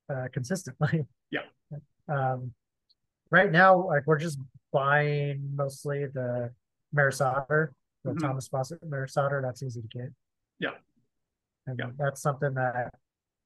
uh, 0.10 0.28
consistently? 0.34 1.06
Yeah. 1.30 1.42
Um, 2.08 2.54
right 3.32 3.52
now, 3.52 3.86
like 3.86 4.08
we're 4.08 4.18
just 4.18 4.40
buying 4.72 5.52
mostly 5.54 6.06
the 6.06 6.52
Maris 6.94 7.20
Otter, 7.20 7.74
the 8.06 8.12
mm-hmm. 8.12 8.20
Thomas 8.26 8.48
Fawcett 8.48 8.80
Maris 8.88 9.18
Otter. 9.18 9.42
That's 9.44 9.62
easy 9.62 9.82
to 9.82 9.88
get. 9.90 10.14
Yeah. 10.58 10.70
And 11.68 11.78
yeah. 11.80 11.90
that's 11.98 12.22
something 12.22 12.54
that 12.56 12.92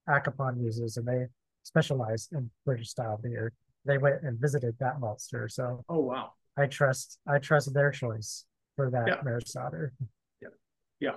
Acopon 0.07 0.61
uses, 0.61 0.97
and 0.97 1.07
they 1.07 1.25
specialize 1.63 2.29
in 2.31 2.49
British 2.65 2.89
style 2.89 3.19
beer. 3.21 3.53
They 3.85 3.97
went 3.97 4.21
and 4.23 4.39
visited 4.39 4.75
that 4.79 4.99
maltster, 4.99 5.51
so 5.51 5.83
oh 5.89 5.99
wow, 5.99 6.33
I 6.57 6.67
trust 6.67 7.19
I 7.27 7.39
trust 7.39 7.73
their 7.73 7.91
choice 7.91 8.45
for 8.75 8.89
that 8.91 9.07
yeah. 9.07 9.15
Maris 9.23 9.55
Otter. 9.55 9.93
Yeah, 10.41 10.49
yeah. 10.99 11.11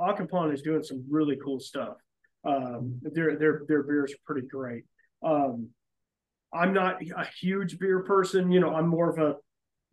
Acopon 0.00 0.54
is 0.54 0.62
doing 0.62 0.82
some 0.82 1.04
really 1.10 1.36
cool 1.44 1.60
stuff. 1.60 1.96
Um, 2.44 3.00
their 3.02 3.36
their 3.36 3.62
their 3.66 3.82
beers 3.82 4.12
are 4.12 4.22
pretty 4.24 4.46
great. 4.46 4.84
Um, 5.24 5.70
I'm 6.54 6.72
not 6.72 7.02
a 7.02 7.26
huge 7.40 7.78
beer 7.78 8.00
person. 8.00 8.52
You 8.52 8.60
know, 8.60 8.74
I'm 8.74 8.86
more 8.86 9.10
of 9.10 9.18
a 9.18 9.36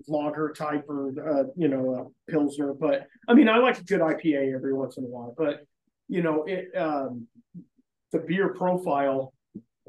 lager 0.08 0.54
type 0.56 0.86
or 0.88 1.10
uh, 1.10 1.44
you 1.56 1.68
know 1.68 2.14
a 2.28 2.32
pilsner. 2.32 2.74
But 2.74 3.08
I 3.28 3.34
mean, 3.34 3.50
I 3.50 3.58
like 3.58 3.80
a 3.80 3.84
good 3.84 4.02
IPA 4.02 4.54
every 4.54 4.74
once 4.74 4.98
in 4.98 5.04
a 5.04 5.08
while. 5.08 5.34
But 5.38 5.66
you 6.08 6.22
know, 6.22 6.44
it 6.44 6.76
um, 6.78 7.28
the 8.12 8.20
beer 8.20 8.54
profile 8.54 9.34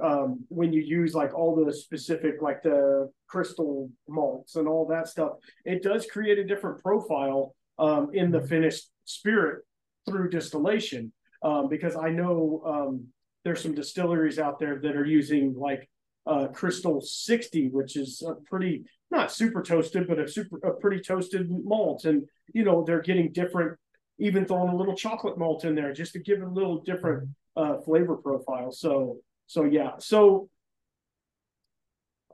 um, 0.02 0.44
when 0.48 0.72
you 0.72 0.80
use 0.80 1.14
like 1.14 1.34
all 1.34 1.64
the 1.64 1.72
specific 1.72 2.42
like 2.42 2.62
the 2.62 3.10
crystal 3.28 3.90
malts 4.08 4.56
and 4.56 4.66
all 4.66 4.86
that 4.86 5.08
stuff, 5.08 5.32
it 5.64 5.82
does 5.82 6.06
create 6.06 6.38
a 6.38 6.44
different 6.44 6.82
profile 6.82 7.54
um, 7.78 8.10
in 8.12 8.30
the 8.30 8.40
finished 8.40 8.90
spirit 9.04 9.64
through 10.06 10.30
distillation. 10.30 11.12
Um, 11.42 11.68
because 11.68 11.94
I 11.94 12.08
know 12.08 12.62
um, 12.66 13.06
there's 13.44 13.62
some 13.62 13.74
distilleries 13.74 14.38
out 14.38 14.58
there 14.58 14.80
that 14.80 14.96
are 14.96 15.04
using 15.04 15.54
like 15.56 15.88
uh, 16.26 16.46
Crystal 16.48 17.00
60, 17.00 17.68
which 17.68 17.96
is 17.96 18.22
a 18.26 18.34
pretty 18.48 18.84
not 19.10 19.30
super 19.30 19.62
toasted, 19.62 20.08
but 20.08 20.18
a 20.18 20.26
super 20.26 20.58
a 20.66 20.72
pretty 20.74 21.00
toasted 21.00 21.48
malt, 21.50 22.04
and 22.04 22.24
you 22.52 22.64
know 22.64 22.82
they're 22.84 23.02
getting 23.02 23.30
different, 23.32 23.78
even 24.18 24.46
throwing 24.46 24.68
a 24.72 24.76
little 24.76 24.94
chocolate 24.94 25.38
malt 25.38 25.64
in 25.64 25.74
there 25.74 25.92
just 25.92 26.12
to 26.12 26.18
give 26.18 26.38
it 26.38 26.44
a 26.44 26.50
little 26.50 26.82
different 26.82 27.28
uh, 27.56 27.78
flavor 27.84 28.16
profile. 28.16 28.70
So 28.72 29.18
so 29.46 29.64
yeah, 29.64 29.92
so 29.98 30.48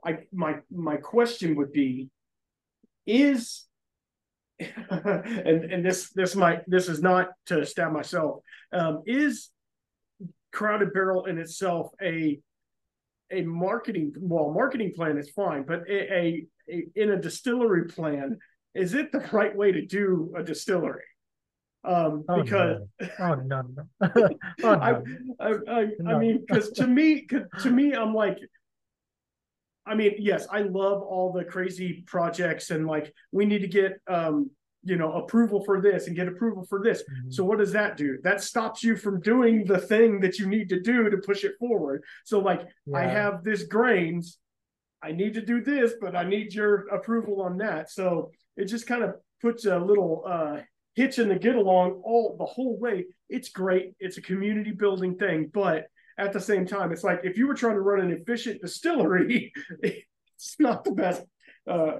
I 0.05 0.19
my 0.31 0.57
my 0.71 0.97
question 0.97 1.55
would 1.55 1.71
be, 1.71 2.09
is 3.05 3.65
and 4.89 5.65
and 5.65 5.85
this 5.85 6.09
this 6.11 6.35
might 6.35 6.69
this 6.69 6.87
is 6.87 7.01
not 7.01 7.29
to 7.47 7.65
stab 7.65 7.91
myself 7.91 8.41
um, 8.71 9.01
is 9.05 9.49
crowded 10.51 10.93
barrel 10.93 11.25
in 11.25 11.37
itself 11.37 11.91
a 12.01 12.39
a 13.31 13.41
marketing 13.41 14.13
well 14.19 14.51
marketing 14.51 14.91
plan 14.95 15.17
is 15.17 15.29
fine 15.31 15.63
but 15.63 15.81
a, 15.89 16.13
a, 16.13 16.45
a, 16.69 16.85
in 16.95 17.11
a 17.11 17.21
distillery 17.21 17.85
plan 17.85 18.37
is 18.75 18.93
it 18.93 19.11
the 19.11 19.27
right 19.31 19.55
way 19.55 19.71
to 19.71 19.85
do 19.85 20.31
a 20.37 20.43
distillery 20.43 21.01
um 21.83 22.23
oh, 22.29 22.43
because 22.43 22.81
no. 22.99 23.09
oh 23.19 23.35
no, 23.35 23.61
no. 23.61 23.83
oh, 24.63 24.75
no. 24.75 24.79
I, 24.79 24.91
I, 25.39 25.49
I, 25.67 25.87
no. 25.99 26.15
I 26.15 26.19
mean 26.19 26.43
because 26.45 26.69
to 26.71 26.85
me 26.85 27.27
to 27.61 27.69
me 27.71 27.93
i'm 27.93 28.13
like 28.13 28.37
i 29.87 29.95
mean 29.95 30.13
yes 30.19 30.47
i 30.51 30.61
love 30.61 31.01
all 31.01 31.31
the 31.31 31.43
crazy 31.43 32.03
projects 32.05 32.69
and 32.69 32.85
like 32.85 33.11
we 33.31 33.45
need 33.45 33.61
to 33.61 33.67
get 33.67 33.99
um 34.07 34.51
you 34.83 34.95
know 34.95 35.13
approval 35.13 35.63
for 35.63 35.81
this 35.81 36.07
and 36.07 36.15
get 36.15 36.27
approval 36.27 36.65
for 36.65 36.81
this 36.83 37.01
mm-hmm. 37.03 37.31
so 37.31 37.43
what 37.43 37.57
does 37.57 37.71
that 37.71 37.97
do 37.97 38.17
that 38.23 38.41
stops 38.41 38.83
you 38.83 38.95
from 38.95 39.19
doing 39.21 39.65
the 39.65 39.77
thing 39.77 40.19
that 40.19 40.39
you 40.39 40.47
need 40.47 40.69
to 40.69 40.79
do 40.79 41.09
to 41.09 41.17
push 41.17 41.43
it 41.43 41.53
forward 41.59 42.03
so 42.25 42.39
like 42.39 42.61
yeah. 42.85 42.97
i 42.97 43.03
have 43.03 43.43
this 43.43 43.63
grains 43.63 44.37
i 45.03 45.11
need 45.11 45.33
to 45.33 45.41
do 45.41 45.61
this 45.63 45.93
but 45.99 46.15
i 46.15 46.23
need 46.23 46.53
your 46.53 46.87
approval 46.89 47.41
on 47.41 47.57
that 47.57 47.89
so 47.89 48.31
it 48.57 48.65
just 48.65 48.87
kind 48.87 49.03
of 49.03 49.15
puts 49.41 49.65
a 49.65 49.77
little 49.77 50.23
uh 50.27 50.59
hitch 50.95 51.19
in 51.19 51.29
the 51.29 51.35
get 51.35 51.55
along 51.55 52.01
all 52.03 52.35
the 52.37 52.45
whole 52.45 52.77
way 52.77 53.05
it's 53.29 53.49
great 53.49 53.93
it's 53.99 54.17
a 54.17 54.21
community 54.21 54.71
building 54.71 55.15
thing 55.15 55.49
but 55.53 55.85
at 56.17 56.33
the 56.33 56.39
same 56.39 56.65
time 56.65 56.91
it's 56.91 57.03
like 57.03 57.21
if 57.23 57.37
you 57.37 57.47
were 57.47 57.53
trying 57.53 57.75
to 57.75 57.81
run 57.81 58.01
an 58.01 58.11
efficient 58.11 58.61
distillery 58.61 59.51
it's 59.83 60.55
not 60.59 60.83
the 60.83 60.91
best 60.91 61.23
uh 61.69 61.97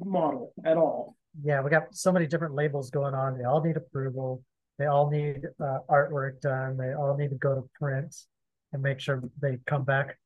model 0.00 0.52
at 0.64 0.76
all 0.76 1.16
yeah, 1.42 1.60
we 1.60 1.70
got 1.70 1.94
so 1.94 2.10
many 2.10 2.26
different 2.26 2.54
labels 2.54 2.90
going 2.90 3.14
on. 3.14 3.38
They 3.38 3.44
all 3.44 3.62
need 3.62 3.76
approval. 3.76 4.42
They 4.78 4.86
all 4.86 5.10
need 5.10 5.44
uh, 5.60 5.78
artwork 5.88 6.40
done. 6.40 6.76
They 6.76 6.94
all 6.94 7.16
need 7.16 7.30
to 7.30 7.36
go 7.36 7.54
to 7.54 7.68
print 7.74 8.14
and 8.72 8.82
make 8.82 9.00
sure 9.00 9.22
they 9.40 9.58
come 9.66 9.84
back 9.84 10.18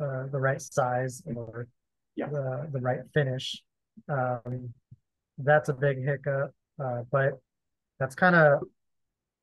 uh, 0.00 0.26
the 0.30 0.38
right 0.38 0.60
size 0.60 1.22
or 1.34 1.68
yeah. 2.16 2.28
the, 2.28 2.68
the 2.72 2.80
right 2.80 3.00
finish. 3.14 3.62
Um, 4.08 4.72
that's 5.38 5.68
a 5.68 5.74
big 5.74 6.04
hiccup, 6.04 6.52
uh, 6.82 7.02
but 7.10 7.40
that's 7.98 8.14
kind 8.14 8.34
of 8.34 8.62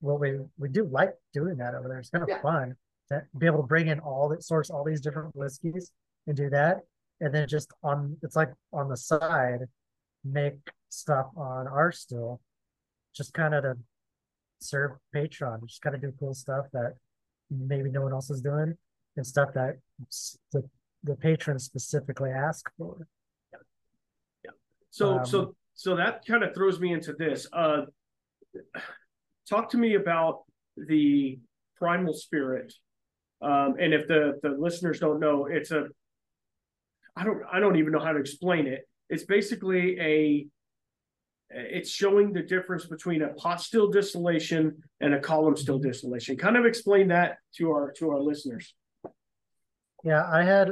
what 0.01 0.19
we 0.19 0.39
we 0.57 0.69
do 0.69 0.87
like 0.91 1.13
doing 1.33 1.57
that 1.57 1.75
over 1.75 1.87
there. 1.87 1.99
It's 1.99 2.09
kind 2.09 2.23
of 2.23 2.29
yeah. 2.29 2.41
fun 2.41 2.75
to 3.09 3.21
be 3.37 3.45
able 3.45 3.61
to 3.61 3.67
bring 3.67 3.87
in 3.87 3.99
all 3.99 4.29
that 4.29 4.43
source 4.43 4.69
all 4.69 4.83
these 4.83 5.01
different 5.01 5.35
whiskeys 5.35 5.91
and 6.27 6.35
do 6.35 6.49
that, 6.49 6.81
and 7.21 7.33
then 7.33 7.47
just 7.47 7.71
on 7.83 8.17
it's 8.23 8.35
like 8.35 8.51
on 8.73 8.89
the 8.89 8.97
side 8.97 9.61
make 10.23 10.57
stuff 10.89 11.27
on 11.37 11.67
our 11.67 11.91
still, 11.91 12.41
just 13.15 13.33
kind 13.33 13.53
of 13.53 13.63
to 13.63 13.77
serve 14.59 14.91
Patreon, 15.15 15.65
just 15.67 15.81
kind 15.81 15.95
of 15.95 16.01
do 16.01 16.13
cool 16.19 16.33
stuff 16.33 16.65
that 16.73 16.95
maybe 17.51 17.91
no 17.91 18.01
one 18.01 18.11
else 18.11 18.29
is 18.29 18.41
doing 18.41 18.75
and 19.17 19.25
stuff 19.25 19.49
that 19.53 19.77
the, 20.51 20.63
the 21.03 21.15
patrons 21.15 21.63
specifically 21.63 22.31
ask 22.31 22.69
for. 22.77 23.07
Yeah. 23.53 23.59
yeah. 24.45 24.51
So, 24.89 25.19
um, 25.19 25.25
so, 25.25 25.55
so 25.75 25.95
that 25.97 26.25
kind 26.25 26.43
of 26.43 26.53
throws 26.53 26.79
me 26.79 26.93
into 26.93 27.13
this. 27.13 27.47
Uh, 27.53 27.81
talk 29.49 29.69
to 29.69 29.77
me 29.77 29.95
about 29.95 30.43
the 30.75 31.39
primal 31.77 32.13
spirit. 32.13 32.73
Um, 33.41 33.75
and 33.79 33.93
if 33.93 34.07
the, 34.07 34.39
the 34.41 34.49
listeners 34.49 34.99
don't 34.99 35.19
know, 35.19 35.45
it's 35.45 35.71
a, 35.71 35.87
I 37.15 37.23
don't, 37.23 37.41
I 37.51 37.59
don't 37.59 37.77
even 37.77 37.91
know 37.91 37.99
how 37.99 38.13
to 38.13 38.19
explain 38.19 38.67
it 38.67 38.87
it's 39.09 39.23
basically 39.23 39.99
a 39.99 40.47
it's 41.49 41.89
showing 41.89 42.33
the 42.33 42.41
difference 42.41 42.85
between 42.85 43.21
a 43.21 43.29
pot 43.33 43.61
still 43.61 43.89
distillation 43.89 44.81
and 44.99 45.13
a 45.13 45.19
column 45.19 45.55
still 45.55 45.77
distillation. 45.77 46.35
Kind 46.37 46.57
of 46.57 46.65
explain 46.65 47.09
that 47.09 47.37
to 47.57 47.71
our 47.71 47.91
to 47.97 48.09
our 48.09 48.19
listeners. 48.19 48.73
Yeah, 50.03 50.23
I 50.25 50.43
had 50.43 50.71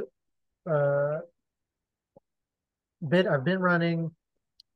uh 0.68 1.18
bit 3.06 3.26
I've 3.26 3.44
been 3.44 3.60
running 3.60 4.10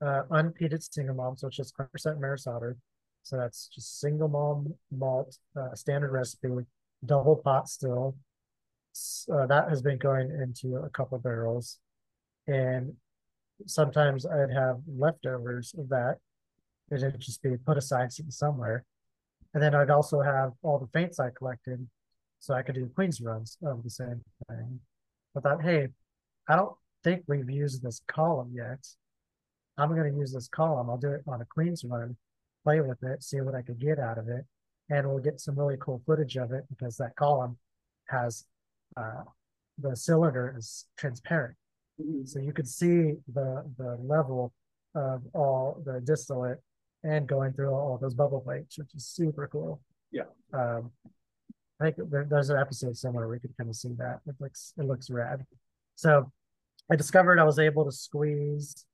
uh 0.01 0.22
unpeated 0.30 0.82
single 0.82 1.14
malt, 1.14 1.40
so 1.40 1.49
it's 1.49 1.57
just 1.57 1.76
100% 1.76 2.20
Maris 2.20 2.46
Otter. 2.46 2.76
So 3.22 3.36
that's 3.36 3.68
just 3.68 4.01
single 4.01 4.28
malt 4.28 4.66
malt, 4.90 5.36
uh, 5.57 5.74
standard 5.74 6.12
recipe, 6.12 6.49
double 7.05 7.36
pot 7.36 7.68
still. 7.68 8.16
Uh, 9.32 9.46
that 9.46 9.68
has 9.68 9.82
been 9.82 9.99
going 9.99 10.30
into 10.30 10.76
a 10.76 10.90
couple 10.90 11.18
barrels, 11.18 11.78
and 12.46 12.94
sometimes 13.66 14.26
I'd 14.26 14.51
have 14.53 14.80
leftovers 14.86 15.74
of 15.78 15.88
that. 15.90 16.18
It'd 16.90 17.20
just 17.20 17.42
be 17.42 17.57
put 17.57 17.76
aside 17.76 18.12
somewhere. 18.12 18.84
And 19.55 19.62
then 19.62 19.74
I'd 19.74 19.90
also 19.90 20.20
have 20.20 20.53
all 20.62 20.78
the 20.78 20.86
feints 20.86 21.18
I 21.18 21.30
collected 21.30 21.86
so 22.38 22.55
I 22.55 22.62
could 22.62 22.74
do 22.74 22.90
Queen's 22.94 23.20
runs 23.20 23.59
of 23.62 23.82
the 23.82 23.90
same 23.90 24.22
thing. 24.49 24.80
I 25.36 25.40
thought, 25.40 25.62
hey, 25.62 25.88
I 26.49 26.57
don't 26.57 26.74
think 27.05 27.24
we've 27.26 27.51
used 27.51 27.82
this 27.82 28.01
column 28.07 28.53
yet. 28.55 28.86
I'm 29.79 29.95
going 29.95 30.12
to 30.12 30.18
use 30.18 30.33
this 30.33 30.49
column. 30.49 30.91
I'll 30.91 30.99
do 30.99 31.12
it 31.12 31.22
on 31.26 31.41
a 31.41 31.45
Queen's 31.45 31.85
run, 31.85 32.16
play 32.64 32.81
with 32.81 33.03
it, 33.03 33.22
see 33.22 33.41
what 33.41 33.55
I 33.55 33.62
could 33.62 33.79
get 33.79 33.99
out 33.99 34.18
of 34.18 34.29
it. 34.29 34.45
And 34.91 35.09
we'll 35.09 35.18
get 35.18 35.41
some 35.41 35.59
really 35.59 35.76
cool 35.79 36.03
footage 36.07 36.37
of 36.37 36.53
it 36.53 36.64
because 36.68 36.97
that 36.97 37.14
column 37.16 37.59
has 38.09 38.45
uh, 38.97 39.22
the 39.79 39.95
cylinder 39.95 40.55
is 40.57 40.87
transparent. 40.97 41.55
So 42.24 42.39
you 42.39 42.53
could 42.53 42.68
see 42.68 43.14
the 43.33 43.64
the 43.76 43.99
level 44.01 44.53
of 44.95 45.22
all 45.35 45.83
the 45.85 46.01
distillate 46.01 46.59
and 47.05 47.26
going 47.26 47.53
through 47.53 47.70
all 47.70 47.99
those 48.01 48.14
bubble 48.14 48.41
plates, 48.41 48.79
which 48.79 48.95
is 48.95 49.07
super 49.07 49.49
cool. 49.49 49.81
Yeah. 50.11 50.24
Um, 50.53 50.91
I 51.81 51.91
think 51.91 51.97
there's 52.11 52.51
an 52.51 52.59
episode 52.59 52.97
somewhere 52.97 53.26
where 53.26 53.37
we 53.37 53.41
could 53.41 53.57
kind 53.57 53.70
of 53.70 53.76
see 53.76 53.95
that. 53.99 54.20
It 54.26 54.37
looks 54.41 54.72
it 54.79 54.85
looks 54.85 55.11
rad. 55.11 55.45
So 55.97 56.31
I 56.91 56.97
discovered 56.97 57.39
I 57.39 57.45
was 57.45 57.59
able 57.59 57.85
to 57.85 57.93
squeeze 57.93 58.85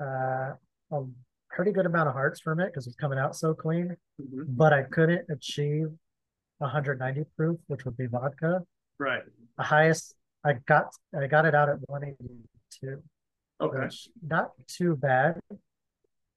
uh, 0.00 0.54
a 0.92 1.04
pretty 1.50 1.72
good 1.72 1.86
amount 1.86 2.08
of 2.08 2.14
hearts 2.14 2.40
from 2.40 2.60
it 2.60 2.66
because 2.66 2.86
it's 2.86 2.96
coming 2.96 3.18
out 3.18 3.36
so 3.36 3.54
clean, 3.54 3.96
Mhm. 4.20 4.44
but 4.56 4.72
I 4.72 4.82
couldn't 4.84 5.28
achieve 5.30 5.88
190 6.58 7.24
proof, 7.36 7.58
which 7.68 7.84
would 7.84 7.96
be 7.96 8.06
vodka. 8.06 8.64
Right. 8.98 9.24
The 9.56 9.62
highest 9.62 10.14
I 10.44 10.54
got, 10.54 10.94
I 11.14 11.26
got 11.26 11.44
it 11.46 11.54
out 11.54 11.68
at 11.68 11.78
182, 11.88 13.02
Okay. 13.60 13.78
which 13.80 14.08
not 14.22 14.52
too 14.66 14.96
bad, 14.96 15.40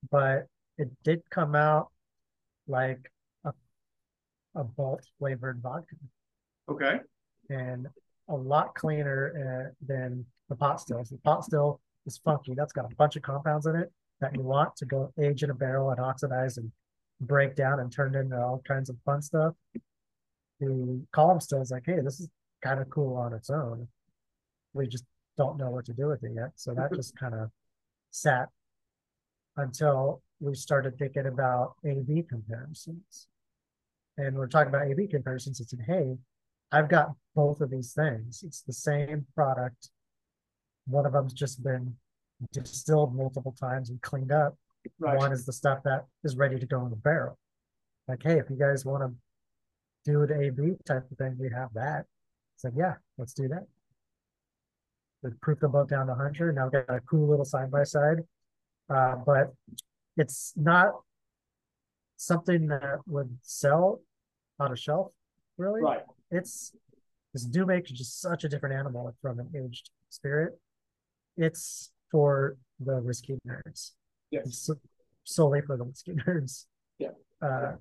but 0.10 0.48
it 0.78 0.90
did 1.04 1.22
come 1.30 1.56
out 1.56 1.92
like 2.68 3.12
a 3.46 3.54
a 4.56 4.66
malt 4.78 5.06
flavored 5.20 5.62
vodka 5.62 5.96
Okay. 6.70 7.00
and 7.50 7.88
a 8.28 8.36
lot 8.36 8.74
cleaner 8.76 9.70
uh, 9.70 9.74
than 9.86 10.26
the 10.50 10.56
pot 10.56 10.80
stills. 10.82 11.10
The 11.10 11.18
pot 11.20 11.44
still 11.44 11.82
is 12.06 12.20
funky. 12.24 12.54
That's 12.54 12.74
got 12.74 12.92
a 12.92 12.96
bunch 12.96 13.16
of 13.16 13.22
compounds 13.22 13.66
in 13.66 13.76
it 13.76 13.92
that 14.22 14.36
you 14.36 14.42
want 14.42 14.76
to 14.78 14.86
go 14.86 15.12
age 15.20 15.44
in 15.44 15.50
a 15.50 15.54
barrel 15.54 15.90
and 15.90 16.00
oxidize 16.00 16.58
and 16.58 16.72
break 17.20 17.56
down 17.56 17.80
and 17.80 17.92
turn 17.92 18.16
into 18.16 18.38
all 18.38 18.62
kinds 18.68 18.90
of 18.90 18.98
fun 19.06 19.22
stuff. 19.22 19.54
The 20.60 21.02
column 21.12 21.40
still 21.40 21.62
is 21.62 21.72
like, 21.72 21.84
hey, 21.86 22.00
this 22.04 22.20
is 22.20 22.30
kind 22.64 22.80
of 22.80 22.90
cool 22.90 23.18
on 23.18 23.34
its 23.34 23.50
own. 23.50 23.88
We 24.74 24.88
just 24.88 25.06
don't 25.38 25.58
know 25.58 25.70
what 25.70 25.86
to 25.86 25.94
do 25.94 26.08
with 26.08 26.24
it 26.24 26.32
yet. 26.36 26.52
So 26.56 26.74
that 26.74 26.86
mm-hmm. 26.86 26.96
just 26.96 27.18
kind 27.18 27.34
of 27.34 27.50
sat 28.12 28.50
until 29.58 30.22
we 30.40 30.56
started 30.56 30.98
thinking 30.98 31.26
about 31.26 31.74
A/B 31.86 32.26
comparisons. 32.30 33.28
And 34.18 34.36
we're 34.36 34.48
talking 34.48 34.70
about 34.70 34.88
A/B 34.88 35.08
comparisons. 35.08 35.60
It's 35.60 35.74
in, 35.74 35.80
hey, 35.80 36.18
I've 36.72 36.90
got 36.90 37.14
both 37.36 37.62
of 37.62 37.70
these 37.70 37.94
things. 37.94 38.44
It's 38.46 38.62
the 38.62 38.74
same 38.74 39.26
product. 39.36 39.90
One 40.88 41.06
of 41.06 41.14
them's 41.14 41.34
just 41.34 41.64
been 41.64 41.96
distilled 42.52 43.16
multiple 43.16 43.56
times 43.60 43.90
and 43.90 44.02
cleaned 44.02 44.32
up. 44.32 44.58
Right. 45.00 45.18
One 45.18 45.32
is 45.32 45.46
the 45.46 45.54
stuff 45.54 45.80
that 45.84 46.06
is 46.24 46.36
ready 46.36 46.60
to 46.60 46.66
go 46.66 46.84
in 46.84 46.90
the 46.90 46.96
barrel. 46.98 47.38
Like, 48.08 48.22
hey, 48.24 48.38
if 48.38 48.50
you 48.50 48.58
guys 48.58 48.86
want 48.86 49.04
to 49.04 50.12
do 50.12 50.26
the 50.28 50.48
A/B 50.48 50.74
type 50.86 51.10
of 51.10 51.18
thing, 51.18 51.38
we 51.40 51.50
have 51.50 51.70
that. 51.74 52.06
It's 52.56 52.64
like, 52.64 52.74
yeah, 52.76 52.96
let's 53.18 53.34
do 53.34 53.48
that. 53.48 53.66
We 55.22 55.32
proof 55.42 55.60
them 55.60 55.72
both 55.72 55.88
down 55.88 56.08
to 56.08 56.14
100. 56.14 56.56
Now 56.56 56.66
we've 56.66 56.86
got 56.86 56.94
a 56.94 57.00
cool 57.02 57.30
little 57.30 57.46
side 57.46 57.72
by 57.72 57.84
side. 57.84 58.18
Uh, 58.90 59.16
but 59.26 59.54
it's 60.18 60.54
not 60.58 60.92
something 62.18 62.68
that 62.68 63.00
would 63.08 63.38
sell 63.42 64.02
on 64.60 64.72
a 64.72 64.76
shelf, 64.76 65.12
really. 65.58 65.82
Right. 65.82 66.04
It's 66.30 66.74
this 67.34 67.44
do 67.46 67.66
make 67.66 67.86
just 67.86 68.22
such 68.22 68.44
a 68.44 68.50
different 68.50 68.76
animal 68.76 69.14
from 69.22 69.40
an 69.40 69.50
aged 69.56 69.90
spirit. 70.10 70.60
It's 71.38 71.92
for 72.12 72.58
the 72.80 72.98
whiskey 72.98 73.38
nerds. 73.48 73.92
Yes. 74.32 74.58
So- 74.58 74.76
solely 75.24 75.62
for 75.62 75.78
the 75.78 75.84
whiskey 75.86 76.14
nerds. 76.28 76.66
Yeah. 77.00 77.10
Uh, 77.42 77.74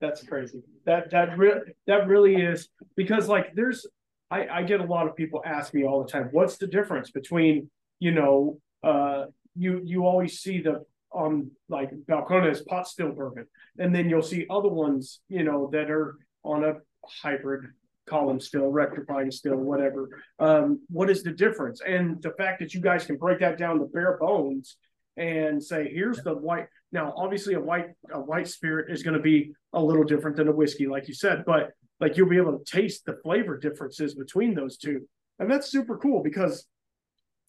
That's 0.00 0.22
crazy. 0.22 0.62
That 0.86 1.10
that 1.10 1.36
really 1.36 1.72
that 1.86 2.06
really 2.06 2.36
is 2.36 2.68
because 2.96 3.28
like 3.28 3.54
there's 3.54 3.86
I 4.30 4.46
I 4.48 4.62
get 4.62 4.80
a 4.80 4.84
lot 4.84 5.08
of 5.08 5.16
people 5.16 5.42
ask 5.44 5.74
me 5.74 5.84
all 5.84 6.04
the 6.04 6.10
time, 6.10 6.28
what's 6.30 6.56
the 6.56 6.66
difference 6.66 7.10
between 7.10 7.70
you 7.98 8.12
know 8.12 8.60
uh 8.84 9.26
you 9.56 9.82
you 9.84 10.04
always 10.06 10.38
see 10.40 10.60
the 10.60 10.84
on 11.10 11.50
like 11.68 11.90
Balcones 12.08 12.64
pot 12.66 12.86
still 12.86 13.10
bourbon, 13.12 13.46
and 13.78 13.94
then 13.94 14.08
you'll 14.08 14.22
see 14.22 14.46
other 14.50 14.68
ones 14.68 15.20
you 15.28 15.42
know 15.42 15.68
that 15.72 15.90
are 15.90 16.16
on 16.44 16.64
a 16.64 16.74
hybrid 17.22 17.70
column 18.08 18.40
still, 18.40 18.68
rectifying 18.68 19.30
still, 19.30 19.56
whatever. 19.56 20.08
Um, 20.38 20.80
what 20.88 21.10
is 21.10 21.22
the 21.22 21.32
difference? 21.32 21.80
And 21.80 22.22
the 22.22 22.32
fact 22.32 22.60
that 22.60 22.74
you 22.74 22.80
guys 22.80 23.06
can 23.06 23.16
break 23.16 23.40
that 23.40 23.58
down 23.58 23.78
to 23.78 23.86
bare 23.86 24.16
bones 24.18 24.76
and 25.16 25.62
say, 25.62 25.90
here's 25.92 26.22
the 26.22 26.34
white. 26.34 26.66
Now, 26.92 27.12
obviously, 27.16 27.54
a 27.54 27.60
white 27.60 27.88
a 28.12 28.20
white 28.20 28.48
spirit 28.48 28.90
is 28.90 29.02
going 29.02 29.16
to 29.16 29.22
be 29.22 29.52
a 29.72 29.82
little 29.82 30.04
different 30.04 30.36
than 30.36 30.48
a 30.48 30.52
whiskey, 30.52 30.86
like 30.86 31.08
you 31.08 31.14
said, 31.14 31.44
but 31.44 31.72
like 32.00 32.16
you'll 32.16 32.28
be 32.28 32.36
able 32.36 32.58
to 32.58 32.64
taste 32.64 33.04
the 33.04 33.18
flavor 33.22 33.58
differences 33.58 34.14
between 34.14 34.54
those 34.54 34.78
two, 34.78 35.06
and 35.38 35.50
that's 35.50 35.70
super 35.70 35.98
cool 35.98 36.22
because 36.22 36.66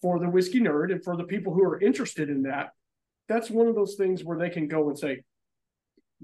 for 0.02 0.20
the 0.20 0.30
whiskey 0.30 0.60
nerd 0.60 0.92
and 0.92 1.04
for 1.04 1.16
the 1.16 1.24
people 1.24 1.54
who 1.54 1.64
are 1.64 1.80
interested 1.80 2.30
in 2.30 2.44
that, 2.44 2.72
that's 3.28 3.50
one 3.50 3.68
of 3.68 3.76
those 3.76 3.96
things 3.96 4.24
where 4.24 4.38
they 4.38 4.50
can 4.50 4.68
go 4.68 4.90
and 4.90 4.98
say, 4.98 5.22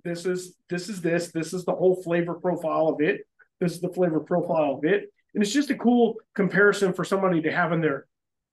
this 0.04 0.26
is 0.26 0.56
this 0.70 0.90
is 0.90 1.02
this 1.02 1.32
this 1.32 1.54
is 1.54 1.64
the 1.64 1.74
whole 1.74 2.02
flavor 2.04 2.34
profile 2.34 2.90
of 2.90 3.02
it 3.02 3.22
this 3.60 3.74
is 3.74 3.82
the 3.82 3.90
flavor 3.90 4.20
profile 4.20 4.76
of 4.76 4.86
it. 4.86 5.12
And 5.34 5.44
it's 5.44 5.54
just 5.54 5.70
a 5.70 5.76
cool 5.76 6.16
comparison 6.34 6.94
for 6.94 7.04
somebody 7.04 7.42
to 7.42 7.52
have 7.52 7.72
in 7.72 7.82
their 7.82 8.08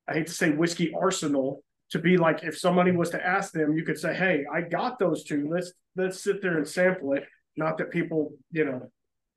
i 0.09 0.15
hate 0.15 0.27
to 0.27 0.33
say 0.33 0.51
whiskey 0.51 0.93
arsenal 1.01 1.63
to 1.91 2.01
be 2.01 2.17
like 2.17 2.43
if 2.43 2.59
somebody 2.59 2.91
was 2.91 3.11
to 3.11 3.25
ask 3.25 3.53
them 3.53 3.77
you 3.77 3.85
could 3.85 3.99
say 3.99 4.13
hey 4.13 4.45
i 4.53 4.61
got 4.61 4.99
those 4.99 5.25
two. 5.25 5.49
Let's 5.49 5.73
let's 5.97 6.23
sit 6.23 6.43
there 6.43 6.57
and 6.57 6.67
sample 6.67 7.13
it. 7.13 7.25
Not 7.57 7.79
that 7.79 7.91
people 7.91 8.33
you 8.51 8.65
know 8.65 8.91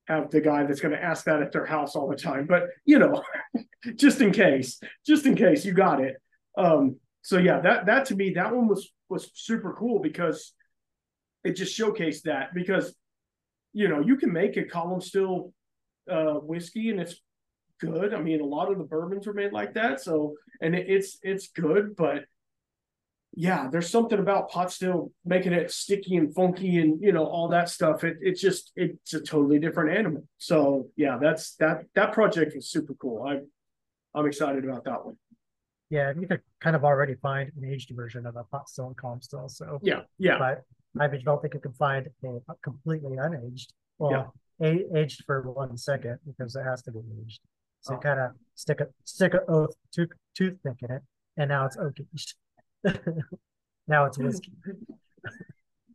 have 0.07 0.32
the 0.32 0.41
guy 0.41 0.63
that's 0.63 0.82
going 0.82 0.93
to 0.93 1.03
ask 1.03 1.26
that 1.26 1.41
at 1.41 1.51
their 1.51 1.66
house 1.66 1.95
all 1.95 2.07
the 2.07 2.16
time 2.16 2.45
but 2.45 2.68
you 2.86 2.99
know 2.99 3.24
just 3.95 4.22
in 4.22 4.32
case 4.32 4.80
just 5.05 5.26
in 5.26 5.36
case 5.36 5.66
you 5.66 5.74
got 5.74 6.01
it. 6.01 6.16
Um 6.57 6.97
so 7.22 7.38
yeah 7.38 7.59
that 7.61 7.86
that 7.86 8.05
to 8.05 8.16
me 8.16 8.32
that 8.32 8.55
one 8.55 8.68
was 8.68 8.91
was 9.09 9.30
super 9.34 9.76
cool 9.78 9.99
because 9.99 10.53
it 11.43 11.55
just 11.55 11.78
showcased 11.80 12.24
that 12.24 12.53
because 12.55 12.95
you 13.76 13.90
know 13.90 14.00
you 14.00 14.16
can 14.16 14.32
make 14.32 14.56
a 14.56 14.64
column 14.64 15.02
still 15.02 15.54
uh 16.10 16.36
whiskey 16.36 16.90
and 16.90 17.00
it's 17.00 17.22
good. 17.82 18.14
I 18.14 18.22
mean 18.22 18.40
a 18.40 18.46
lot 18.46 18.72
of 18.72 18.78
the 18.78 18.86
bourbons 18.86 19.28
are 19.28 19.34
made 19.34 19.52
like 19.52 19.74
that. 19.74 20.02
So 20.02 20.36
and 20.62 20.74
it, 20.74 20.90
it's 20.90 21.20
it's 21.22 21.50
good 21.50 21.96
but 21.96 22.24
yeah 23.38 23.68
there's 23.70 23.90
something 23.90 24.18
about 24.18 24.50
pot 24.50 24.72
still 24.72 25.12
making 25.26 25.52
it 25.52 25.70
sticky 25.72 26.16
and 26.16 26.34
funky 26.34 26.78
and 26.78 27.02
you 27.02 27.12
know 27.12 27.26
all 27.26 27.50
that 27.50 27.70
stuff. 27.70 28.06
It, 28.06 28.18
it's 28.22 28.40
just 28.40 28.72
it's 28.78 29.14
a 29.14 29.20
totally 29.20 29.60
different 29.60 29.98
animal. 29.98 30.24
So 30.38 30.88
yeah 30.96 31.18
that's 31.22 31.56
that 31.56 31.84
that 31.96 32.14
project 32.14 32.56
was 32.56 32.70
super 32.70 32.94
cool. 32.94 33.24
I 33.28 33.42
i'm 34.18 34.26
excited 34.26 34.64
about 34.64 34.86
that 34.86 35.06
one. 35.06 35.18
Yeah, 35.90 36.14
you 36.18 36.28
could 36.28 36.42
kind 36.62 36.78
of 36.78 36.86
already 36.86 37.16
find 37.16 37.52
an 37.58 37.70
aged 37.70 37.92
version 37.94 38.26
of 38.26 38.38
a 38.38 38.46
pot 38.46 38.70
still 38.70 38.88
and 38.88 38.96
calm 38.96 39.22
still. 39.22 39.50
So. 39.50 39.80
Yeah 39.84 40.04
yeah. 40.18 40.40
But 40.40 40.64
I 41.00 41.08
don't 41.08 41.41
think 41.41 41.54
you 41.54 41.60
can 41.60 41.74
find 41.74 42.08
a 42.24 42.56
completely 42.64 43.18
unaged. 43.18 43.68
Well, 43.98 44.34
a, 44.62 44.86
aged 44.96 45.24
for 45.26 45.41
one 45.41 45.78
second 45.78 46.20
because 46.26 46.56
it 46.56 46.64
has 46.64 46.82
to 46.84 46.91
be 46.91 47.00
aged. 47.22 47.41
So 47.82 47.93
Oh. 47.93 47.98
you 47.98 48.02
kind 48.02 48.20
of 48.20 48.32
stick 48.56 48.80
a 48.82 48.88
stick 49.04 49.34
a 49.34 49.41
oath 49.50 49.76
tooth 49.93 50.10
toothpick 50.36 50.78
in 50.82 50.91
it, 50.91 51.02
and 51.38 51.50
now 51.50 51.66
it's 51.66 51.78
oak 51.78 51.96
aged. 52.00 52.34
now 53.88 54.06
it's 54.06 54.18
whiskey. 54.18 54.52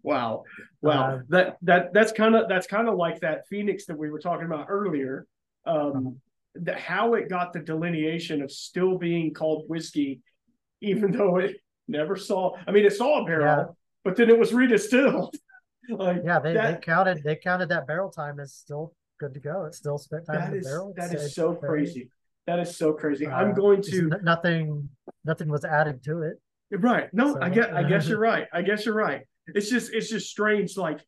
Wow. 0.03 0.44
Wow. 0.80 1.03
Uh, 1.16 1.20
that 1.28 1.57
that 1.62 1.92
that's 1.92 2.12
kind 2.12 2.34
of 2.34 2.48
that's 2.48 2.66
kind 2.66 2.88
of 2.88 2.96
like 2.96 3.20
that 3.20 3.46
Phoenix 3.48 3.86
that 3.86 3.98
we 3.98 4.11
were 4.11 4.18
talking 4.20 4.46
about 4.46 4.66
earlier. 4.68 5.26
Um 5.66 6.20
the, 6.55 6.74
how 6.74 7.14
it 7.14 7.28
got 7.28 7.53
the 7.53 7.61
delineation 7.61 8.42
of 8.42 8.51
still 8.51 8.98
being 8.98 9.32
called 9.32 9.64
whiskey, 9.68 10.20
even 10.80 11.12
though 11.12 11.36
it 11.36 11.57
never 11.86 12.16
saw 12.16 12.57
I 12.66 12.70
mean 12.72 12.84
it 12.86 12.92
saw 12.94 13.22
a 13.22 13.24
barrel, 13.26 13.46
Yeah. 13.46 13.64
But 14.05 14.16
then 14.16 14.30
it 14.30 14.38
was 14.38 14.53
redistilled. 14.53 15.34
like 15.88 16.22
Yeah, 16.24 16.38
they, 16.40 16.53
they 16.55 16.78
counted 16.82 17.22
they 17.24 17.36
counted 17.36 17.68
that 17.70 17.86
barrel 17.86 18.11
time 18.11 18.40
as 18.40 18.55
still 18.55 18.94
good 19.18 19.34
to 19.34 19.40
go. 19.40 19.64
It's 19.64 19.78
still 19.78 19.98
spent 19.98 20.26
time 20.26 20.36
that 20.40 20.46
in 20.48 20.53
the 20.53 20.59
is 20.59 20.66
barrel. 20.66 20.94
that 20.96 21.14
is 21.14 21.34
so 21.34 21.53
very- 21.61 21.68
crazy. 21.84 22.11
That 22.46 22.59
is 22.59 22.76
so 22.76 22.92
crazy. 22.94 23.26
uh, 23.26 23.30
I'm 23.36 23.55
going 23.55 23.82
to 23.82 24.11
nothing 24.22 24.88
nothing 25.24 25.48
was 25.48 25.64
added 25.64 26.03
to 26.05 26.22
it. 26.22 26.40
Right. 26.72 27.12
No, 27.12 27.36
I 27.40 27.48
So- 27.48 27.55
get 27.55 27.74
I 27.74 27.82
guess 27.84 28.09
you're 28.09 28.18
right. 28.18 28.46
I 28.53 28.62
guess 28.62 28.86
you're 28.86 28.94
right. 28.94 29.22
It's 29.48 29.68
just 29.70 29.92
it's 29.92 30.09
just 30.09 30.30
strange 30.30 30.76
like 30.76 31.01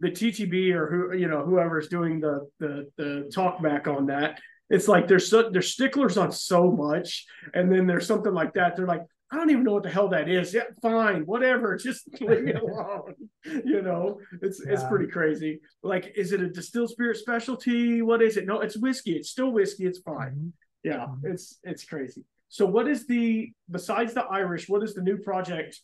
the 0.00 0.10
TTB 0.10 0.72
or 0.74 0.90
who 0.90 1.16
you 1.16 1.28
know 1.28 1.42
whoever's 1.44 1.88
doing 1.88 2.20
the 2.20 2.48
the 2.60 2.90
the 2.98 3.30
talk 3.34 3.62
back 3.62 3.88
on 3.88 4.06
that. 4.06 4.40
It's 4.68 4.88
like 4.88 5.06
there's 5.08 5.30
so 5.30 5.48
they're 5.50 5.62
sticklers 5.62 6.16
on 6.18 6.32
so 6.32 6.70
much 6.72 7.24
and 7.54 7.72
then 7.72 7.86
there's 7.86 8.06
something 8.06 8.32
like 8.34 8.54
that 8.54 8.76
they're 8.76 8.86
like 8.86 9.04
I 9.32 9.36
don't 9.36 9.50
even 9.50 9.64
know 9.64 9.72
what 9.72 9.82
the 9.82 9.90
hell 9.90 10.08
that 10.10 10.28
is. 10.28 10.54
Yeah, 10.54 10.62
fine, 10.80 11.22
whatever. 11.26 11.76
Just 11.88 12.08
leave 12.20 12.44
me 12.44 12.52
alone. 12.52 13.14
you 13.44 13.82
know, 13.82 14.20
it's 14.42 14.60
it's 14.60 14.84
pretty 14.84 15.08
crazy. 15.08 15.60
Like, 15.82 16.12
is 16.16 16.32
it 16.32 16.40
a 16.40 16.48
distilled 16.48 16.90
spirit 16.90 17.16
specialty? 17.16 18.02
What 18.02 18.22
is 18.22 18.36
it? 18.36 18.46
No, 18.46 18.60
it's 18.60 18.76
whiskey. 18.76 19.12
It's 19.16 19.30
still 19.30 19.50
whiskey. 19.50 19.84
It's 19.86 19.98
fine. 19.98 20.34
Mhm. 20.34 20.52
Yeah, 20.84 21.06
Mhm. 21.06 21.24
it's 21.24 21.58
it's 21.64 21.84
crazy. 21.84 22.24
So 22.48 22.64
what 22.66 22.86
is 22.86 23.06
the 23.08 23.52
besides 23.68 24.14
the 24.14 24.22
Irish, 24.24 24.68
what 24.68 24.82
is 24.84 24.94
the 24.94 25.02
new 25.02 25.18
project? 25.18 25.80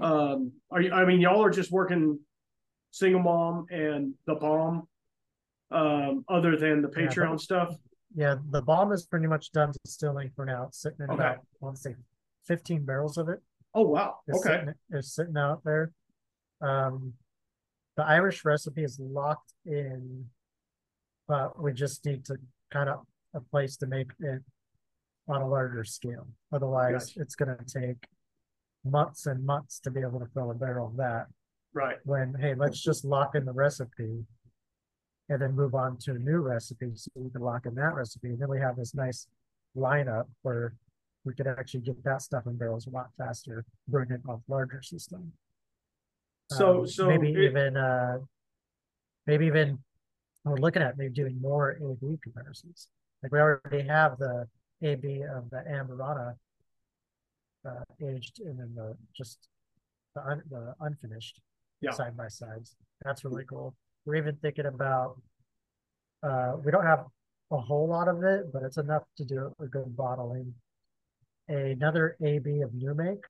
Um 0.00 0.52
are 0.70 0.80
you 0.80 0.92
I 0.92 1.04
mean 1.06 1.20
y'all 1.20 1.42
are 1.42 1.50
just 1.50 1.72
working 1.72 2.20
single 2.92 3.20
mom 3.22 3.66
and 3.70 4.14
the 4.26 4.36
bomb 4.36 4.86
um 5.72 6.24
other 6.28 6.56
than 6.56 6.82
the 6.82 6.90
Yeah, 6.96 7.08
Patreon 7.08 7.30
but- 7.32 7.40
stuff. 7.40 7.74
Yeah, 8.14 8.36
the 8.50 8.62
bomb 8.62 8.92
is 8.92 9.04
pretty 9.06 9.26
much 9.26 9.50
done 9.52 9.72
distilling 9.84 10.30
for 10.36 10.44
now. 10.46 10.68
Sitting 10.72 10.98
in 11.00 11.10
Okay. 11.10 11.14
about 11.14 11.36
I 11.38 11.40
want 11.64 11.76
to 11.76 11.82
say 11.82 11.94
15 12.46 12.84
barrels 12.84 13.18
of 13.18 13.28
it. 13.28 13.40
Oh 13.74 13.82
wow. 13.82 14.16
is 14.28 14.36
Okay. 14.38 14.58
sitting, 14.60 14.74
is 14.92 15.12
sitting 15.14 15.36
out 15.36 15.62
there. 15.64 15.90
Um, 16.60 17.14
the 17.96 18.04
Irish 18.04 18.44
recipe 18.44 18.84
is 18.84 18.98
locked 18.98 19.52
in, 19.64 20.26
but 21.28 21.60
we 21.60 21.72
just 21.72 22.04
need 22.04 22.24
to 22.26 22.36
kind 22.70 22.88
of 22.88 23.00
a 23.34 23.40
place 23.40 23.76
to 23.78 23.86
make 23.86 24.10
it 24.20 24.42
on 25.28 25.42
a 25.42 25.48
larger 25.48 25.84
scale. 25.84 26.26
Otherwise, 26.52 27.06
Gotcha. 27.08 27.20
it's 27.20 27.34
going 27.34 27.56
to 27.56 27.64
take 27.64 28.06
months 28.84 29.26
and 29.26 29.44
months 29.44 29.80
to 29.80 29.90
be 29.90 30.00
able 30.00 30.20
to 30.20 30.26
fill 30.32 30.50
a 30.50 30.54
barrel 30.54 30.88
of 30.88 30.96
that. 30.96 31.26
Right. 31.74 31.96
When 32.04 32.34
hey, 32.40 32.54
let's 32.54 32.80
just 32.82 33.04
lock 33.04 33.34
in 33.34 33.44
the 33.44 33.52
recipe, 33.52 34.24
and 35.28 35.42
then 35.42 35.52
move 35.54 35.74
on 35.74 35.98
to 35.98 36.12
a 36.12 36.18
new 36.18 36.38
recipe 36.38 36.92
so 36.94 37.10
we 37.16 37.30
can 37.30 37.42
lock 37.42 37.66
in 37.66 37.74
that 37.74 37.94
recipe. 37.94 38.28
And 38.28 38.38
then 38.38 38.48
we 38.48 38.60
have 38.60 38.76
this 38.76 38.94
nice 38.94 39.26
lineup 39.76 40.24
where 40.42 40.74
we 41.26 41.34
could 41.34 41.46
actually 41.48 41.80
get 41.80 42.02
that 42.04 42.22
stuff 42.22 42.46
in 42.46 42.56
barrels 42.56 42.86
a 42.86 42.90
lot 42.90 43.08
faster, 43.18 43.64
bring 43.88 44.10
it 44.12 44.20
off 44.28 44.40
larger 44.48 44.80
system. 44.80 45.32
So 46.50 46.80
Um, 46.80 46.86
so 46.86 47.08
maybe 47.08 47.30
it- 47.32 47.50
even 47.50 47.76
uh 47.76 48.18
maybe 49.26 49.46
even 49.46 49.82
we're 50.44 50.56
looking 50.66 50.82
at 50.82 50.96
maybe 50.96 51.12
doing 51.12 51.40
more 51.40 51.72
A/B 51.72 52.18
comparisons. 52.22 52.88
Like 53.22 53.32
we 53.32 53.40
already 53.40 53.82
have 53.82 54.16
the 54.18 54.48
A/B 54.82 55.22
of 55.24 55.50
the 55.50 55.64
Amburana 55.68 56.36
uh, 57.68 57.82
aged 58.00 58.38
and 58.40 58.56
then 58.60 58.72
the 58.76 58.96
just 59.12 59.48
the 60.14 60.22
un, 60.24 60.42
the 60.48 60.74
unfinished 60.80 61.40
Yeah. 61.80 61.90
side 61.90 62.16
by 62.16 62.28
sides. 62.28 62.76
That's 63.04 63.24
really 63.24 63.44
cool. 63.44 63.74
We're 64.04 64.14
even 64.22 64.36
thinking 64.36 64.66
about 64.66 65.20
uh 66.22 66.52
we 66.64 66.70
don't 66.70 66.86
have 66.86 67.02
a 67.50 67.58
whole 67.68 67.88
lot 67.88 68.06
of 68.06 68.22
it, 68.22 68.52
but 68.52 68.62
it's 68.62 68.76
enough 68.76 69.04
to 69.16 69.24
do 69.24 69.52
a 69.60 69.66
good 69.66 69.96
bottling. 69.96 70.54
Another 71.48 72.16
A/B 72.22 72.60
of 72.62 72.74
new 72.74 72.94
make 72.94 73.24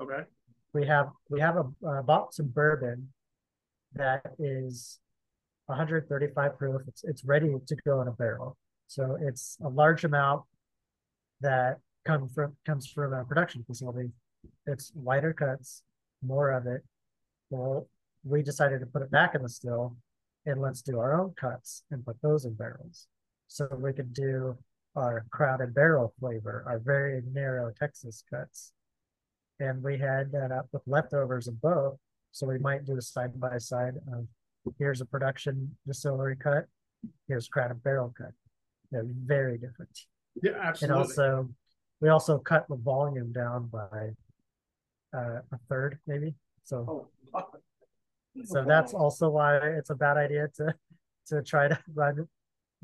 okay. 0.00 0.24
we 0.72 0.86
have 0.86 1.10
we 1.28 1.40
have 1.40 1.56
a 1.56 1.86
uh, 1.86 2.02
bought 2.02 2.34
some 2.34 2.48
bourbon 2.48 3.08
that 3.94 4.22
is 4.38 4.98
135 5.66 6.58
proof. 6.58 6.82
It's 6.88 7.04
it's 7.04 7.24
ready 7.24 7.54
to 7.66 7.76
go 7.86 8.00
in 8.02 8.08
a 8.08 8.12
barrel. 8.12 8.56
So 8.86 9.16
it's 9.20 9.56
a 9.64 9.68
large 9.68 10.04
amount 10.04 10.42
that 11.40 11.78
come 12.04 12.28
from 12.28 12.56
comes 12.66 12.86
from 12.86 13.12
a 13.12 13.24
production 13.24 13.64
facility. 13.66 14.10
It's 14.66 14.92
lighter 14.94 15.32
cuts, 15.32 15.82
more 16.22 16.50
of 16.50 16.66
it. 16.66 16.82
Well, 17.50 17.88
we 18.24 18.42
decided 18.42 18.80
to 18.80 18.86
put 18.86 19.02
it 19.02 19.10
back 19.10 19.34
in 19.34 19.42
the 19.42 19.48
still 19.48 19.96
and 20.46 20.60
let's 20.60 20.82
do 20.82 20.98
our 20.98 21.18
own 21.18 21.32
cuts 21.38 21.82
and 21.90 22.04
put 22.04 22.20
those 22.20 22.44
in 22.44 22.54
barrels. 22.54 23.06
So 23.48 23.68
we 23.70 23.92
could 23.92 24.12
do 24.12 24.56
our 24.96 25.26
crowded 25.30 25.74
barrel 25.74 26.14
flavor, 26.20 26.64
our 26.66 26.78
very 26.78 27.22
narrow 27.32 27.72
Texas 27.78 28.22
cuts 28.30 28.72
and 29.60 29.82
we 29.82 29.98
had 29.98 30.32
that 30.32 30.52
up 30.52 30.68
with 30.72 30.82
leftovers 30.86 31.48
of 31.48 31.60
both. 31.60 31.96
So 32.32 32.46
we 32.46 32.58
might 32.58 32.84
do 32.84 32.96
a 32.96 33.02
side 33.02 33.38
by 33.38 33.58
side 33.58 33.94
of 34.12 34.26
here's 34.78 35.00
a 35.00 35.04
production 35.04 35.76
distillery 35.86 36.36
cut, 36.36 36.64
here's 37.28 37.48
crowded 37.48 37.82
barrel 37.82 38.12
cut. 38.16 38.32
They're 38.90 39.06
very 39.06 39.58
different. 39.58 39.90
Yeah, 40.42 40.52
absolutely. 40.60 40.94
And 40.94 41.04
also, 41.04 41.48
we 42.00 42.08
also 42.08 42.38
cut 42.38 42.66
the 42.68 42.76
volume 42.76 43.32
down 43.32 43.68
by 43.68 44.10
uh, 45.16 45.40
a 45.52 45.58
third, 45.68 45.98
maybe. 46.06 46.34
So, 46.64 47.08
oh, 47.34 47.44
so 48.44 48.64
that's 48.64 48.94
also 48.94 49.28
why 49.30 49.58
it's 49.58 49.90
a 49.90 49.94
bad 49.94 50.16
idea 50.16 50.48
to 50.56 50.74
to 51.28 51.42
try 51.42 51.68
to 51.68 51.78
run 51.94 52.26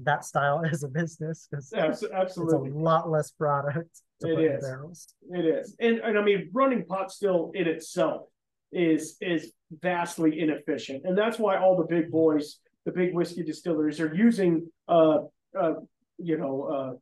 that 0.05 0.25
style 0.25 0.63
as 0.71 0.83
a 0.83 0.89
business 0.89 1.49
because 1.51 1.73
Abs- 1.73 2.03
it's 2.03 2.37
a 2.37 2.43
lot 2.43 3.11
less 3.11 3.31
product 3.31 4.03
It 4.23 4.39
is. 4.39 4.65
barrels. 4.65 5.09
It 5.31 5.45
is, 5.45 5.77
and 5.81 5.99
and 5.99 6.19
I 6.19 6.23
mean, 6.23 6.51
running 6.53 6.85
pot 6.85 7.11
still 7.11 7.53
in 7.55 7.67
itself 7.67 8.27
is 8.73 9.17
is 9.21 9.53
vastly 9.83 10.41
inefficient, 10.41 11.05
and 11.05 11.17
that's 11.17 11.39
why 11.39 11.57
all 11.57 11.77
the 11.77 11.85
big 11.85 12.11
boys, 12.11 12.59
the 12.85 12.93
big 12.93 13.15
whiskey 13.15 13.43
distilleries, 13.43 14.01
are 14.01 14.15
using 14.15 14.71
uh 14.89 15.19
uh 15.59 15.75
you 16.19 16.37
know 16.37 16.99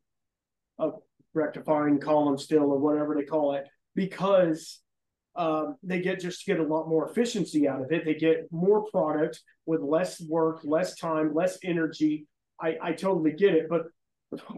uh 0.81 0.85
a 0.85 0.91
rectifying 1.35 1.99
column 1.99 2.39
still 2.39 2.65
or 2.65 2.79
whatever 2.79 3.15
they 3.15 3.25
call 3.25 3.55
it 3.55 3.67
because 3.95 4.81
um, 5.39 5.77
they 5.83 6.01
get 6.01 6.21
just 6.21 6.45
get 6.47 6.59
a 6.59 6.63
lot 6.63 6.89
more 6.89 7.09
efficiency 7.09 7.69
out 7.69 7.81
of 7.81 7.93
it. 7.93 8.05
They 8.05 8.15
get 8.15 8.49
more 8.51 8.85
product 8.91 9.41
with 9.67 9.81
less 9.81 10.21
work, 10.21 10.61
less 10.65 10.97
time, 10.97 11.33
less 11.33 11.59
energy. 11.63 12.27
I 12.61 12.77
I 12.83 12.93
totally 12.93 13.33
get 13.33 13.55
it, 13.55 13.69
but 13.69 13.85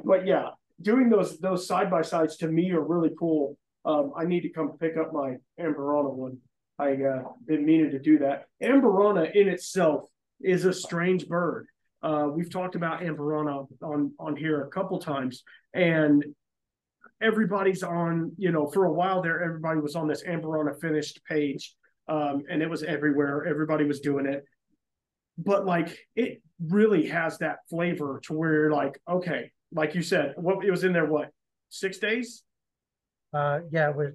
but 0.05 0.26
yeah, 0.26 0.51
doing 0.80 1.09
those 1.09 1.38
those 1.38 1.66
side 1.66 1.90
by 1.90 2.03
sides 2.03 2.36
to 2.38 2.48
me 2.48 2.70
are 2.72 2.80
really 2.80 3.11
cool. 3.18 3.57
Um, 3.84 4.12
I 4.16 4.24
need 4.24 4.42
to 4.42 4.51
come 4.51 4.76
pick 4.78 4.96
up 4.96 5.12
my 5.12 5.36
Amburana 5.59 6.12
one. 6.12 6.38
I 6.78 6.94
uh, 7.03 7.22
been 7.46 7.64
meaning 7.64 7.90
to 7.90 7.98
do 7.98 8.18
that. 8.18 8.46
Amburana 8.62 9.34
in 9.34 9.48
itself 9.48 10.05
is 10.40 10.64
a 10.64 10.72
strange 10.72 11.28
bird. 11.28 11.66
Uh, 12.03 12.28
we've 12.32 12.51
talked 12.51 12.74
about 12.74 13.03
Amburana 13.03 13.66
on 13.82 14.12
on 14.18 14.36
here 14.36 14.64
a 14.64 14.70
couple 14.70 14.98
times, 14.98 15.44
and 15.74 16.24
everybody's 17.20 17.82
on. 17.82 18.32
You 18.38 18.53
know, 18.53 18.66
for 18.66 18.86
a 18.86 18.92
while 18.92 19.22
there, 19.22 19.42
everybody 19.42 19.80
was 19.80 19.96
on 19.96 20.09
this 20.09 20.22
Amburana 20.24 20.80
finished 20.80 21.20
page, 21.28 21.74
um, 22.09 22.42
and 22.51 22.62
it 22.62 22.70
was 22.70 22.82
everywhere. 22.82 23.46
Everybody 23.46 23.84
was 23.84 24.01
doing 24.01 24.26
it, 24.26 24.44
but 25.38 25.64
like 25.66 25.96
it 26.16 26.42
really 26.62 27.06
has 27.08 27.38
that 27.38 27.58
flavor 27.68 28.20
to 28.24 28.32
where 28.34 28.52
you're 28.52 28.72
like, 28.72 29.00
okay, 29.08 29.50
like 29.72 29.94
you 29.94 30.02
said, 30.02 30.34
what 30.36 30.64
it 30.64 30.70
was 30.70 30.84
in 30.84 30.92
there, 30.92 31.06
what 31.06 31.30
six 31.68 31.98
days? 31.98 32.42
Uh, 33.32 33.60
yeah, 33.70 33.90
we 33.90 34.06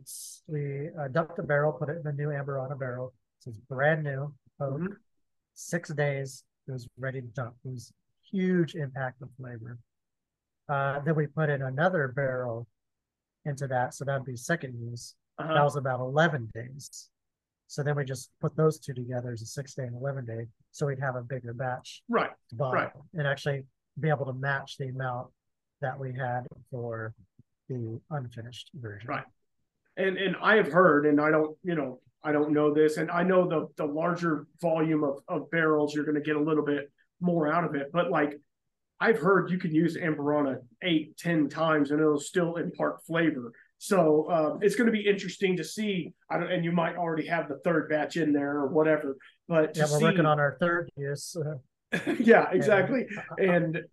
we 0.47 0.89
uh, 0.99 1.07
dumped 1.07 1.37
the 1.37 1.43
barrel, 1.43 1.71
put 1.71 1.89
it 1.89 1.97
in 1.97 2.03
the 2.03 2.11
new 2.13 2.27
Amburana 2.29 2.77
barrel. 2.77 3.13
So 3.39 3.49
it's 3.49 3.59
brand 3.59 4.03
new, 4.03 4.33
oak. 4.59 4.79
Mhm. 4.81 4.95
Six 5.53 5.89
days, 5.93 6.43
it 6.67 6.71
was 6.71 6.87
ready 6.97 7.21
to 7.21 7.27
dump. 7.27 7.55
It 7.63 7.69
was 7.71 7.93
huge 8.29 8.75
impact 8.75 9.21
of 9.21 9.29
flavor. 9.39 9.77
Uh, 10.67 10.99
then 10.99 11.15
we 11.15 11.27
put 11.27 11.49
in 11.49 11.61
another 11.61 12.09
barrel 12.09 12.67
into 13.45 13.67
that, 13.67 13.93
so 13.93 14.03
that'd 14.03 14.25
be 14.25 14.35
second 14.35 14.73
use. 14.79 15.15
That 15.37 15.51
Uh-huh. 15.51 15.63
was 15.63 15.75
about 15.77 15.99
eleven 16.01 16.49
days. 16.53 17.09
So 17.67 17.83
then 17.83 17.95
we 17.95 18.05
just 18.05 18.31
put 18.41 18.55
those 18.55 18.79
two 18.79 18.93
together 18.93 19.31
as 19.31 19.41
a 19.41 19.45
six 19.45 19.73
day 19.73 19.83
and 19.83 19.95
eleven 19.95 20.25
day, 20.25 20.45
so 20.71 20.85
we'd 20.85 20.99
have 20.99 21.15
a 21.15 21.21
bigger 21.23 21.53
batch 21.53 22.03
Right. 22.09 22.31
to 22.49 22.55
bottle 22.55 22.73
Right. 22.79 22.91
and 23.13 23.27
actually 23.27 23.65
be 23.99 24.09
able 24.09 24.25
to 24.25 24.33
match 24.33 24.77
the 24.77 24.89
amount 24.89 25.31
that 25.81 25.97
we 25.99 26.13
had 26.13 26.47
for 26.69 27.13
the 27.67 27.99
unfinished 28.11 28.71
version. 28.75 29.09
Right. 29.09 29.25
And 29.97 30.17
and 30.17 30.35
I 30.41 30.55
have 30.57 30.71
heard, 30.71 31.05
and 31.05 31.19
I 31.19 31.31
don't, 31.31 31.57
you 31.63 31.75
know, 31.75 32.01
I 32.23 32.31
don't 32.31 32.51
know 32.53 32.73
this, 32.73 32.97
and 32.97 33.09
I 33.09 33.23
know 33.23 33.47
the 33.47 33.67
the 33.77 33.85
larger 33.85 34.47
volume 34.61 35.03
of, 35.03 35.19
of 35.27 35.49
barrels, 35.51 35.93
you're 35.95 36.05
gonna 36.05 36.21
get 36.21 36.35
a 36.35 36.41
little 36.41 36.65
bit 36.65 36.91
more 37.21 37.51
out 37.51 37.63
of 37.63 37.75
it. 37.75 37.91
But 37.91 38.11
like 38.11 38.39
I've 38.99 39.19
heard 39.19 39.49
you 39.49 39.57
can 39.57 39.73
use 39.73 39.97
Amburana 39.97 40.59
eight, 40.81 41.17
ten 41.17 41.49
times 41.49 41.91
and 41.91 41.99
it'll 41.99 42.19
still 42.19 42.55
impart 42.57 43.03
flavor. 43.05 43.51
So 43.85 44.25
uh, 44.31 44.57
it's 44.61 44.75
going 44.75 44.87
to 44.87 44.91
be 44.91 45.05
interesting 45.07 45.57
to 45.57 45.63
see. 45.63 46.13
I 46.29 46.39
don't, 46.39 46.51
and 46.51 46.65
you 46.65 46.71
might 46.71 46.95
already 46.95 47.27
have 47.27 47.47
the 47.47 47.59
third 47.63 47.87
batch 47.89 48.17
in 48.17 48.33
there 48.33 48.57
or 48.57 48.67
whatever. 48.67 49.15
But 49.47 49.75
Yeah, 49.77 49.83
we're 49.83 49.99
see, 49.99 50.03
working 50.03 50.25
on 50.25 50.39
our 50.39 50.57
third 50.59 50.89
use. 50.97 51.35
uh, 51.45 51.99
yeah, 52.19 52.49
exactly. 52.51 53.05
and- 53.37 53.75
and 53.75 53.83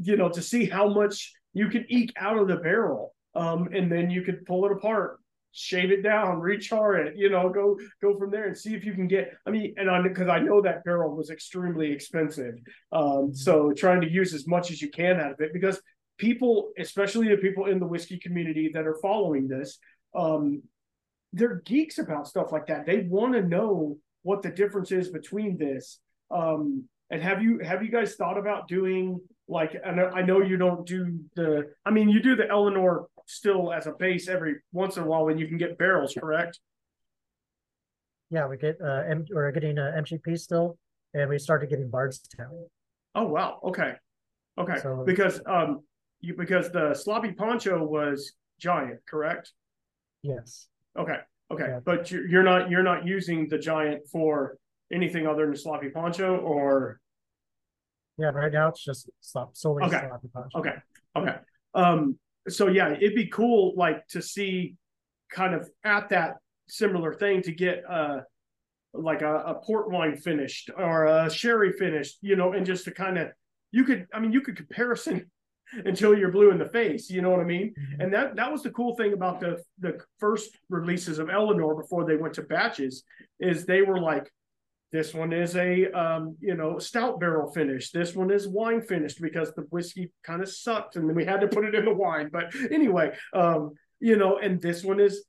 you 0.00 0.16
know 0.16 0.28
to 0.28 0.40
see 0.40 0.66
how 0.66 0.88
much 0.88 1.32
you 1.52 1.68
can 1.68 1.84
eke 1.88 2.12
out 2.16 2.38
of 2.38 2.46
the 2.46 2.56
barrel 2.56 3.12
um 3.34 3.68
and 3.74 3.90
then 3.90 4.08
you 4.08 4.22
could 4.22 4.46
pull 4.46 4.64
it 4.64 4.70
apart 4.70 5.18
shave 5.50 5.90
it 5.90 6.00
down 6.00 6.40
rechar 6.40 7.04
it 7.04 7.16
you 7.16 7.28
know 7.28 7.48
go 7.48 7.76
go 8.00 8.16
from 8.16 8.30
there 8.30 8.46
and 8.46 8.56
see 8.56 8.72
if 8.74 8.84
you 8.84 8.92
can 8.92 9.08
get 9.08 9.32
i 9.46 9.50
mean 9.50 9.74
and 9.76 9.90
on 9.90 10.04
because 10.04 10.28
i 10.28 10.38
know 10.38 10.60
that 10.62 10.84
barrel 10.84 11.16
was 11.16 11.28
extremely 11.30 11.90
expensive 11.90 12.54
um 12.92 13.34
so 13.34 13.72
trying 13.72 14.00
to 14.00 14.08
use 14.08 14.32
as 14.32 14.46
much 14.46 14.70
as 14.70 14.80
you 14.80 14.88
can 14.90 15.18
out 15.18 15.32
of 15.32 15.40
it 15.40 15.52
because 15.52 15.80
people 16.18 16.70
especially 16.78 17.28
the 17.28 17.36
people 17.36 17.66
in 17.66 17.78
the 17.80 17.86
whiskey 17.86 18.18
community 18.18 18.70
that 18.72 18.86
are 18.86 18.98
following 19.02 19.48
this 19.48 19.78
um 20.14 20.62
they're 21.32 21.60
geeks 21.64 21.98
about 21.98 22.28
stuff 22.28 22.52
like 22.52 22.66
that 22.66 22.86
they 22.86 23.00
want 23.00 23.32
to 23.34 23.42
know 23.42 23.98
what 24.22 24.42
the 24.42 24.50
difference 24.50 24.92
is 24.92 25.08
between 25.10 25.56
this 25.58 25.98
um 26.30 26.84
and 27.10 27.20
have 27.22 27.42
you 27.42 27.58
have 27.58 27.82
you 27.82 27.90
guys 27.90 28.14
thought 28.14 28.38
about 28.38 28.68
doing 28.68 29.20
like 29.48 29.74
and 29.84 30.00
I 30.00 30.22
know 30.22 30.40
you 30.40 30.56
don't 30.56 30.86
do 30.86 31.18
the 31.36 31.70
I 31.84 31.90
mean 31.90 32.08
you 32.08 32.22
do 32.22 32.34
the 32.36 32.48
Eleanor 32.48 33.06
still 33.26 33.72
as 33.72 33.86
a 33.86 33.92
base 33.92 34.28
every 34.28 34.56
once 34.72 34.96
in 34.96 35.02
a 35.02 35.06
while 35.06 35.24
when 35.26 35.36
you 35.36 35.46
can 35.48 35.58
get 35.58 35.76
barrels, 35.76 36.14
correct? 36.18 36.58
Yeah, 38.30 38.46
we 38.48 38.56
get 38.56 38.78
uh, 38.82 39.02
M- 39.08 39.26
we're 39.30 39.52
getting 39.52 39.78
uh, 39.78 39.92
MGP 39.98 40.38
still, 40.38 40.78
and 41.12 41.28
we 41.28 41.38
started 41.38 41.68
getting 41.70 41.90
Bardstown. 41.90 42.66
Oh 43.14 43.26
wow, 43.26 43.60
okay. 43.64 43.94
Okay. 44.58 44.78
So- 44.80 45.04
because 45.06 45.40
um 45.46 45.82
you 46.24 46.34
because 46.36 46.70
the 46.70 46.94
sloppy 46.94 47.32
poncho 47.32 47.84
was 47.84 48.32
giant, 48.58 49.00
correct? 49.06 49.52
Yes. 50.22 50.68
Okay. 50.98 51.18
Okay. 51.52 51.66
Yeah. 51.68 51.80
But 51.84 52.10
you're 52.10 52.26
you're 52.26 52.42
not 52.42 52.70
you're 52.70 52.82
not 52.82 53.06
using 53.06 53.48
the 53.48 53.58
giant 53.58 54.06
for 54.10 54.56
anything 54.92 55.26
other 55.26 55.46
than 55.46 55.56
sloppy 55.56 55.90
poncho 55.90 56.36
or 56.38 57.00
Yeah, 58.18 58.30
right 58.30 58.52
now 58.52 58.68
it's 58.68 58.84
just 58.84 59.10
slop, 59.20 59.56
solely 59.56 59.84
Okay. 59.84 60.00
sloppy 60.08 60.28
punch. 60.32 60.52
Okay. 60.54 60.74
Okay. 61.16 61.36
Um, 61.74 62.18
so 62.48 62.68
yeah, 62.68 62.90
it'd 62.92 63.14
be 63.14 63.26
cool 63.26 63.74
like 63.76 64.06
to 64.08 64.22
see 64.22 64.76
kind 65.30 65.54
of 65.54 65.68
at 65.84 66.08
that 66.10 66.36
similar 66.68 67.12
thing 67.12 67.42
to 67.42 67.52
get 67.52 67.82
uh 67.88 68.20
like 68.92 69.22
a, 69.22 69.34
a 69.38 69.54
port 69.56 69.90
wine 69.90 70.16
finished 70.16 70.70
or 70.76 71.06
a 71.06 71.28
sherry 71.30 71.72
finished, 71.72 72.18
you 72.22 72.36
know, 72.36 72.52
and 72.52 72.64
just 72.64 72.84
to 72.84 72.92
kind 72.92 73.18
of 73.18 73.28
you 73.72 73.84
could 73.84 74.06
I 74.14 74.20
mean 74.20 74.32
you 74.32 74.40
could 74.40 74.56
comparison 74.56 75.30
until 75.84 76.16
you're 76.16 76.32
blue 76.32 76.50
in 76.50 76.58
the 76.58 76.66
face. 76.68 77.10
You 77.10 77.22
know 77.22 77.30
what 77.30 77.40
I 77.40 77.44
mean? 77.44 77.74
Mm-hmm. 77.78 78.00
And 78.00 78.14
that 78.14 78.36
that 78.36 78.50
was 78.50 78.62
the 78.62 78.70
cool 78.70 78.96
thing 78.96 79.12
about 79.12 79.40
the 79.40 79.62
the 79.78 79.98
first 80.18 80.58
releases 80.68 81.18
of 81.18 81.30
Eleanor 81.30 81.74
before 81.74 82.04
they 82.04 82.16
went 82.16 82.34
to 82.34 82.42
batches 82.42 83.04
is 83.40 83.66
they 83.66 83.82
were 83.82 84.00
like, 84.00 84.30
this 84.92 85.12
one 85.12 85.32
is 85.32 85.56
a 85.56 85.90
um, 85.90 86.36
you 86.40 86.54
know 86.54 86.78
stout 86.78 87.18
barrel 87.18 87.52
finish. 87.52 87.90
This 87.90 88.14
one 88.14 88.30
is 88.30 88.46
wine 88.46 88.80
finished 88.80 89.20
because 89.20 89.52
the 89.52 89.62
whiskey 89.70 90.12
kind 90.22 90.42
of 90.42 90.48
sucked, 90.48 90.96
and 90.96 91.08
then 91.08 91.16
we 91.16 91.24
had 91.24 91.40
to 91.40 91.48
put 91.48 91.64
it 91.64 91.74
in 91.74 91.84
the 91.84 91.92
wine. 91.92 92.30
But 92.32 92.54
anyway, 92.70 93.16
um, 93.32 93.72
you 94.00 94.16
know, 94.16 94.38
and 94.38 94.60
this 94.60 94.84
one 94.84 95.00
is 95.00 95.24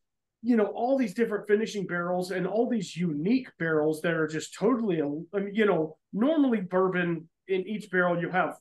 you 0.45 0.55
know 0.55 0.65
all 0.65 0.97
these 0.97 1.15
different 1.15 1.47
finishing 1.47 1.87
barrels 1.87 2.29
and 2.29 2.45
all 2.45 2.69
these 2.69 2.95
unique 2.95 3.49
barrels 3.57 4.01
that 4.01 4.13
are 4.13 4.27
just 4.27 4.53
totally 4.53 5.01
mean, 5.01 5.51
you 5.51 5.65
know 5.65 5.97
normally 6.13 6.61
bourbon 6.61 7.27
in 7.47 7.67
each 7.67 7.89
barrel 7.89 8.21
you 8.21 8.29
have 8.29 8.55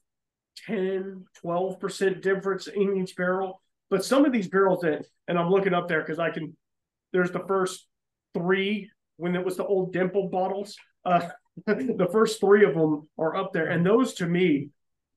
10 0.67 1.25
12% 1.45 2.23
difference 2.23 2.67
in 2.67 2.97
each 2.97 3.17
barrel 3.17 3.61
but 3.91 4.05
some 4.05 4.25
of 4.25 4.33
these 4.33 4.49
barrels 4.49 4.81
that 4.81 5.05
and 5.29 5.39
i'm 5.39 5.51
looking 5.51 5.75
up 5.75 5.89
there 5.89 6.01
because 6.01 6.19
i 6.19 6.31
can 6.31 6.57
there's 7.13 7.31
the 7.31 7.45
first 7.47 7.87
three 8.35 8.91
when 9.17 9.37
it 9.37 9.45
was 9.45 9.57
the 9.57 9.67
old 9.67 9.93
dimple 9.93 10.29
bottles 10.29 10.77
uh, 11.05 11.29
the 11.67 12.09
first 12.11 12.41
three 12.41 12.65
of 12.65 12.75
them 12.75 13.09
are 13.19 13.37
up 13.37 13.53
there, 13.53 13.69
and 13.69 13.87
those 13.87 14.15
to 14.15 14.27
me, 14.27 14.71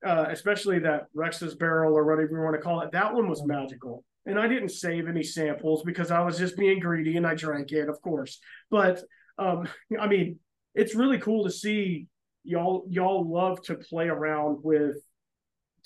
uh, 0.06 0.26
especially 0.30 0.80
that 0.80 1.08
Rex's 1.14 1.56
barrel 1.56 1.98
or 1.98 2.06
whatever 2.06 2.36
you 2.36 2.42
want 2.42 2.56
to 2.56 2.62
call 2.62 2.82
it, 2.82 2.92
that 2.92 3.14
one 3.14 3.28
was 3.28 3.46
magical. 3.46 4.04
And 4.26 4.38
I 4.38 4.48
didn't 4.48 4.70
save 4.70 5.08
any 5.08 5.24
samples 5.24 5.84
because 5.84 6.12
I 6.12 6.20
was 6.20 6.38
just 6.38 6.58
being 6.58 6.80
greedy 6.80 7.16
and 7.16 7.26
I 7.26 7.34
drank 7.34 7.72
it, 7.72 7.88
of 7.88 8.02
course. 8.02 8.40
But 8.70 9.02
um, 9.40 9.68
I 10.00 10.08
mean, 10.08 10.40
it's 10.76 10.96
really 10.96 11.18
cool 11.18 11.46
to 11.46 11.52
see 11.52 12.08
y'all 12.44 12.86
y'all 12.90 13.28
love 13.28 13.62
to 13.64 13.76
play 13.76 14.10
around 14.10 14.60
with 14.64 14.98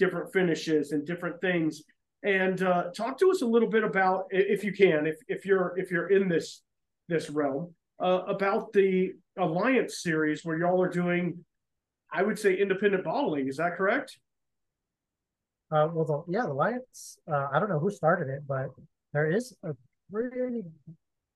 different 0.02 0.34
finishes 0.34 0.92
and 0.94 1.06
different 1.06 1.40
things. 1.42 1.84
And 2.24 2.62
uh, 2.64 2.86
talk 2.96 3.20
to 3.20 3.30
us 3.30 3.42
a 3.44 3.46
little 3.46 3.70
bit 3.70 3.84
about, 3.84 4.26
if 4.32 4.64
you 4.64 4.74
can, 4.74 5.06
if 5.06 5.18
if 5.28 5.46
you're 5.46 5.74
if 5.78 5.92
you're 5.92 6.10
in 6.10 6.28
this 6.28 6.62
this 7.08 7.30
realm, 7.30 7.74
uh, 8.00 8.22
about 8.28 8.74
the 8.74 9.14
Alliance 9.38 10.02
series 10.02 10.44
where 10.44 10.58
y'all 10.58 10.82
are 10.82 10.90
doing, 10.90 11.46
I 12.12 12.24
would 12.24 12.38
say, 12.38 12.56
independent 12.56 13.04
bottling. 13.04 13.48
Is 13.48 13.58
that 13.58 13.78
correct? 13.78 14.20
Uh, 15.72 15.88
well, 15.94 16.06
the, 16.12 16.34
yeah, 16.34 16.46
the 16.46 16.52
Alliance. 16.52 17.18
Uh, 17.32 17.48
I 17.54 17.60
don't 17.60 17.70
know 17.70 17.80
who 17.80 17.92
started 17.92 18.28
it, 18.30 18.42
but 18.48 18.70
there 19.14 19.32
is 19.32 19.56
a 19.64 19.72
pretty 20.12 20.64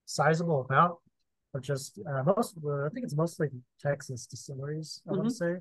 sizable 0.06 0.68
amount 0.70 0.96
of 1.54 1.62
just 1.62 2.00
uh, 2.10 2.24
most. 2.24 2.58
I 2.58 2.90
think 2.94 3.06
it's 3.06 3.16
mostly 3.16 3.48
Texas 3.80 4.26
distilleries. 4.26 5.02
I 5.08 5.12
mm-hmm. 5.12 5.20
want 5.20 5.30
to 5.30 5.36
say, 5.36 5.54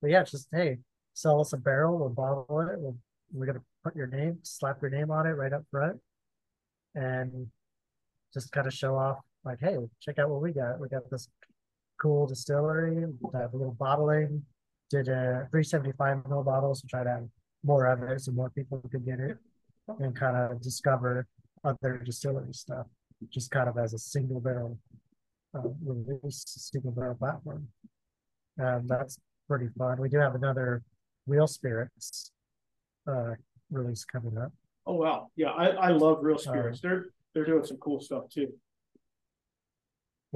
but 0.00 0.10
yeah, 0.10 0.22
just 0.24 0.48
hey, 0.52 0.78
sell 1.16 1.40
us 1.40 1.54
a 1.54 1.56
barrel, 1.56 1.98
we'll 1.98 2.10
bottle 2.10 2.60
it. 2.60 2.78
We'll, 2.78 2.96
we're 3.32 3.46
gonna 3.46 3.62
put 3.82 3.96
your 3.96 4.06
name, 4.06 4.38
slap 4.42 4.82
your 4.82 4.90
name 4.90 5.10
on 5.10 5.26
it 5.26 5.30
right 5.30 5.52
up 5.52 5.64
front, 5.70 5.98
and 6.94 7.46
just 8.34 8.52
kind 8.52 8.66
of 8.66 8.74
show 8.74 8.96
off 8.96 9.18
like, 9.42 9.58
hey, 9.60 9.76
check 10.00 10.18
out 10.18 10.28
what 10.28 10.42
we 10.42 10.52
got. 10.52 10.78
We 10.78 10.88
got 10.88 11.10
this 11.10 11.28
cool 12.00 12.26
distillery, 12.26 13.04
a 13.04 13.48
little 13.52 13.76
bottling, 13.78 14.42
did 14.90 15.08
a 15.08 15.48
375 15.50 16.18
ml 16.24 16.44
bottles 16.44 16.82
to 16.82 16.86
try 16.86 17.02
to 17.02 17.08
have 17.08 17.24
more 17.64 17.86
of 17.86 18.02
it 18.02 18.20
so 18.20 18.32
more 18.32 18.50
people 18.50 18.82
could 18.90 19.06
get 19.06 19.18
it 19.18 19.38
and 19.98 20.14
kind 20.14 20.36
of 20.36 20.60
discover 20.60 21.26
other 21.64 22.02
distillery 22.04 22.52
stuff, 22.52 22.86
just 23.30 23.50
kind 23.50 23.70
of 23.70 23.78
as 23.78 23.94
a 23.94 23.98
single 23.98 24.40
barrel 24.40 24.78
uh, 25.54 25.62
release, 25.82 26.44
single 26.46 26.92
barrel 26.92 27.14
platform. 27.14 27.66
And 28.58 28.86
that's 28.86 29.18
pretty 29.48 29.68
fun. 29.78 29.98
We 29.98 30.10
do 30.10 30.18
have 30.18 30.34
another 30.34 30.82
Real 31.26 31.46
Spirits 31.46 32.30
uh, 33.06 33.34
release 33.70 34.04
coming 34.04 34.38
up. 34.38 34.52
Oh 34.86 34.94
wow, 34.94 35.30
yeah, 35.36 35.50
I, 35.50 35.68
I 35.68 35.88
love 35.90 36.18
Real 36.22 36.38
Spirits. 36.38 36.78
Uh, 36.78 36.88
they're 36.88 37.06
they're 37.34 37.44
doing 37.44 37.64
some 37.64 37.76
cool 37.78 38.00
stuff 38.00 38.28
too 38.28 38.52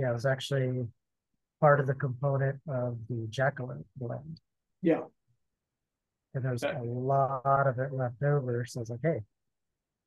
yeah, 0.01 0.11
it 0.11 0.15
was 0.15 0.27
actually 0.27 0.87
part 1.61 1.81
of 1.81 1.87
the 1.87 1.95
component 1.95 2.59
of 2.69 2.97
the 3.09 3.27
Jacqueline 3.29 3.85
blend. 3.97 4.41
Yeah. 4.83 5.03
And 6.35 6.45
there's 6.45 6.63
a 6.63 6.81
lot 6.83 7.67
of 7.67 7.79
it 7.79 7.93
left 7.93 8.23
over. 8.23 8.65
So 8.65 8.81
I 8.81 8.83
was 8.83 8.91
like, 8.91 9.01
hey, 9.03 9.21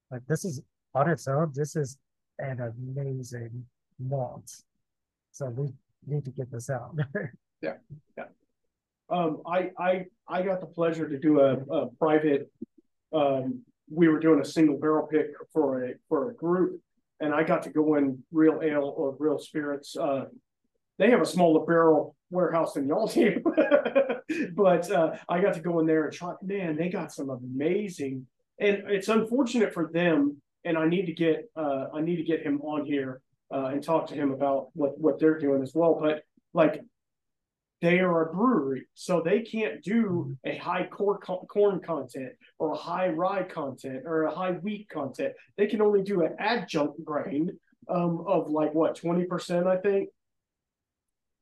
like 0.09 0.25
this 0.27 0.45
is 0.45 0.61
on 0.95 1.09
its 1.09 1.27
own, 1.27 1.51
this 1.53 1.75
is 1.75 1.97
an 2.39 2.59
amazing 2.61 3.65
malt. 3.99 4.49
So 5.31 5.49
we 5.49 5.73
need 6.07 6.25
to 6.25 6.31
get 6.31 6.51
this 6.51 6.69
out. 6.69 6.95
yeah. 7.61 7.73
Yeah. 8.17 8.25
Um, 9.13 9.41
I 9.45 9.71
I 9.77 10.05
I 10.27 10.41
got 10.41 10.59
the 10.59 10.65
pleasure 10.65 11.07
to 11.07 11.17
do 11.19 11.39
a, 11.39 11.53
a 11.53 11.87
private 11.99 12.51
um, 13.13 13.61
we 13.89 14.07
were 14.07 14.19
doing 14.19 14.39
a 14.41 14.45
single 14.45 14.77
barrel 14.77 15.07
pick 15.07 15.27
for 15.53 15.85
a 15.85 15.93
for 16.09 16.31
a 16.31 16.33
group 16.33 16.81
and 17.23 17.33
I 17.33 17.43
got 17.43 17.63
to 17.63 17.69
go 17.69 17.95
in 17.95 18.21
real 18.31 18.59
ale 18.61 18.93
or 18.95 19.15
real 19.17 19.39
spirits. 19.39 19.95
Uh, 19.95 20.25
they 20.99 21.09
have 21.09 21.21
a 21.21 21.25
smaller 21.25 21.65
barrel 21.65 22.15
warehouse 22.29 22.73
than 22.73 22.87
y'all 22.87 23.07
do, 23.07 23.41
but 24.53 24.91
uh, 24.91 25.15
I 25.29 25.41
got 25.41 25.53
to 25.55 25.61
go 25.61 25.79
in 25.79 25.87
there 25.87 26.05
and 26.05 26.13
try. 26.13 26.33
Man, 26.41 26.75
they 26.75 26.89
got 26.89 27.11
some 27.11 27.29
amazing, 27.29 28.27
and 28.59 28.83
it's 28.87 29.07
unfortunate 29.07 29.73
for 29.73 29.89
them. 29.91 30.37
And 30.65 30.77
I 30.77 30.87
need 30.87 31.05
to 31.07 31.13
get 31.13 31.49
uh, 31.55 31.87
I 31.93 32.01
need 32.01 32.17
to 32.17 32.23
get 32.23 32.41
him 32.41 32.61
on 32.61 32.85
here 32.85 33.21
uh, 33.53 33.65
and 33.65 33.83
talk 33.83 34.07
to 34.07 34.15
him 34.15 34.31
about 34.31 34.67
what 34.73 34.99
what 34.99 35.19
they're 35.19 35.39
doing 35.39 35.61
as 35.61 35.73
well. 35.73 35.97
But 35.99 36.23
like 36.53 36.81
they 37.83 37.99
are 37.99 38.29
a 38.29 38.33
brewery, 38.33 38.85
so 38.93 39.19
they 39.19 39.41
can't 39.41 39.83
do 39.83 40.37
a 40.45 40.55
high 40.55 40.87
corn, 40.87 41.17
corn 41.19 41.81
content 41.81 42.31
or 42.57 42.71
a 42.71 42.77
high 42.77 43.09
rye 43.09 43.43
content 43.43 44.03
or 44.05 44.23
a 44.23 44.33
high 44.33 44.53
wheat 44.53 44.87
content. 44.87 45.33
They 45.57 45.67
can 45.67 45.81
only 45.81 46.01
do 46.01 46.21
an 46.21 46.33
adjunct 46.39 47.03
grain 47.03 47.51
um, 47.89 48.23
of 48.25 48.49
like 48.49 48.73
what 48.73 48.95
twenty 48.95 49.25
percent, 49.25 49.67
I 49.67 49.75
think. 49.75 50.07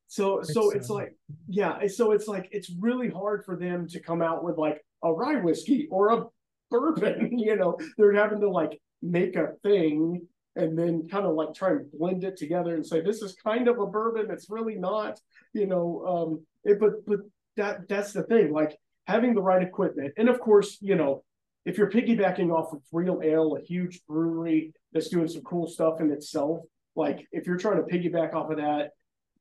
So, 0.08 0.42
so 0.42 0.72
it's 0.72 0.90
like, 0.90 1.14
yeah, 1.46 1.86
so 1.86 2.10
it's 2.10 2.26
like 2.26 2.48
it's 2.50 2.72
really 2.76 3.08
hard 3.08 3.44
for 3.44 3.56
them 3.56 3.86
to 3.90 4.00
come 4.00 4.20
out 4.20 4.42
with 4.42 4.58
like 4.58 4.84
a 5.04 5.12
rye 5.12 5.40
whiskey 5.40 5.86
or 5.92 6.08
a 6.10 6.24
bourbon. 6.72 7.38
You 7.38 7.54
know, 7.54 7.78
they're 7.96 8.14
having 8.14 8.40
to 8.40 8.50
like 8.50 8.80
make 9.00 9.36
a 9.36 9.52
thing 9.62 10.26
and 10.56 10.78
then 10.78 11.08
kind 11.08 11.26
of 11.26 11.34
like 11.34 11.54
try 11.54 11.70
and 11.70 11.90
blend 11.92 12.24
it 12.24 12.36
together 12.36 12.74
and 12.74 12.86
say 12.86 13.00
this 13.00 13.22
is 13.22 13.34
kind 13.34 13.68
of 13.68 13.78
a 13.78 13.86
bourbon 13.86 14.30
it's 14.30 14.50
really 14.50 14.76
not 14.76 15.18
you 15.54 15.66
know 15.66 16.04
um 16.06 16.46
it, 16.64 16.78
but 16.78 17.04
but 17.06 17.20
that 17.56 17.88
that's 17.88 18.12
the 18.12 18.22
thing 18.24 18.52
like 18.52 18.76
having 19.06 19.34
the 19.34 19.42
right 19.42 19.62
equipment 19.62 20.12
and 20.16 20.28
of 20.28 20.40
course 20.40 20.78
you 20.80 20.94
know 20.94 21.22
if 21.64 21.78
you're 21.78 21.90
piggybacking 21.90 22.50
off 22.50 22.72
of 22.72 22.80
real 22.92 23.20
ale 23.22 23.56
a 23.56 23.64
huge 23.64 24.00
brewery 24.06 24.72
that's 24.92 25.08
doing 25.08 25.28
some 25.28 25.42
cool 25.42 25.66
stuff 25.66 26.00
in 26.00 26.10
itself 26.10 26.60
like 26.94 27.26
if 27.32 27.46
you're 27.46 27.56
trying 27.56 27.76
to 27.76 27.82
piggyback 27.82 28.34
off 28.34 28.50
of 28.50 28.58
that 28.58 28.90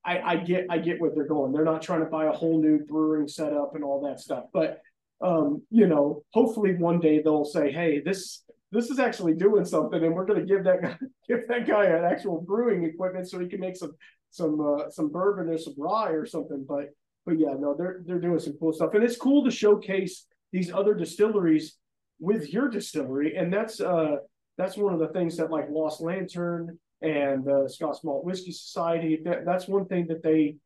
I, 0.03 0.19
I 0.19 0.35
get 0.37 0.65
I 0.69 0.79
get 0.79 0.99
what 0.99 1.13
they're 1.13 1.27
going. 1.27 1.51
They're 1.51 1.63
not 1.63 1.81
trying 1.81 1.99
to 1.99 2.07
buy 2.07 2.25
a 2.25 2.31
whole 2.31 2.59
new 2.59 2.79
brewing 2.79 3.27
setup 3.27 3.75
and 3.75 3.83
all 3.83 4.01
that 4.07 4.19
stuff. 4.19 4.45
But 4.51 4.81
um, 5.21 5.61
you 5.69 5.87
know, 5.87 6.23
hopefully 6.31 6.75
one 6.75 6.99
day 6.99 7.21
they'll 7.21 7.45
say, 7.45 7.71
"Hey, 7.71 7.99
this 7.99 8.43
this 8.71 8.89
is 8.89 8.99
actually 8.99 9.33
doing 9.33 9.65
something, 9.65 10.03
and 10.03 10.13
we're 10.13 10.25
going 10.25 10.39
to 10.39 10.45
give 10.45 10.63
that 10.63 10.81
guy 10.81 10.97
give 11.27 11.47
that 11.47 11.67
guy 11.67 11.85
an 11.85 12.05
actual 12.05 12.41
brewing 12.41 12.83
equipment 12.85 13.29
so 13.29 13.39
he 13.39 13.47
can 13.47 13.59
make 13.59 13.75
some 13.75 13.93
some 14.29 14.59
uh, 14.61 14.89
some 14.89 15.09
bourbon 15.09 15.49
or 15.49 15.57
some 15.57 15.75
rye 15.77 16.11
or 16.11 16.25
something. 16.25 16.65
But 16.67 16.89
but 17.25 17.39
yeah, 17.39 17.53
no, 17.59 17.75
they're 17.77 18.01
they're 18.05 18.19
doing 18.19 18.39
some 18.39 18.57
cool 18.59 18.73
stuff, 18.73 18.93
and 18.93 19.03
it's 19.03 19.17
cool 19.17 19.43
to 19.45 19.51
showcase 19.51 20.25
these 20.51 20.71
other 20.71 20.93
distilleries 20.93 21.77
with 22.19 22.51
your 22.53 22.69
distillery, 22.69 23.35
and 23.35 23.53
that's 23.53 23.79
uh 23.79 24.17
that's 24.57 24.77
one 24.77 24.93
of 24.93 24.99
the 24.99 25.09
things 25.09 25.37
that 25.37 25.51
like 25.51 25.69
Lost 25.69 26.01
Lantern 26.01 26.77
and 27.01 27.43
the 27.43 27.61
uh, 27.61 27.67
Scotch 27.67 27.97
Malt 28.03 28.23
Whiskey 28.23 28.51
Society 28.51 29.19
that, 29.25 29.43
that's 29.45 29.67
one 29.67 29.85
thing 29.85 30.07
that 30.07 30.21
they 30.21 30.57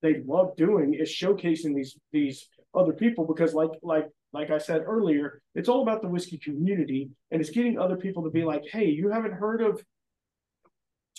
they 0.00 0.22
love 0.26 0.56
doing 0.56 0.94
is 0.94 1.08
showcasing 1.08 1.74
these 1.74 1.96
these 2.12 2.48
other 2.74 2.92
people 2.92 3.26
because 3.26 3.54
like 3.54 3.70
like 3.82 4.08
like 4.32 4.50
I 4.50 4.58
said 4.58 4.82
earlier, 4.86 5.42
it's 5.54 5.68
all 5.68 5.82
about 5.82 6.02
the 6.02 6.08
whiskey 6.08 6.38
community 6.38 7.10
and 7.30 7.40
it's 7.40 7.50
getting 7.50 7.78
other 7.78 7.96
people 7.96 8.24
to 8.24 8.30
be 8.30 8.44
like, 8.44 8.62
hey, 8.70 8.86
you 8.86 9.10
haven't 9.10 9.32
heard 9.34 9.60
of 9.60 9.82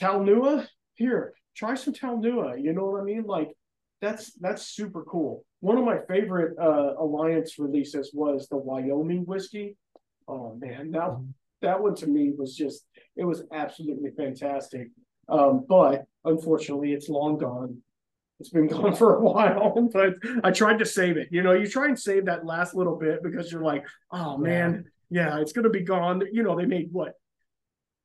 Talnua? 0.01 0.68
Here, 0.95 1.34
try 1.55 1.76
some 1.76 1.93
Talnua. 1.93 2.61
You 2.61 2.74
know 2.74 2.86
what 2.86 3.01
I 3.01 3.03
mean? 3.03 3.24
Like 3.24 3.49
that's 4.01 4.34
that's 4.34 4.68
super 4.68 5.03
cool. 5.03 5.45
One 5.61 5.78
of 5.78 5.86
my 5.86 5.99
favorite 6.07 6.57
uh, 6.59 6.95
alliance 6.99 7.57
releases 7.57 8.11
was 8.14 8.47
the 8.49 8.57
Wyoming 8.57 9.26
whiskey. 9.26 9.78
Oh 10.28 10.55
man, 10.59 10.91
that 10.91 11.09
mm-hmm. 11.09 11.32
that 11.61 11.82
one 11.82 11.95
to 11.95 12.07
me 12.07 12.34
was 12.38 12.55
just 12.55 12.86
it 13.16 13.24
was 13.24 13.43
absolutely 13.53 14.11
fantastic. 14.11 14.89
Um, 15.30 15.66
but 15.68 16.03
unfortunately, 16.26 16.93
it's 16.93 17.09
long 17.09 17.38
gone. 17.38 17.78
It's 18.39 18.49
been 18.49 18.67
gone 18.75 18.95
for 18.95 19.15
a 19.15 19.21
while, 19.21 19.89
but 19.93 20.15
I 20.43 20.51
tried 20.51 20.79
to 20.79 20.86
save 20.86 21.17
it. 21.17 21.29
You 21.31 21.43
know, 21.43 21.53
you 21.53 21.67
try 21.67 21.88
and 21.88 21.99
save 21.99 22.25
that 22.25 22.45
last 22.45 22.75
little 22.75 22.95
bit 22.95 23.23
because 23.23 23.51
you're 23.51 23.63
like, 23.63 23.86
oh 24.11 24.38
man, 24.38 24.86
yeah, 25.09 25.36
yeah 25.36 25.41
it's 25.41 25.53
gonna 25.53 25.69
be 25.69 25.84
gone. 25.84 26.21
You 26.31 26.43
know, 26.43 26.57
they 26.57 26.65
made 26.65 26.89
what 26.91 27.13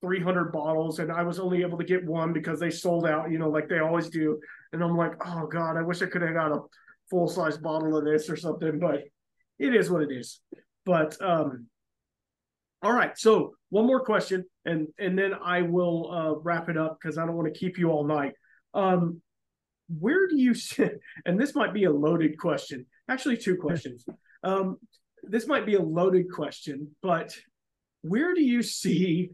300 0.01 0.53
bottles, 0.53 0.99
and 0.99 1.11
I 1.11 1.23
was 1.23 1.39
only 1.39 1.63
able 1.63 1.79
to 1.79 1.85
get 1.85 2.05
one 2.05 2.33
because 2.33 2.61
they 2.61 2.71
sold 2.71 3.07
out. 3.07 3.31
You 3.31 3.39
know, 3.39 3.51
like 3.51 3.69
they 3.69 3.81
always 3.81 4.09
do. 4.09 4.39
And 4.73 4.83
I'm 4.83 4.97
like, 4.97 5.15
oh 5.27 5.47
god, 5.47 5.77
I 5.77 5.83
wish 5.83 6.03
I 6.03 6.07
could 6.07 6.23
have 6.23 6.35
got 6.35 6.53
a 6.53 6.61
full 7.11 7.29
size 7.29 7.59
bottle 7.59 7.97
of 7.97 8.05
this 8.05 8.29
or 8.29 8.37
something, 8.37 8.79
but 8.79 9.01
it 9.59 9.75
is 9.75 9.91
what 9.91 10.03
it 10.03 10.13
is. 10.13 10.41
but 10.85 11.21
um, 11.21 11.67
all 12.83 12.93
right. 12.93 13.19
So 13.19 13.55
one 13.71 13.87
more 13.87 14.05
question, 14.05 14.45
and 14.65 14.89
and 14.99 15.19
then 15.19 15.33
I 15.35 15.63
will 15.63 16.11
uh, 16.13 16.41
wrap 16.43 16.69
it 16.69 16.77
up 16.77 16.99
because 17.01 17.19
I 17.19 17.27
don't 17.27 17.37
want 17.37 17.53
to 17.53 17.59
keep 17.59 17.79
you 17.79 17.91
all 17.91 18.07
night. 18.07 18.35
Um, 18.75 19.21
where 19.89 20.27
do 20.27 20.37
you 20.37 20.55
see? 20.55 20.89
And 21.25 21.41
this 21.41 21.55
might 21.55 21.75
be 21.75 21.85
a 21.85 21.91
loaded 21.91 22.39
question. 22.39 22.87
Actually, 23.09 23.39
two 23.39 23.57
questions. 23.57 24.05
Um, 24.43 24.79
this 25.23 25.47
might 25.47 25.67
be 25.67 25.75
a 25.75 25.83
loaded 25.83 26.31
question, 26.31 26.89
but 27.03 27.35
where 28.03 28.35
do 28.35 28.43
you 28.43 28.63
see 28.63 29.31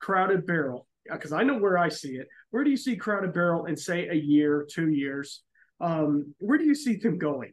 Crowded 0.00 0.46
Barrel? 0.46 0.86
Because 1.10 1.32
I 1.32 1.42
know 1.42 1.58
where 1.58 1.76
I 1.76 1.88
see 1.88 2.16
it. 2.16 2.28
Where 2.50 2.64
do 2.64 2.70
you 2.70 2.76
see 2.76 2.96
Crowded 2.96 3.34
Barrel 3.34 3.66
in 3.66 3.76
say 3.76 4.08
a 4.08 4.14
year, 4.14 4.66
two 4.70 4.88
years? 4.88 5.42
Um, 5.80 6.34
where 6.38 6.56
do 6.56 6.64
you 6.64 6.74
see 6.74 6.96
them 6.96 7.18
going? 7.18 7.52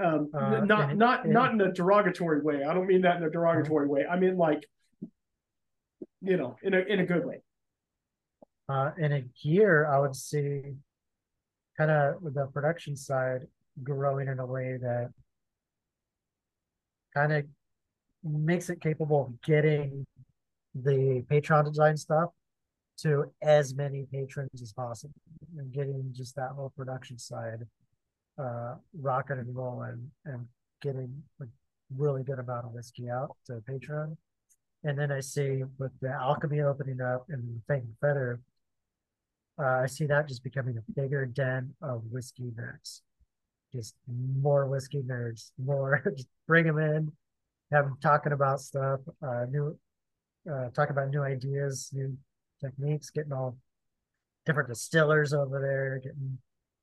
Um, 0.00 0.30
uh, 0.32 0.60
not 0.60 0.96
not 0.96 1.26
not 1.26 1.52
in 1.52 1.60
a 1.60 1.72
derogatory 1.72 2.40
way. 2.42 2.62
I 2.62 2.72
don't 2.72 2.86
mean 2.86 3.02
that 3.02 3.16
in 3.16 3.24
a 3.24 3.30
derogatory 3.30 3.88
way. 3.88 4.06
I 4.08 4.16
mean 4.16 4.36
like, 4.36 4.64
you 6.20 6.36
know, 6.36 6.56
in 6.62 6.74
a 6.74 6.78
in 6.78 7.00
a 7.00 7.06
good 7.06 7.26
way. 7.26 7.42
Uh, 8.68 8.90
in 8.98 9.12
a 9.12 9.24
year, 9.42 9.86
I 9.86 9.98
would 9.98 10.14
see 10.14 10.62
kind 11.76 11.90
of 11.90 12.34
the 12.34 12.46
production 12.46 12.96
side 12.96 13.46
growing 13.82 14.28
in 14.28 14.40
a 14.40 14.46
way 14.46 14.76
that 14.80 15.10
kind 17.14 17.32
of 17.32 17.44
makes 18.22 18.68
it 18.68 18.80
capable 18.80 19.26
of 19.26 19.42
getting 19.42 20.06
the 20.74 21.24
Patreon 21.30 21.64
design 21.64 21.96
stuff 21.96 22.30
to 22.98 23.32
as 23.42 23.74
many 23.74 24.06
patrons 24.12 24.60
as 24.60 24.72
possible 24.72 25.14
and 25.56 25.72
getting 25.72 26.10
just 26.12 26.34
that 26.36 26.50
whole 26.50 26.72
production 26.76 27.18
side 27.18 27.64
uh, 28.38 28.74
rocking 29.00 29.38
and 29.38 29.54
rolling 29.54 30.10
and 30.24 30.46
getting 30.82 31.22
a 31.40 31.44
really 31.96 32.22
good 32.22 32.38
amount 32.38 32.66
of 32.66 32.72
whiskey 32.72 33.08
out 33.08 33.36
to 33.46 33.62
Patreon. 33.68 34.16
And 34.84 34.98
then 34.98 35.10
I 35.10 35.20
see 35.20 35.62
with 35.78 35.92
the 36.00 36.10
alchemy 36.10 36.60
opening 36.60 37.00
up 37.00 37.26
and 37.28 37.42
the 37.42 37.60
Fang 37.66 37.96
Feather, 38.00 38.40
uh, 39.58 39.80
I 39.82 39.86
see 39.86 40.06
that 40.06 40.28
just 40.28 40.44
becoming 40.44 40.78
a 40.78 40.92
bigger 40.92 41.26
den 41.26 41.74
of 41.82 42.02
whiskey 42.10 42.52
nerds. 42.54 43.00
Just 43.72 43.94
more 44.06 44.66
whiskey 44.66 45.02
nerds, 45.02 45.50
more 45.58 46.02
just 46.16 46.28
bring 46.46 46.66
them 46.66 46.78
in, 46.78 47.12
have 47.72 47.84
them 47.84 47.98
talking 48.00 48.32
about 48.32 48.60
stuff, 48.60 49.00
uh, 49.22 49.44
new, 49.50 49.76
uh, 50.50 50.68
talk 50.70 50.90
about 50.90 51.10
new 51.10 51.22
ideas, 51.22 51.90
new 51.92 52.16
techniques, 52.60 53.10
getting 53.10 53.32
all 53.32 53.56
different 54.46 54.68
distillers 54.68 55.34
over 55.34 55.60
there, 55.60 55.98
getting 55.98 56.38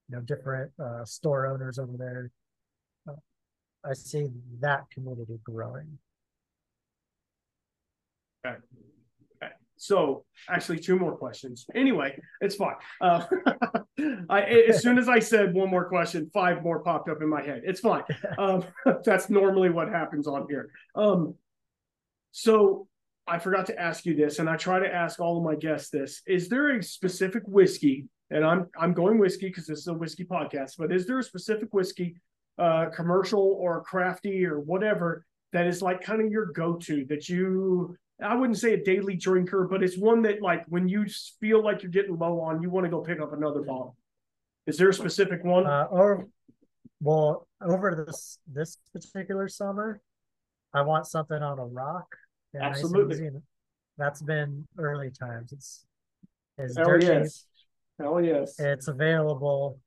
you 0.09 0.15
know 0.15 0.21
different 0.21 0.71
uh, 0.79 1.03
store 1.05 1.47
owners 1.47 1.79
over 1.79 1.93
there. 1.97 2.31
Uh, 3.07 3.13
I 3.89 3.93
see 3.93 4.27
that 4.59 4.83
community 4.91 5.39
growing. 5.43 5.97
Okay. 8.45 8.57
So 9.77 10.25
actually, 10.49 10.79
two 10.79 10.97
more 10.97 11.15
questions. 11.17 11.65
Anyway, 11.75 12.19
it's 12.41 12.55
fine. 12.55 12.75
Uh, 13.01 13.25
I 14.29 14.41
as 14.69 14.81
soon 14.81 14.97
as 14.97 15.09
I 15.09 15.19
said 15.19 15.53
one 15.53 15.69
more 15.69 15.85
question, 15.85 16.29
five 16.33 16.63
more 16.63 16.79
popped 16.79 17.09
up 17.09 17.21
in 17.21 17.29
my 17.29 17.41
head. 17.41 17.61
It's 17.65 17.81
fine. 17.81 18.03
Um, 18.37 18.63
that's 19.03 19.29
normally 19.29 19.69
what 19.69 19.89
happens 19.89 20.27
on 20.27 20.47
here. 20.49 20.69
Um, 20.95 21.35
so 22.31 22.87
I 23.27 23.39
forgot 23.39 23.65
to 23.67 23.79
ask 23.79 24.05
you 24.05 24.15
this, 24.15 24.39
and 24.39 24.49
I 24.49 24.55
try 24.55 24.79
to 24.79 24.93
ask 24.93 25.19
all 25.19 25.37
of 25.37 25.43
my 25.43 25.55
guests 25.55 25.89
this: 25.89 26.21
Is 26.25 26.47
there 26.49 26.77
a 26.77 26.83
specific 26.83 27.43
whiskey 27.45 28.07
and 28.31 28.43
I'm 28.43 28.67
I'm 28.79 28.93
going 28.93 29.19
whiskey 29.19 29.47
because 29.47 29.67
this 29.67 29.79
is 29.79 29.87
a 29.87 29.93
whiskey 29.93 30.25
podcast. 30.25 30.73
But 30.77 30.91
is 30.91 31.05
there 31.05 31.19
a 31.19 31.23
specific 31.23 31.73
whiskey, 31.73 32.15
uh, 32.57 32.87
commercial 32.89 33.57
or 33.59 33.83
crafty 33.83 34.45
or 34.45 34.59
whatever 34.59 35.25
that 35.53 35.67
is 35.67 35.81
like 35.81 36.01
kind 36.01 36.21
of 36.21 36.31
your 36.31 36.47
go-to 36.47 37.05
that 37.09 37.29
you 37.29 37.95
I 38.23 38.35
wouldn't 38.35 38.57
say 38.57 38.73
a 38.73 38.83
daily 38.83 39.15
drinker, 39.15 39.67
but 39.69 39.83
it's 39.83 39.97
one 39.97 40.21
that 40.23 40.41
like 40.41 40.63
when 40.67 40.87
you 40.87 41.05
feel 41.39 41.63
like 41.63 41.83
you're 41.83 41.91
getting 41.91 42.17
low 42.17 42.39
on, 42.39 42.61
you 42.61 42.69
want 42.69 42.85
to 42.85 42.89
go 42.89 43.01
pick 43.01 43.19
up 43.19 43.33
another 43.33 43.61
bottle. 43.61 43.97
Is 44.67 44.77
there 44.77 44.89
a 44.89 44.93
specific 44.93 45.43
one? 45.43 45.65
Uh, 45.65 45.87
or 45.91 46.27
well, 47.01 47.47
over 47.61 48.05
this 48.05 48.39
this 48.51 48.77
particular 48.93 49.47
summer, 49.47 50.01
I 50.73 50.81
want 50.81 51.07
something 51.07 51.41
on 51.41 51.59
a 51.59 51.65
rock. 51.65 52.07
Absolutely. 52.59 53.21
Nice 53.21 53.41
That's 53.97 54.21
been 54.21 54.65
early 54.77 55.11
times. 55.11 55.51
It's 55.51 55.85
it's 56.57 56.75
dirty. 56.75 57.07
Yes. 57.07 57.45
Hell 57.99 58.21
yes. 58.21 58.59
It's 58.59 58.87
available 58.87 59.79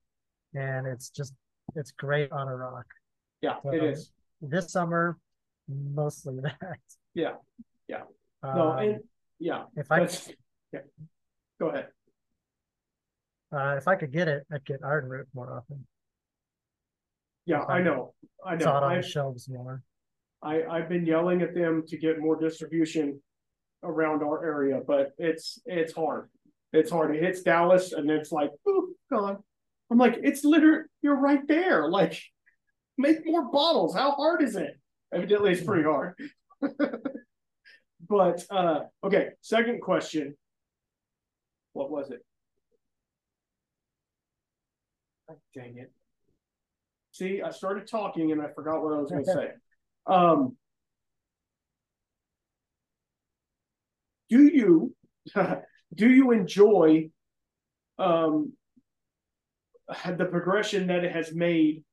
and 0.54 0.86
it's 0.86 1.10
just 1.10 1.34
it's 1.76 1.92
great 1.92 2.32
on 2.32 2.48
a 2.48 2.56
rock. 2.56 2.86
Yeah, 3.40 3.56
so 3.62 3.70
it 3.70 3.82
is. 3.82 4.10
This 4.40 4.72
summer, 4.72 5.18
mostly 5.68 6.40
that. 6.42 6.78
Yeah. 7.14 7.34
Yeah. 7.88 8.02
No, 8.42 8.70
um, 8.70 8.78
and 8.78 9.00
yeah. 9.38 9.64
If 9.76 9.90
I 9.90 10.08
yeah. 10.72 10.80
Go 11.60 11.68
ahead. 11.68 11.88
Uh, 13.52 13.76
if 13.76 13.88
I 13.88 13.96
could 13.96 14.12
get 14.12 14.28
it, 14.28 14.44
I'd 14.52 14.64
get 14.64 14.82
Ironroot 14.82 15.24
more 15.34 15.56
often. 15.56 15.86
Yeah, 17.46 17.60
I, 17.60 17.78
I 17.78 17.82
know. 17.82 18.12
I 18.44 18.56
know. 18.56 18.64
Saw 18.64 18.78
it 18.78 18.84
on 18.84 18.92
I've, 18.92 19.02
the 19.02 19.08
shelves 19.08 19.48
more. 19.48 19.82
I, 20.42 20.62
I've 20.64 20.88
been 20.88 21.06
yelling 21.06 21.42
at 21.42 21.54
them 21.54 21.82
to 21.88 21.96
get 21.96 22.20
more 22.20 22.38
distribution 22.38 23.20
around 23.82 24.22
our 24.22 24.44
area, 24.44 24.80
but 24.86 25.12
it's 25.18 25.58
it's 25.64 25.94
hard. 25.94 26.28
It's 26.72 26.90
hard. 26.90 27.16
It 27.16 27.22
hits 27.22 27.42
Dallas 27.42 27.92
and 27.92 28.10
it's 28.10 28.30
like, 28.30 28.50
oh, 28.66 28.88
gone. 29.10 29.38
I'm 29.90 29.98
like, 29.98 30.18
it's 30.22 30.44
literally, 30.44 30.84
you're 31.00 31.16
right 31.16 31.40
there. 31.48 31.88
Like, 31.88 32.20
make 32.98 33.24
more 33.24 33.50
bottles. 33.50 33.94
How 33.94 34.10
hard 34.10 34.42
is 34.42 34.54
it? 34.54 34.78
Evidently, 35.14 35.52
it's 35.52 35.64
pretty 35.64 35.84
hard. 35.84 36.14
but, 38.08 38.44
uh, 38.50 38.80
okay, 39.04 39.28
second 39.40 39.80
question. 39.80 40.36
What 41.72 41.90
was 41.90 42.10
it? 42.10 42.24
Oh, 45.30 45.36
dang 45.54 45.76
it. 45.76 45.92
See, 47.12 47.42
I 47.42 47.50
started 47.50 47.88
talking 47.88 48.32
and 48.32 48.40
I 48.40 48.48
forgot 48.54 48.82
what 48.82 48.94
I 48.94 49.00
was 49.00 49.10
going 49.10 49.24
to 49.24 49.32
say. 49.32 49.48
Um, 50.06 50.56
do 54.30 54.42
you 54.50 54.94
do 55.94 56.08
you 56.08 56.30
enjoy 56.30 57.10
um, 57.98 58.52
the 60.16 60.24
progression 60.24 60.86
that 60.86 61.04
it 61.04 61.12
has 61.12 61.34
made 61.34 61.84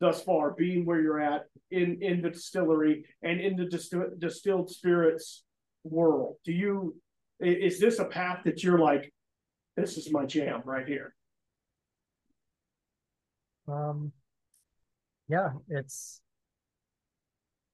thus 0.00 0.22
far, 0.22 0.52
being 0.52 0.84
where 0.84 1.00
you're 1.00 1.20
at 1.20 1.46
in 1.70 1.98
in 2.02 2.22
the 2.22 2.30
distillery 2.30 3.04
and 3.22 3.40
in 3.40 3.56
the 3.56 3.66
distill, 3.66 4.06
distilled 4.18 4.70
spirits 4.70 5.44
world? 5.84 6.36
Do 6.44 6.52
you 6.52 6.96
is 7.40 7.80
this 7.80 7.98
a 7.98 8.04
path 8.04 8.40
that 8.44 8.62
you're 8.62 8.78
like, 8.78 9.12
this 9.76 9.96
is 9.96 10.12
my 10.12 10.26
jam 10.26 10.62
right 10.64 10.86
here? 10.86 11.14
Um, 13.66 14.12
yeah, 15.28 15.50
it's. 15.68 16.20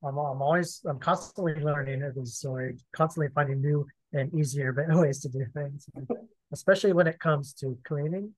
I'm 0.05 0.19
I'm 0.19 0.43
always 0.43 0.83
I'm 0.87 0.99
constantly 0.99 1.55
learning 1.55 2.03
at 2.03 2.17
a 2.17 2.27
story, 2.27 2.77
constantly 2.93 3.33
finding 3.35 3.61
new 3.61 3.87
and 4.13 4.33
easier 4.35 4.75
ways 4.91 5.21
to 5.21 5.29
do 5.29 5.45
things, 5.55 5.89
especially 6.53 6.93
when 6.93 7.07
it 7.07 7.19
comes 7.19 7.55
to 7.55 7.77
cleaning. 7.85 8.33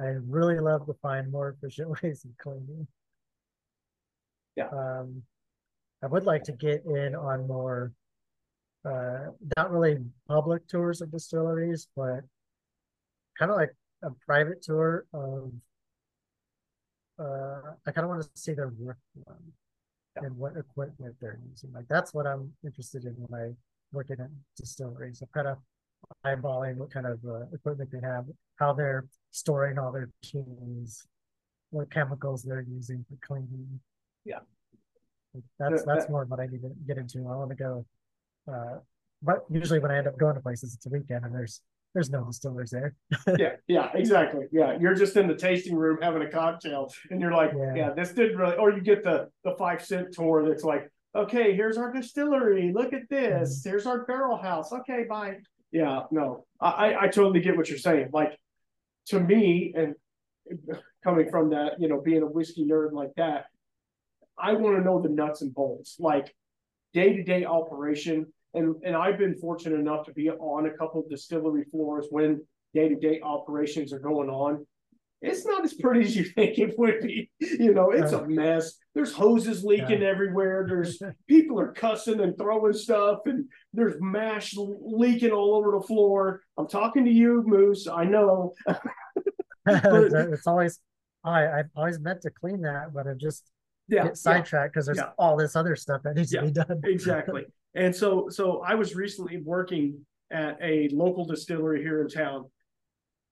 I 0.00 0.16
really 0.26 0.58
love 0.60 0.86
to 0.86 0.94
find 1.02 1.30
more 1.30 1.50
efficient 1.50 1.90
ways 2.02 2.24
of 2.24 2.30
cleaning. 2.38 2.88
Yeah. 4.58 4.68
Um, 4.72 5.22
I 6.02 6.06
would 6.06 6.24
like 6.24 6.42
to 6.44 6.52
get 6.52 6.84
in 6.84 7.14
on 7.14 7.46
more, 7.46 7.92
uh, 8.84 9.30
not 9.56 9.70
really 9.70 9.98
public 10.26 10.66
tours 10.66 11.00
of 11.00 11.12
distilleries, 11.12 11.86
but 11.96 12.20
kind 13.38 13.50
of 13.52 13.56
like 13.56 13.74
a 14.02 14.10
private 14.26 14.62
tour 14.62 15.06
of. 15.12 15.52
Uh, 17.20 17.72
I 17.84 17.90
kind 17.90 18.04
of 18.04 18.10
want 18.10 18.22
to 18.22 18.28
see 18.34 18.54
their 18.54 18.72
work 18.78 18.98
yeah. 19.16 20.22
and 20.22 20.36
what 20.36 20.56
equipment 20.56 21.16
they're 21.20 21.40
using. 21.50 21.72
Like 21.72 21.88
that's 21.88 22.14
what 22.14 22.28
I'm 22.28 22.52
interested 22.64 23.04
in 23.04 23.14
when 23.16 23.40
I 23.40 23.54
working 23.92 24.18
at 24.20 24.30
distilleries. 24.56 25.22
I'm 25.22 25.28
kind 25.34 25.48
of 25.48 25.58
eyeballing 26.24 26.76
what 26.76 26.92
kind 26.92 27.06
of 27.06 27.18
uh, 27.28 27.46
equipment 27.52 27.90
they 27.90 28.00
have, 28.06 28.26
how 28.56 28.72
they're 28.72 29.06
storing 29.30 29.78
all 29.78 29.92
their 29.92 30.10
teas, 30.22 31.06
what 31.70 31.90
chemicals 31.90 32.42
they're 32.42 32.64
using 32.68 33.04
for 33.08 33.16
cleaning. 33.26 33.80
Yeah, 34.28 35.40
that's 35.58 35.84
that's 35.84 36.08
more 36.08 36.24
what 36.26 36.40
I 36.40 36.46
need 36.46 36.62
to 36.62 36.70
get 36.86 36.98
into. 36.98 37.20
I 37.20 37.36
want 37.36 37.50
to 37.50 37.56
go, 37.56 37.86
uh, 38.50 38.78
but 39.22 39.44
usually 39.50 39.78
when 39.78 39.90
I 39.90 39.98
end 39.98 40.06
up 40.06 40.18
going 40.18 40.34
to 40.34 40.40
places, 40.40 40.74
it's 40.74 40.86
a 40.86 40.90
weekend 40.90 41.24
and 41.24 41.34
there's 41.34 41.62
there's 41.94 42.10
no 42.10 42.24
distillers 42.24 42.70
there. 42.70 42.94
yeah, 43.38 43.56
yeah, 43.66 43.90
exactly. 43.94 44.44
Yeah, 44.52 44.76
you're 44.78 44.94
just 44.94 45.16
in 45.16 45.26
the 45.26 45.34
tasting 45.34 45.74
room 45.74 45.98
having 46.02 46.22
a 46.22 46.30
cocktail, 46.30 46.92
and 47.10 47.20
you're 47.20 47.32
like, 47.32 47.52
yeah, 47.56 47.74
yeah 47.74 47.90
this 47.90 48.12
did 48.12 48.36
really. 48.36 48.56
Or 48.56 48.70
you 48.70 48.82
get 48.82 49.02
the 49.02 49.28
the 49.44 49.54
five 49.58 49.84
cent 49.84 50.12
tour 50.12 50.46
that's 50.46 50.64
like, 50.64 50.90
okay, 51.16 51.54
here's 51.54 51.78
our 51.78 51.92
distillery. 51.92 52.72
Look 52.74 52.92
at 52.92 53.08
this. 53.08 53.60
Mm-hmm. 53.60 53.70
Here's 53.70 53.86
our 53.86 54.04
barrel 54.04 54.36
house. 54.36 54.72
Okay, 54.72 55.04
bye. 55.08 55.36
Yeah, 55.72 56.02
no, 56.10 56.46
I, 56.60 56.94
I 56.98 57.08
totally 57.08 57.40
get 57.40 57.56
what 57.56 57.68
you're 57.68 57.78
saying. 57.78 58.10
Like 58.12 58.38
to 59.08 59.20
me, 59.20 59.74
and 59.76 59.94
coming 61.04 61.30
from 61.30 61.50
that, 61.50 61.72
you 61.78 61.88
know, 61.88 62.00
being 62.00 62.22
a 62.22 62.26
whiskey 62.26 62.64
nerd 62.64 62.92
like 62.92 63.14
that, 63.16 63.46
I 64.40 64.52
want 64.52 64.76
to 64.76 64.82
know 64.82 65.00
the 65.00 65.08
nuts 65.08 65.42
and 65.42 65.54
bolts, 65.54 65.96
like 65.98 66.34
day 66.92 67.14
to 67.14 67.22
day 67.22 67.44
operation. 67.44 68.26
And 68.54 68.76
and 68.84 68.96
I've 68.96 69.18
been 69.18 69.36
fortunate 69.36 69.78
enough 69.78 70.06
to 70.06 70.12
be 70.12 70.30
on 70.30 70.66
a 70.66 70.70
couple 70.70 71.04
distillery 71.08 71.64
floors 71.64 72.06
when 72.10 72.44
day 72.74 72.88
to 72.88 72.96
day 72.96 73.20
operations 73.22 73.92
are 73.92 73.98
going 73.98 74.30
on 74.30 74.66
it's 75.20 75.44
not 75.44 75.64
as 75.64 75.74
pretty 75.74 76.00
as 76.00 76.16
you 76.16 76.24
think 76.24 76.58
it 76.58 76.78
would 76.78 77.00
be. 77.00 77.30
You 77.40 77.74
know, 77.74 77.90
it's 77.90 78.12
a 78.12 78.26
mess. 78.26 78.74
There's 78.94 79.12
hoses 79.12 79.64
leaking 79.64 80.02
yeah. 80.02 80.08
everywhere. 80.08 80.64
There's 80.68 81.00
people 81.28 81.58
are 81.58 81.72
cussing 81.72 82.20
and 82.20 82.36
throwing 82.38 82.72
stuff, 82.72 83.20
and 83.26 83.46
there's 83.72 83.96
mash 84.00 84.54
leaking 84.56 85.32
all 85.32 85.54
over 85.54 85.72
the 85.72 85.86
floor. 85.86 86.42
I'm 86.56 86.68
talking 86.68 87.04
to 87.04 87.10
you, 87.10 87.42
Moose. 87.46 87.88
I 87.88 88.04
know. 88.04 88.54
but, 88.66 88.82
it's 89.64 90.46
always 90.46 90.78
I 91.24 91.48
I've 91.48 91.70
always 91.74 91.98
meant 91.98 92.22
to 92.22 92.30
clean 92.30 92.62
that, 92.62 92.94
but 92.94 93.08
I've 93.08 93.18
just 93.18 93.44
yeah, 93.88 94.04
get 94.04 94.16
sidetracked 94.16 94.74
because 94.74 94.86
yeah, 94.86 94.94
there's 94.94 95.06
yeah. 95.06 95.12
all 95.18 95.36
this 95.36 95.56
other 95.56 95.76
stuff 95.76 96.02
that 96.04 96.16
needs 96.16 96.30
to 96.32 96.42
be 96.42 96.50
done. 96.50 96.80
exactly. 96.84 97.46
And 97.74 97.94
so 97.94 98.28
so 98.28 98.62
I 98.66 98.74
was 98.74 98.94
recently 98.94 99.38
working 99.38 100.04
at 100.30 100.58
a 100.62 100.88
local 100.92 101.24
distillery 101.24 101.82
here 101.82 102.02
in 102.02 102.08
town. 102.08 102.50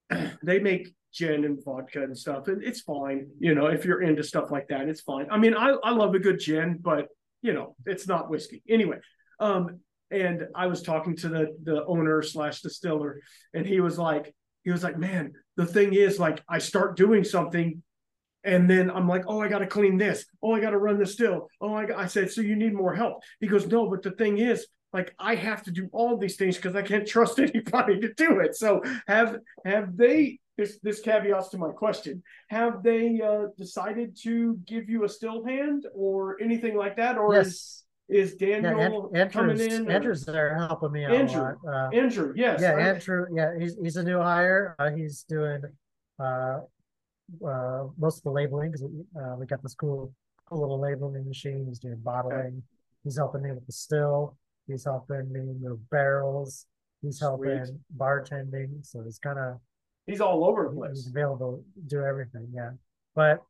they 0.43 0.59
make 0.59 0.93
gin 1.13 1.45
and 1.45 1.63
vodka 1.63 2.03
and 2.03 2.17
stuff. 2.17 2.47
And 2.47 2.63
it's 2.63 2.81
fine, 2.81 3.27
you 3.39 3.55
know, 3.55 3.67
if 3.67 3.85
you're 3.85 4.01
into 4.01 4.23
stuff 4.23 4.51
like 4.51 4.67
that, 4.67 4.87
it's 4.87 5.01
fine. 5.01 5.27
I 5.31 5.37
mean, 5.37 5.55
I, 5.55 5.69
I 5.83 5.91
love 5.91 6.13
a 6.15 6.19
good 6.19 6.39
gin, 6.39 6.79
but 6.81 7.07
you 7.41 7.53
know, 7.53 7.75
it's 7.85 8.07
not 8.07 8.29
whiskey. 8.29 8.61
Anyway, 8.69 8.97
um, 9.39 9.79
and 10.11 10.47
I 10.55 10.67
was 10.67 10.81
talking 10.81 11.15
to 11.17 11.29
the 11.29 11.57
the 11.63 11.85
owner 11.85 12.21
slash 12.21 12.61
distiller, 12.61 13.19
and 13.53 13.65
he 13.65 13.79
was 13.79 13.97
like, 13.99 14.33
he 14.63 14.71
was 14.71 14.83
like, 14.83 14.97
man, 14.97 15.33
the 15.55 15.65
thing 15.65 15.93
is, 15.93 16.19
like, 16.19 16.41
I 16.49 16.59
start 16.59 16.97
doing 16.97 17.23
something, 17.23 17.81
and 18.47 18.69
then 18.69 18.89
I'm 18.89 19.07
like, 19.07 19.25
oh, 19.27 19.41
I 19.41 19.49
got 19.49 19.59
to 19.59 19.67
clean 19.67 19.97
this. 19.97 20.25
Oh, 20.41 20.53
I 20.53 20.61
got 20.61 20.69
to 20.69 20.77
run 20.77 20.97
the 20.97 21.05
still. 21.05 21.49
Oh, 21.59 21.73
I, 21.73 22.03
I 22.03 22.05
said, 22.07 22.31
so 22.31 22.41
you 22.41 22.55
need 22.55 22.73
more 22.73 22.95
help. 22.95 23.21
He 23.41 23.47
goes, 23.47 23.67
no, 23.67 23.89
but 23.89 24.01
the 24.01 24.11
thing 24.11 24.37
is, 24.37 24.65
like 24.93 25.13
I 25.19 25.35
have 25.35 25.63
to 25.63 25.71
do 25.71 25.89
all 25.91 26.17
these 26.17 26.37
things 26.37 26.55
because 26.55 26.75
I 26.75 26.81
can't 26.81 27.05
trust 27.05 27.39
anybody 27.47 27.99
to 27.99 28.13
do 28.13 28.39
it. 28.39 28.55
So 28.55 28.81
have 29.05 29.37
have 29.65 29.97
they 29.97 30.39
this 30.57 30.79
this 30.81 31.01
caveats 31.01 31.49
to 31.49 31.57
my 31.57 31.71
question. 31.71 32.23
Have 32.49 32.83
they 32.83 33.21
uh, 33.21 33.47
decided 33.57 34.17
to 34.23 34.57
give 34.65 34.89
you 34.89 35.03
a 35.03 35.09
still 35.09 35.45
hand 35.45 35.85
or 35.93 36.41
anything 36.41 36.77
like 36.77 36.95
that, 36.95 37.17
or 37.17 37.35
yes. 37.35 37.47
is 37.47 37.83
is 38.09 38.35
Daniel 38.35 39.11
yeah, 39.13 39.27
coming 39.27 39.59
in? 39.59 39.91
Andrew's 39.91 40.23
there 40.23 40.55
helping 40.55 40.93
me 40.93 41.03
out 41.03 41.11
Andrew, 41.11 41.55
uh, 41.67 41.89
Andrew, 41.93 42.33
yes, 42.35 42.61
yeah, 42.61 42.77
Andrew, 42.77 43.25
yeah, 43.33 43.51
he's 43.59 43.75
he's 43.83 43.97
a 43.97 44.03
new 44.03 44.19
hire. 44.19 44.73
Uh, 44.79 44.89
he's 44.91 45.23
doing 45.23 45.61
uh, 46.17 46.59
uh, 47.45 47.85
most 47.97 48.17
of 48.17 48.23
the 48.23 48.31
labeling 48.31 48.71
because 48.71 48.83
uh, 48.83 49.35
we 49.37 49.45
got 49.45 49.61
this 49.63 49.75
cool 49.75 50.13
cool 50.45 50.61
little 50.61 50.79
labeling 50.79 51.27
machine. 51.27 51.65
He's 51.67 51.79
doing 51.79 51.99
bottling. 52.03 52.63
He's 53.03 53.17
helping 53.17 53.43
me 53.43 53.51
with 53.51 53.65
the 53.65 53.71
still. 53.71 54.37
He's 54.67 54.85
helping 54.85 55.31
me 55.31 55.41
with 55.43 55.89
barrels. 55.89 56.65
He's 57.01 57.19
helping 57.19 57.65
Sweet. 57.65 57.77
bartending. 57.97 58.85
So 58.85 59.03
he's 59.03 59.19
kind 59.19 59.39
of 59.39 59.59
He's 60.07 60.21
all 60.21 60.45
over 60.45 60.69
the 60.69 60.75
place. 60.75 61.03
He's 61.03 61.07
available 61.07 61.63
to 61.75 61.81
do 61.81 62.01
everything. 62.03 62.47
Yeah. 62.53 62.71
But 63.13 63.43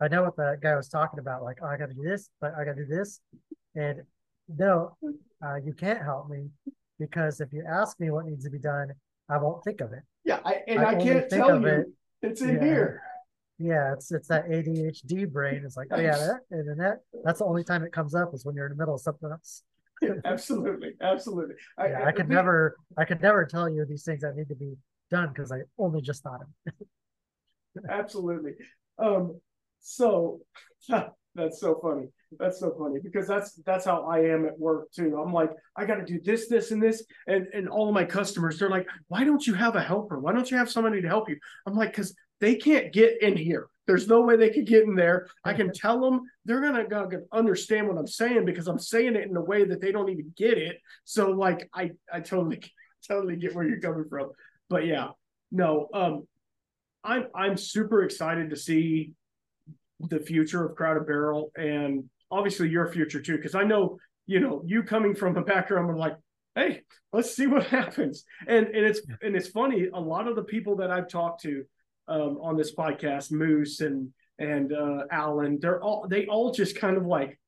I 0.00 0.08
know 0.08 0.22
what 0.22 0.36
that 0.36 0.60
guy 0.62 0.76
was 0.76 0.88
talking 0.88 1.18
about. 1.18 1.42
Like, 1.42 1.58
oh, 1.62 1.66
I 1.66 1.78
got 1.78 1.88
to 1.88 1.94
do 1.94 2.02
this, 2.02 2.28
but 2.40 2.52
I 2.58 2.64
got 2.64 2.76
to 2.76 2.84
do 2.84 2.94
this. 2.94 3.20
And 3.74 4.02
no, 4.46 4.96
uh, 5.44 5.56
you 5.64 5.72
can't 5.72 6.02
help 6.02 6.28
me 6.28 6.48
because 7.00 7.40
if 7.40 7.52
you 7.52 7.64
ask 7.66 7.98
me 7.98 8.10
what 8.10 8.26
needs 8.26 8.44
to 8.44 8.50
be 8.50 8.58
done, 8.58 8.92
I 9.30 9.38
won't 9.38 9.64
think 9.64 9.80
of 9.80 9.94
it. 9.94 10.02
Yeah. 10.24 10.40
I, 10.44 10.60
and 10.68 10.80
I, 10.80 10.90
I 10.90 10.94
can't 10.96 11.30
tell 11.30 11.58
you. 11.58 11.66
It. 11.66 11.86
It's 12.20 12.42
in 12.42 12.56
yeah. 12.56 12.64
here. 12.64 13.02
Yeah, 13.58 13.92
it's 13.92 14.10
it's 14.10 14.28
that 14.28 14.48
ADHD 14.48 15.30
brain. 15.30 15.62
It's 15.64 15.76
like, 15.76 15.88
oh 15.92 16.00
yeah, 16.00 16.16
that 16.16 16.40
and 16.50 16.68
then 16.68 16.78
that 16.78 17.00
that's 17.24 17.38
the 17.38 17.44
only 17.44 17.62
time 17.62 17.84
it 17.84 17.92
comes 17.92 18.14
up 18.14 18.34
is 18.34 18.44
when 18.44 18.56
you're 18.56 18.66
in 18.66 18.72
the 18.72 18.78
middle 18.78 18.94
of 18.94 19.00
something 19.00 19.30
else. 19.30 19.62
absolutely, 20.24 20.92
absolutely. 21.00 21.54
Yeah, 21.78 22.00
I, 22.00 22.08
I 22.08 22.12
could 22.12 22.28
never, 22.28 22.76
I 22.98 23.04
could 23.04 23.22
never 23.22 23.44
tell 23.44 23.68
you 23.68 23.84
these 23.84 24.04
things 24.04 24.22
that 24.22 24.36
need 24.36 24.48
to 24.48 24.56
be 24.56 24.74
done 25.10 25.28
because 25.28 25.52
I 25.52 25.60
only 25.78 26.00
just 26.00 26.22
thought 26.22 26.40
of 26.42 26.48
it. 26.66 26.86
Absolutely. 27.90 28.52
Um, 28.98 29.40
so 29.80 30.40
that's 30.88 31.60
so 31.60 31.78
funny. 31.82 32.08
That's 32.38 32.58
so 32.58 32.74
funny 32.78 32.98
because 33.02 33.28
that's 33.28 33.54
that's 33.64 33.84
how 33.84 34.02
I 34.04 34.20
am 34.20 34.44
at 34.46 34.58
work 34.58 34.90
too. 34.92 35.20
I'm 35.20 35.32
like, 35.32 35.50
I 35.76 35.84
got 35.84 35.96
to 35.96 36.04
do 36.04 36.20
this, 36.20 36.48
this, 36.48 36.70
and 36.70 36.82
this, 36.82 37.04
and 37.26 37.46
and 37.52 37.68
all 37.68 37.88
of 37.88 37.94
my 37.94 38.04
customers, 38.04 38.58
they're 38.58 38.70
like, 38.70 38.86
why 39.08 39.24
don't 39.24 39.46
you 39.46 39.54
have 39.54 39.76
a 39.76 39.82
helper? 39.82 40.18
Why 40.18 40.32
don't 40.32 40.50
you 40.50 40.56
have 40.56 40.70
somebody 40.70 41.02
to 41.02 41.08
help 41.08 41.28
you? 41.28 41.36
I'm 41.66 41.74
like, 41.74 41.90
because 41.90 42.14
they 42.44 42.56
can't 42.56 42.92
get 42.92 43.22
in 43.22 43.36
here. 43.36 43.68
There's 43.86 44.08
no 44.08 44.20
way 44.22 44.36
they 44.36 44.50
could 44.50 44.66
get 44.66 44.84
in 44.84 44.94
there. 44.94 45.28
I 45.44 45.52
can 45.54 45.72
tell 45.72 46.00
them 46.00 46.22
they're 46.44 46.60
gonna, 46.60 46.84
gonna 46.88 47.20
understand 47.32 47.88
what 47.88 47.98
I'm 47.98 48.06
saying 48.06 48.44
because 48.44 48.66
I'm 48.66 48.78
saying 48.78 49.16
it 49.16 49.28
in 49.28 49.36
a 49.36 49.42
way 49.42 49.64
that 49.64 49.80
they 49.80 49.92
don't 49.92 50.08
even 50.10 50.32
get 50.36 50.58
it. 50.58 50.78
So 51.04 51.30
like, 51.30 51.68
I 51.74 51.92
I 52.12 52.20
totally 52.20 52.62
totally 53.06 53.36
get 53.36 53.54
where 53.54 53.66
you're 53.66 53.80
coming 53.80 54.06
from 54.08 54.30
but 54.68 54.86
yeah, 54.86 55.08
no, 55.52 55.88
um, 55.92 56.26
I'm 57.02 57.26
I'm 57.34 57.56
super 57.56 58.02
excited 58.02 58.50
to 58.50 58.56
see 58.56 59.12
the 60.00 60.18
future 60.18 60.64
of 60.64 60.74
Crowded 60.74 61.06
Barrel, 61.06 61.50
and 61.56 62.08
obviously 62.30 62.68
your 62.68 62.90
future 62.90 63.20
too, 63.20 63.36
because 63.36 63.54
I 63.54 63.64
know 63.64 63.98
you 64.26 64.40
know 64.40 64.62
you 64.66 64.82
coming 64.82 65.14
from 65.14 65.36
a 65.36 65.42
background 65.42 65.90
of 65.90 65.96
like, 65.96 66.16
hey, 66.54 66.82
let's 67.12 67.34
see 67.34 67.46
what 67.46 67.66
happens, 67.78 68.24
and 68.46 68.66
and 68.66 68.84
it's 68.84 69.00
and 69.22 69.36
it's 69.36 69.48
funny. 69.48 69.88
A 69.92 70.00
lot 70.00 70.28
of 70.28 70.36
the 70.36 70.44
people 70.44 70.76
that 70.76 70.90
I've 70.90 71.08
talked 71.08 71.42
to 71.42 71.64
um, 72.08 72.38
on 72.40 72.56
this 72.56 72.74
podcast, 72.74 73.32
Moose 73.32 73.80
and 73.80 74.10
and 74.38 74.72
uh, 74.72 75.04
Alan, 75.10 75.58
they're 75.60 75.82
all 75.82 76.06
they 76.08 76.26
all 76.26 76.52
just 76.52 76.76
kind 76.76 76.96
of 76.96 77.06
like 77.06 77.38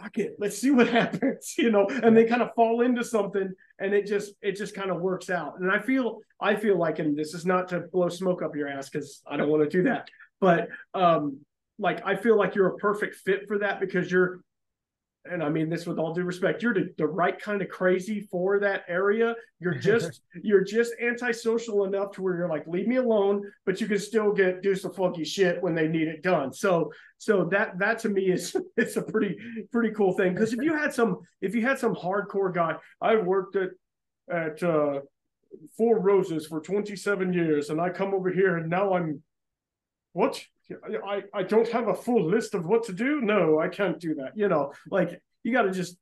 fuck 0.00 0.18
it, 0.18 0.36
let's 0.38 0.58
see 0.58 0.70
what 0.70 0.88
happens, 1.00 1.54
you 1.56 1.70
know, 1.70 1.86
and 1.88 2.16
they 2.16 2.24
kind 2.24 2.42
of 2.42 2.54
fall 2.54 2.80
into 2.80 3.04
something 3.04 3.52
and 3.78 3.94
it 3.94 4.06
just 4.06 4.32
it 4.42 4.56
just 4.56 4.74
kind 4.74 4.90
of 4.90 5.00
works 5.00 5.30
out. 5.30 5.58
And 5.60 5.70
I 5.70 5.78
feel 5.78 6.18
I 6.40 6.56
feel 6.56 6.78
like, 6.78 6.98
and 6.98 7.16
this 7.16 7.34
is 7.34 7.46
not 7.46 7.68
to 7.68 7.80
blow 7.80 8.08
smoke 8.08 8.42
up 8.42 8.56
your 8.56 8.68
ass 8.68 8.88
because 8.88 9.22
I 9.26 9.36
don't 9.36 9.48
want 9.48 9.62
to 9.62 9.68
do 9.68 9.84
that, 9.84 10.08
but 10.40 10.68
um 10.94 11.40
like 11.78 12.06
I 12.06 12.16
feel 12.16 12.36
like 12.36 12.54
you're 12.54 12.68
a 12.68 12.76
perfect 12.76 13.16
fit 13.16 13.48
for 13.48 13.58
that 13.58 13.80
because 13.80 14.10
you're 14.10 14.40
and 15.30 15.42
I 15.42 15.48
mean 15.48 15.70
this 15.70 15.86
with 15.86 15.98
all 15.98 16.12
due 16.12 16.24
respect, 16.24 16.62
you're 16.62 16.74
the, 16.74 16.92
the 16.98 17.06
right 17.06 17.38
kind 17.40 17.62
of 17.62 17.68
crazy 17.68 18.20
for 18.30 18.58
that 18.60 18.84
area. 18.88 19.34
You're 19.58 19.74
just 19.78 20.22
you're 20.42 20.64
just 20.64 20.92
antisocial 21.02 21.84
enough 21.84 22.12
to 22.12 22.22
where 22.22 22.36
you're 22.36 22.48
like, 22.48 22.66
leave 22.66 22.86
me 22.86 22.96
alone, 22.96 23.42
but 23.64 23.80
you 23.80 23.86
can 23.86 23.98
still 23.98 24.32
get 24.32 24.62
do 24.62 24.74
some 24.74 24.92
funky 24.92 25.24
shit 25.24 25.62
when 25.62 25.74
they 25.74 25.88
need 25.88 26.08
it 26.08 26.22
done. 26.22 26.52
So 26.52 26.92
so 27.18 27.44
that 27.44 27.78
that 27.78 27.98
to 28.00 28.08
me 28.08 28.30
is 28.30 28.54
it's 28.76 28.96
a 28.96 29.02
pretty 29.02 29.36
pretty 29.72 29.94
cool 29.94 30.12
thing. 30.12 30.34
Because 30.34 30.52
if 30.52 30.62
you 30.62 30.76
had 30.76 30.92
some 30.92 31.20
if 31.40 31.54
you 31.54 31.62
had 31.62 31.78
some 31.78 31.94
hardcore 31.94 32.52
guy, 32.52 32.76
I've 33.00 33.24
worked 33.24 33.56
at 33.56 33.70
at 34.30 34.62
uh 34.62 35.00
Four 35.76 36.00
Roses 36.00 36.48
for 36.48 36.60
27 36.60 37.32
years, 37.32 37.70
and 37.70 37.80
I 37.80 37.90
come 37.90 38.12
over 38.12 38.28
here 38.28 38.56
and 38.56 38.68
now 38.68 38.94
I'm 38.94 39.22
what 40.12 40.44
I, 41.06 41.22
I 41.32 41.42
don't 41.42 41.68
have 41.68 41.88
a 41.88 41.94
full 41.94 42.24
list 42.24 42.54
of 42.54 42.66
what 42.66 42.84
to 42.84 42.92
do. 42.92 43.20
No, 43.20 43.60
I 43.60 43.68
can't 43.68 44.00
do 44.00 44.14
that. 44.16 44.32
You 44.36 44.48
know, 44.48 44.72
like 44.90 45.20
you 45.42 45.52
got 45.52 45.62
to 45.62 45.70
just, 45.70 45.96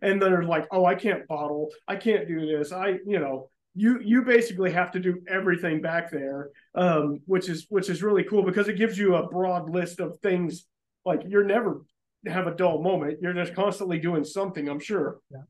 and 0.00 0.20
they're 0.20 0.44
like, 0.44 0.66
oh, 0.70 0.84
I 0.84 0.94
can't 0.94 1.26
bottle. 1.26 1.70
I 1.86 1.96
can't 1.96 2.26
do 2.26 2.46
this. 2.46 2.72
I, 2.72 2.98
you 3.06 3.18
know, 3.18 3.50
you 3.74 4.00
you 4.02 4.22
basically 4.22 4.72
have 4.72 4.90
to 4.92 5.00
do 5.00 5.22
everything 5.28 5.80
back 5.80 6.10
there, 6.10 6.50
um, 6.74 7.20
which 7.26 7.48
is 7.48 7.66
which 7.68 7.88
is 7.90 8.02
really 8.02 8.24
cool 8.24 8.42
because 8.42 8.68
it 8.68 8.76
gives 8.76 8.98
you 8.98 9.16
a 9.16 9.28
broad 9.28 9.70
list 9.70 10.00
of 10.00 10.18
things. 10.20 10.66
Like 11.04 11.22
you're 11.26 11.44
never 11.44 11.82
have 12.26 12.46
a 12.46 12.54
dull 12.54 12.82
moment. 12.82 13.18
You're 13.20 13.34
just 13.34 13.54
constantly 13.54 13.98
doing 13.98 14.24
something. 14.24 14.68
I'm 14.68 14.80
sure. 14.80 15.18
Yeah. 15.30 15.42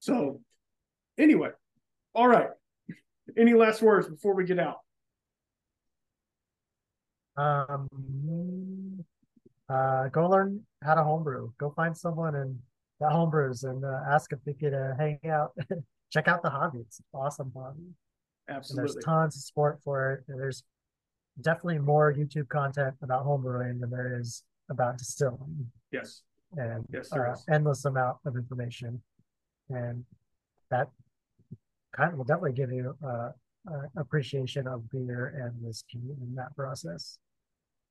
So, 0.00 0.40
anyway, 1.18 1.50
all 2.14 2.28
right. 2.28 2.50
Any 3.38 3.54
last 3.54 3.80
words 3.80 4.08
before 4.08 4.34
we 4.34 4.44
get 4.44 4.58
out? 4.58 4.78
Um, 7.36 9.04
uh, 9.68 10.08
go 10.08 10.28
learn 10.28 10.60
how 10.82 10.94
to 10.94 11.02
homebrew. 11.02 11.50
Go 11.58 11.70
find 11.70 11.96
someone 11.96 12.34
and 12.34 12.58
that 13.00 13.12
homebrews 13.12 13.64
and 13.64 13.84
uh, 13.84 14.00
ask 14.10 14.32
if 14.32 14.38
they 14.44 14.52
could 14.52 14.74
uh, 14.74 14.94
hang 14.98 15.18
out. 15.28 15.52
Check 16.12 16.28
out 16.28 16.42
the 16.42 16.50
hobby. 16.50 16.80
It's 16.80 17.00
awesome 17.14 17.52
hobby. 17.56 17.80
Absolutely. 18.48 18.82
And 18.82 18.94
there's 18.94 19.04
tons 19.04 19.36
of 19.36 19.42
support 19.42 19.80
for 19.82 20.12
it. 20.12 20.24
And 20.28 20.38
there's 20.38 20.62
definitely 21.40 21.78
more 21.78 22.12
YouTube 22.12 22.48
content 22.48 22.94
about 23.02 23.26
homebrewing 23.26 23.80
than 23.80 23.90
there 23.90 24.18
is 24.20 24.44
about 24.68 24.98
distilling. 24.98 25.70
Yes. 25.90 26.22
And 26.56 26.84
yes, 26.92 27.10
uh, 27.12 27.34
endless 27.50 27.84
amount 27.86 28.18
of 28.26 28.36
information. 28.36 29.00
And 29.70 30.04
that 30.70 30.88
kind 31.96 32.12
of 32.12 32.18
will 32.18 32.24
definitely 32.24 32.52
give 32.52 32.70
you 32.70 32.94
uh, 33.06 33.30
uh, 33.70 33.86
appreciation 33.96 34.66
of 34.66 34.88
beer 34.90 35.42
and 35.42 35.62
whiskey 35.62 35.98
in 35.98 36.34
that 36.34 36.54
process. 36.56 37.18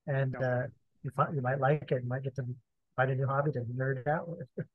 And 0.08 0.36
uh, 0.36 0.64
you 1.04 1.12
find, 1.16 1.36
you 1.36 1.42
might 1.42 1.60
like 1.60 1.92
it. 1.92 2.04
You 2.04 2.10
might 2.10 2.24
get 2.24 2.36
to 2.36 2.44
find 2.96 3.12
a 3.12 3.16
new 3.16 3.28
hobby 3.28 3.52
to 3.54 3.62
nerd 3.78 4.08
out 4.08 4.28
with. 4.28 4.48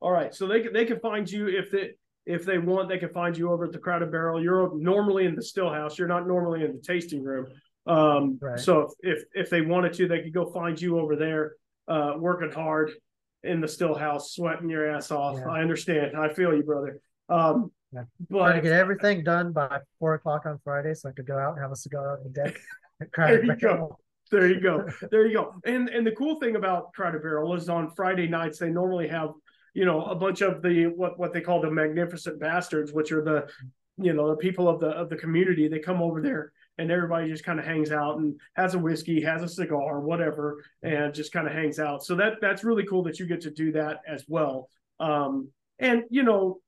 All 0.00 0.12
right, 0.12 0.34
so 0.34 0.46
they 0.46 0.60
can 0.60 0.72
they 0.72 0.84
can 0.84 1.00
find 1.00 1.30
you 1.30 1.48
if 1.48 1.70
they 1.70 1.92
if 2.26 2.44
they 2.44 2.58
want. 2.58 2.88
They 2.88 2.98
can 2.98 3.08
find 3.08 3.36
you 3.36 3.50
over 3.50 3.64
at 3.64 3.72
the 3.72 3.78
Crowded 3.78 4.10
Barrel. 4.12 4.42
You're 4.42 4.76
normally 4.76 5.24
in 5.24 5.34
the 5.34 5.42
still 5.42 5.70
house. 5.70 5.98
You're 5.98 6.08
not 6.08 6.26
normally 6.26 6.62
in 6.62 6.74
the 6.74 6.82
tasting 6.82 7.22
room. 7.24 7.46
Um, 7.86 8.38
Right. 8.40 8.58
so 8.58 8.80
if, 9.00 9.20
if 9.20 9.24
if 9.34 9.50
they 9.50 9.62
wanted 9.62 9.94
to, 9.94 10.08
they 10.08 10.22
could 10.22 10.34
go 10.34 10.50
find 10.52 10.80
you 10.80 10.98
over 10.98 11.16
there, 11.16 11.54
uh, 11.88 12.14
working 12.18 12.50
hard 12.50 12.92
in 13.42 13.60
the 13.60 13.68
still 13.68 13.94
house, 13.94 14.32
sweating 14.34 14.68
your 14.68 14.90
ass 14.90 15.10
off. 15.10 15.38
Yeah. 15.38 15.50
I 15.50 15.60
understand. 15.60 16.16
I 16.16 16.32
feel 16.32 16.54
you, 16.54 16.62
brother. 16.62 17.00
Um, 17.28 17.70
Yeah. 17.94 18.02
but 18.28 18.38
Trying 18.38 18.56
to 18.56 18.62
get 18.62 18.72
everything 18.72 19.22
done 19.22 19.52
by 19.52 19.78
four 19.98 20.14
o'clock 20.14 20.46
on 20.46 20.58
Friday 20.64 20.94
so 20.94 21.08
I 21.08 21.12
could 21.12 21.26
go 21.26 21.38
out 21.38 21.52
and 21.52 21.62
have 21.62 21.70
a 21.70 21.76
cigar 21.76 22.18
on 22.18 22.24
the 22.24 22.30
deck. 22.30 22.58
There 23.16 23.44
you 23.44 23.56
go. 23.56 23.98
There 24.30 24.48
you 24.48 24.60
go. 24.60 24.88
There 25.10 25.26
you 25.26 25.34
go. 25.34 25.54
And 25.64 25.88
and 25.88 26.06
the 26.06 26.12
cool 26.12 26.40
thing 26.40 26.56
about 26.56 26.92
Crowded 26.92 27.22
Barrel 27.22 27.54
is 27.54 27.68
on 27.68 27.90
Friday 27.90 28.26
nights 28.26 28.58
they 28.58 28.70
normally 28.70 29.08
have, 29.08 29.30
you 29.74 29.84
know, 29.84 30.04
a 30.04 30.14
bunch 30.14 30.40
of 30.40 30.62
the 30.62 30.86
what 30.86 31.18
what 31.18 31.32
they 31.32 31.40
call 31.40 31.60
the 31.60 31.70
magnificent 31.70 32.40
bastards, 32.40 32.92
which 32.92 33.12
are 33.12 33.22
the, 33.22 33.48
you 33.96 34.12
know, 34.12 34.30
the 34.30 34.36
people 34.36 34.68
of 34.68 34.80
the 34.80 34.88
of 34.88 35.08
the 35.08 35.16
community. 35.16 35.68
They 35.68 35.78
come 35.78 36.00
over 36.00 36.20
there 36.20 36.52
and 36.78 36.90
everybody 36.90 37.28
just 37.28 37.44
kind 37.44 37.60
of 37.60 37.66
hangs 37.66 37.92
out 37.92 38.18
and 38.18 38.40
has 38.54 38.74
a 38.74 38.78
whiskey, 38.78 39.20
has 39.20 39.42
a 39.42 39.48
cigar, 39.48 40.00
whatever, 40.00 40.64
and 40.82 41.14
just 41.14 41.32
kind 41.32 41.46
of 41.46 41.52
hangs 41.52 41.78
out. 41.78 42.04
So 42.04 42.16
that 42.16 42.34
that's 42.40 42.64
really 42.64 42.84
cool 42.86 43.02
that 43.04 43.18
you 43.18 43.26
get 43.26 43.42
to 43.42 43.50
do 43.50 43.72
that 43.72 44.00
as 44.08 44.24
well. 44.26 44.68
Um, 44.98 45.48
and 45.78 46.04
you 46.10 46.22
know, 46.22 46.60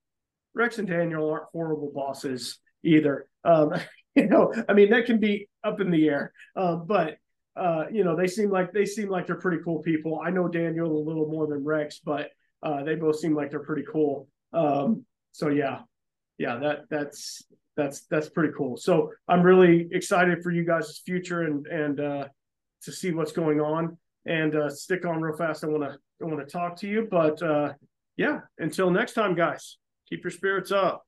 Rex 0.57 0.79
and 0.79 0.89
Daniel 0.89 1.31
aren't 1.31 1.45
horrible 1.53 1.93
bosses 1.95 2.59
either. 2.83 3.29
Um, 3.45 3.75
you 4.17 4.27
know, 4.27 4.53
I 4.69 4.73
mean 4.73 4.91
that 4.91 5.07
can 5.07 5.21
be 5.21 5.49
up 5.63 5.81
in 5.81 5.91
the 5.91 6.09
air, 6.09 6.33
uh, 6.57 6.77
but 6.77 7.19
uh, 7.55 7.85
you 7.93 8.03
know 8.03 8.17
they 8.17 8.27
seem 8.27 8.51
like 8.51 8.73
they 8.73 8.87
seem 8.87 9.09
like 9.09 9.27
they're 9.27 9.37
pretty 9.37 9.63
cool 9.63 9.81
people. 9.81 10.21
I 10.25 10.31
know 10.31 10.49
Daniel 10.49 10.91
a 10.91 11.07
little 11.07 11.29
more 11.29 11.47
than 11.47 11.63
Rex, 11.63 12.01
but 12.05 12.31
uh, 12.63 12.83
they 12.83 12.95
both 12.95 13.19
seem 13.19 13.35
like 13.35 13.51
they're 13.51 13.61
pretty 13.61 13.85
cool. 13.91 14.29
Um, 14.53 15.05
so 15.33 15.49
yeah, 15.49 15.81
yeah, 16.39 16.57
that 16.57 16.81
that's 16.89 17.43
that's 17.77 18.07
that's 18.11 18.31
pretty 18.31 18.55
cool. 18.57 18.79
So 18.79 19.13
I'm 19.29 19.43
really 19.43 19.89
excited 19.93 20.43
for 20.43 20.51
you 20.51 20.65
guys' 20.65 21.03
future 21.05 21.43
and 21.43 21.67
and 21.67 22.01
uh, 22.01 22.25
to 22.83 22.93
see 22.93 23.13
what's 23.13 23.33
going 23.33 23.61
on. 23.61 23.99
And 24.29 24.57
uh, 24.57 24.71
stick 24.71 25.07
on 25.07 25.23
real 25.23 25.37
fast. 25.37 25.63
I 25.63 25.69
want 25.69 25.85
to 25.85 25.99
I 26.21 26.25
want 26.25 26.41
to 26.41 26.51
talk 26.51 26.77
to 26.79 26.89
you, 26.89 27.07
but 27.09 27.41
uh, 27.43 27.75
yeah. 28.17 28.41
Until 28.59 28.91
next 28.91 29.13
time, 29.13 29.35
guys. 29.35 29.77
Keep 30.09 30.25
your 30.25 30.31
spirits 30.31 30.71
up. 30.71 31.05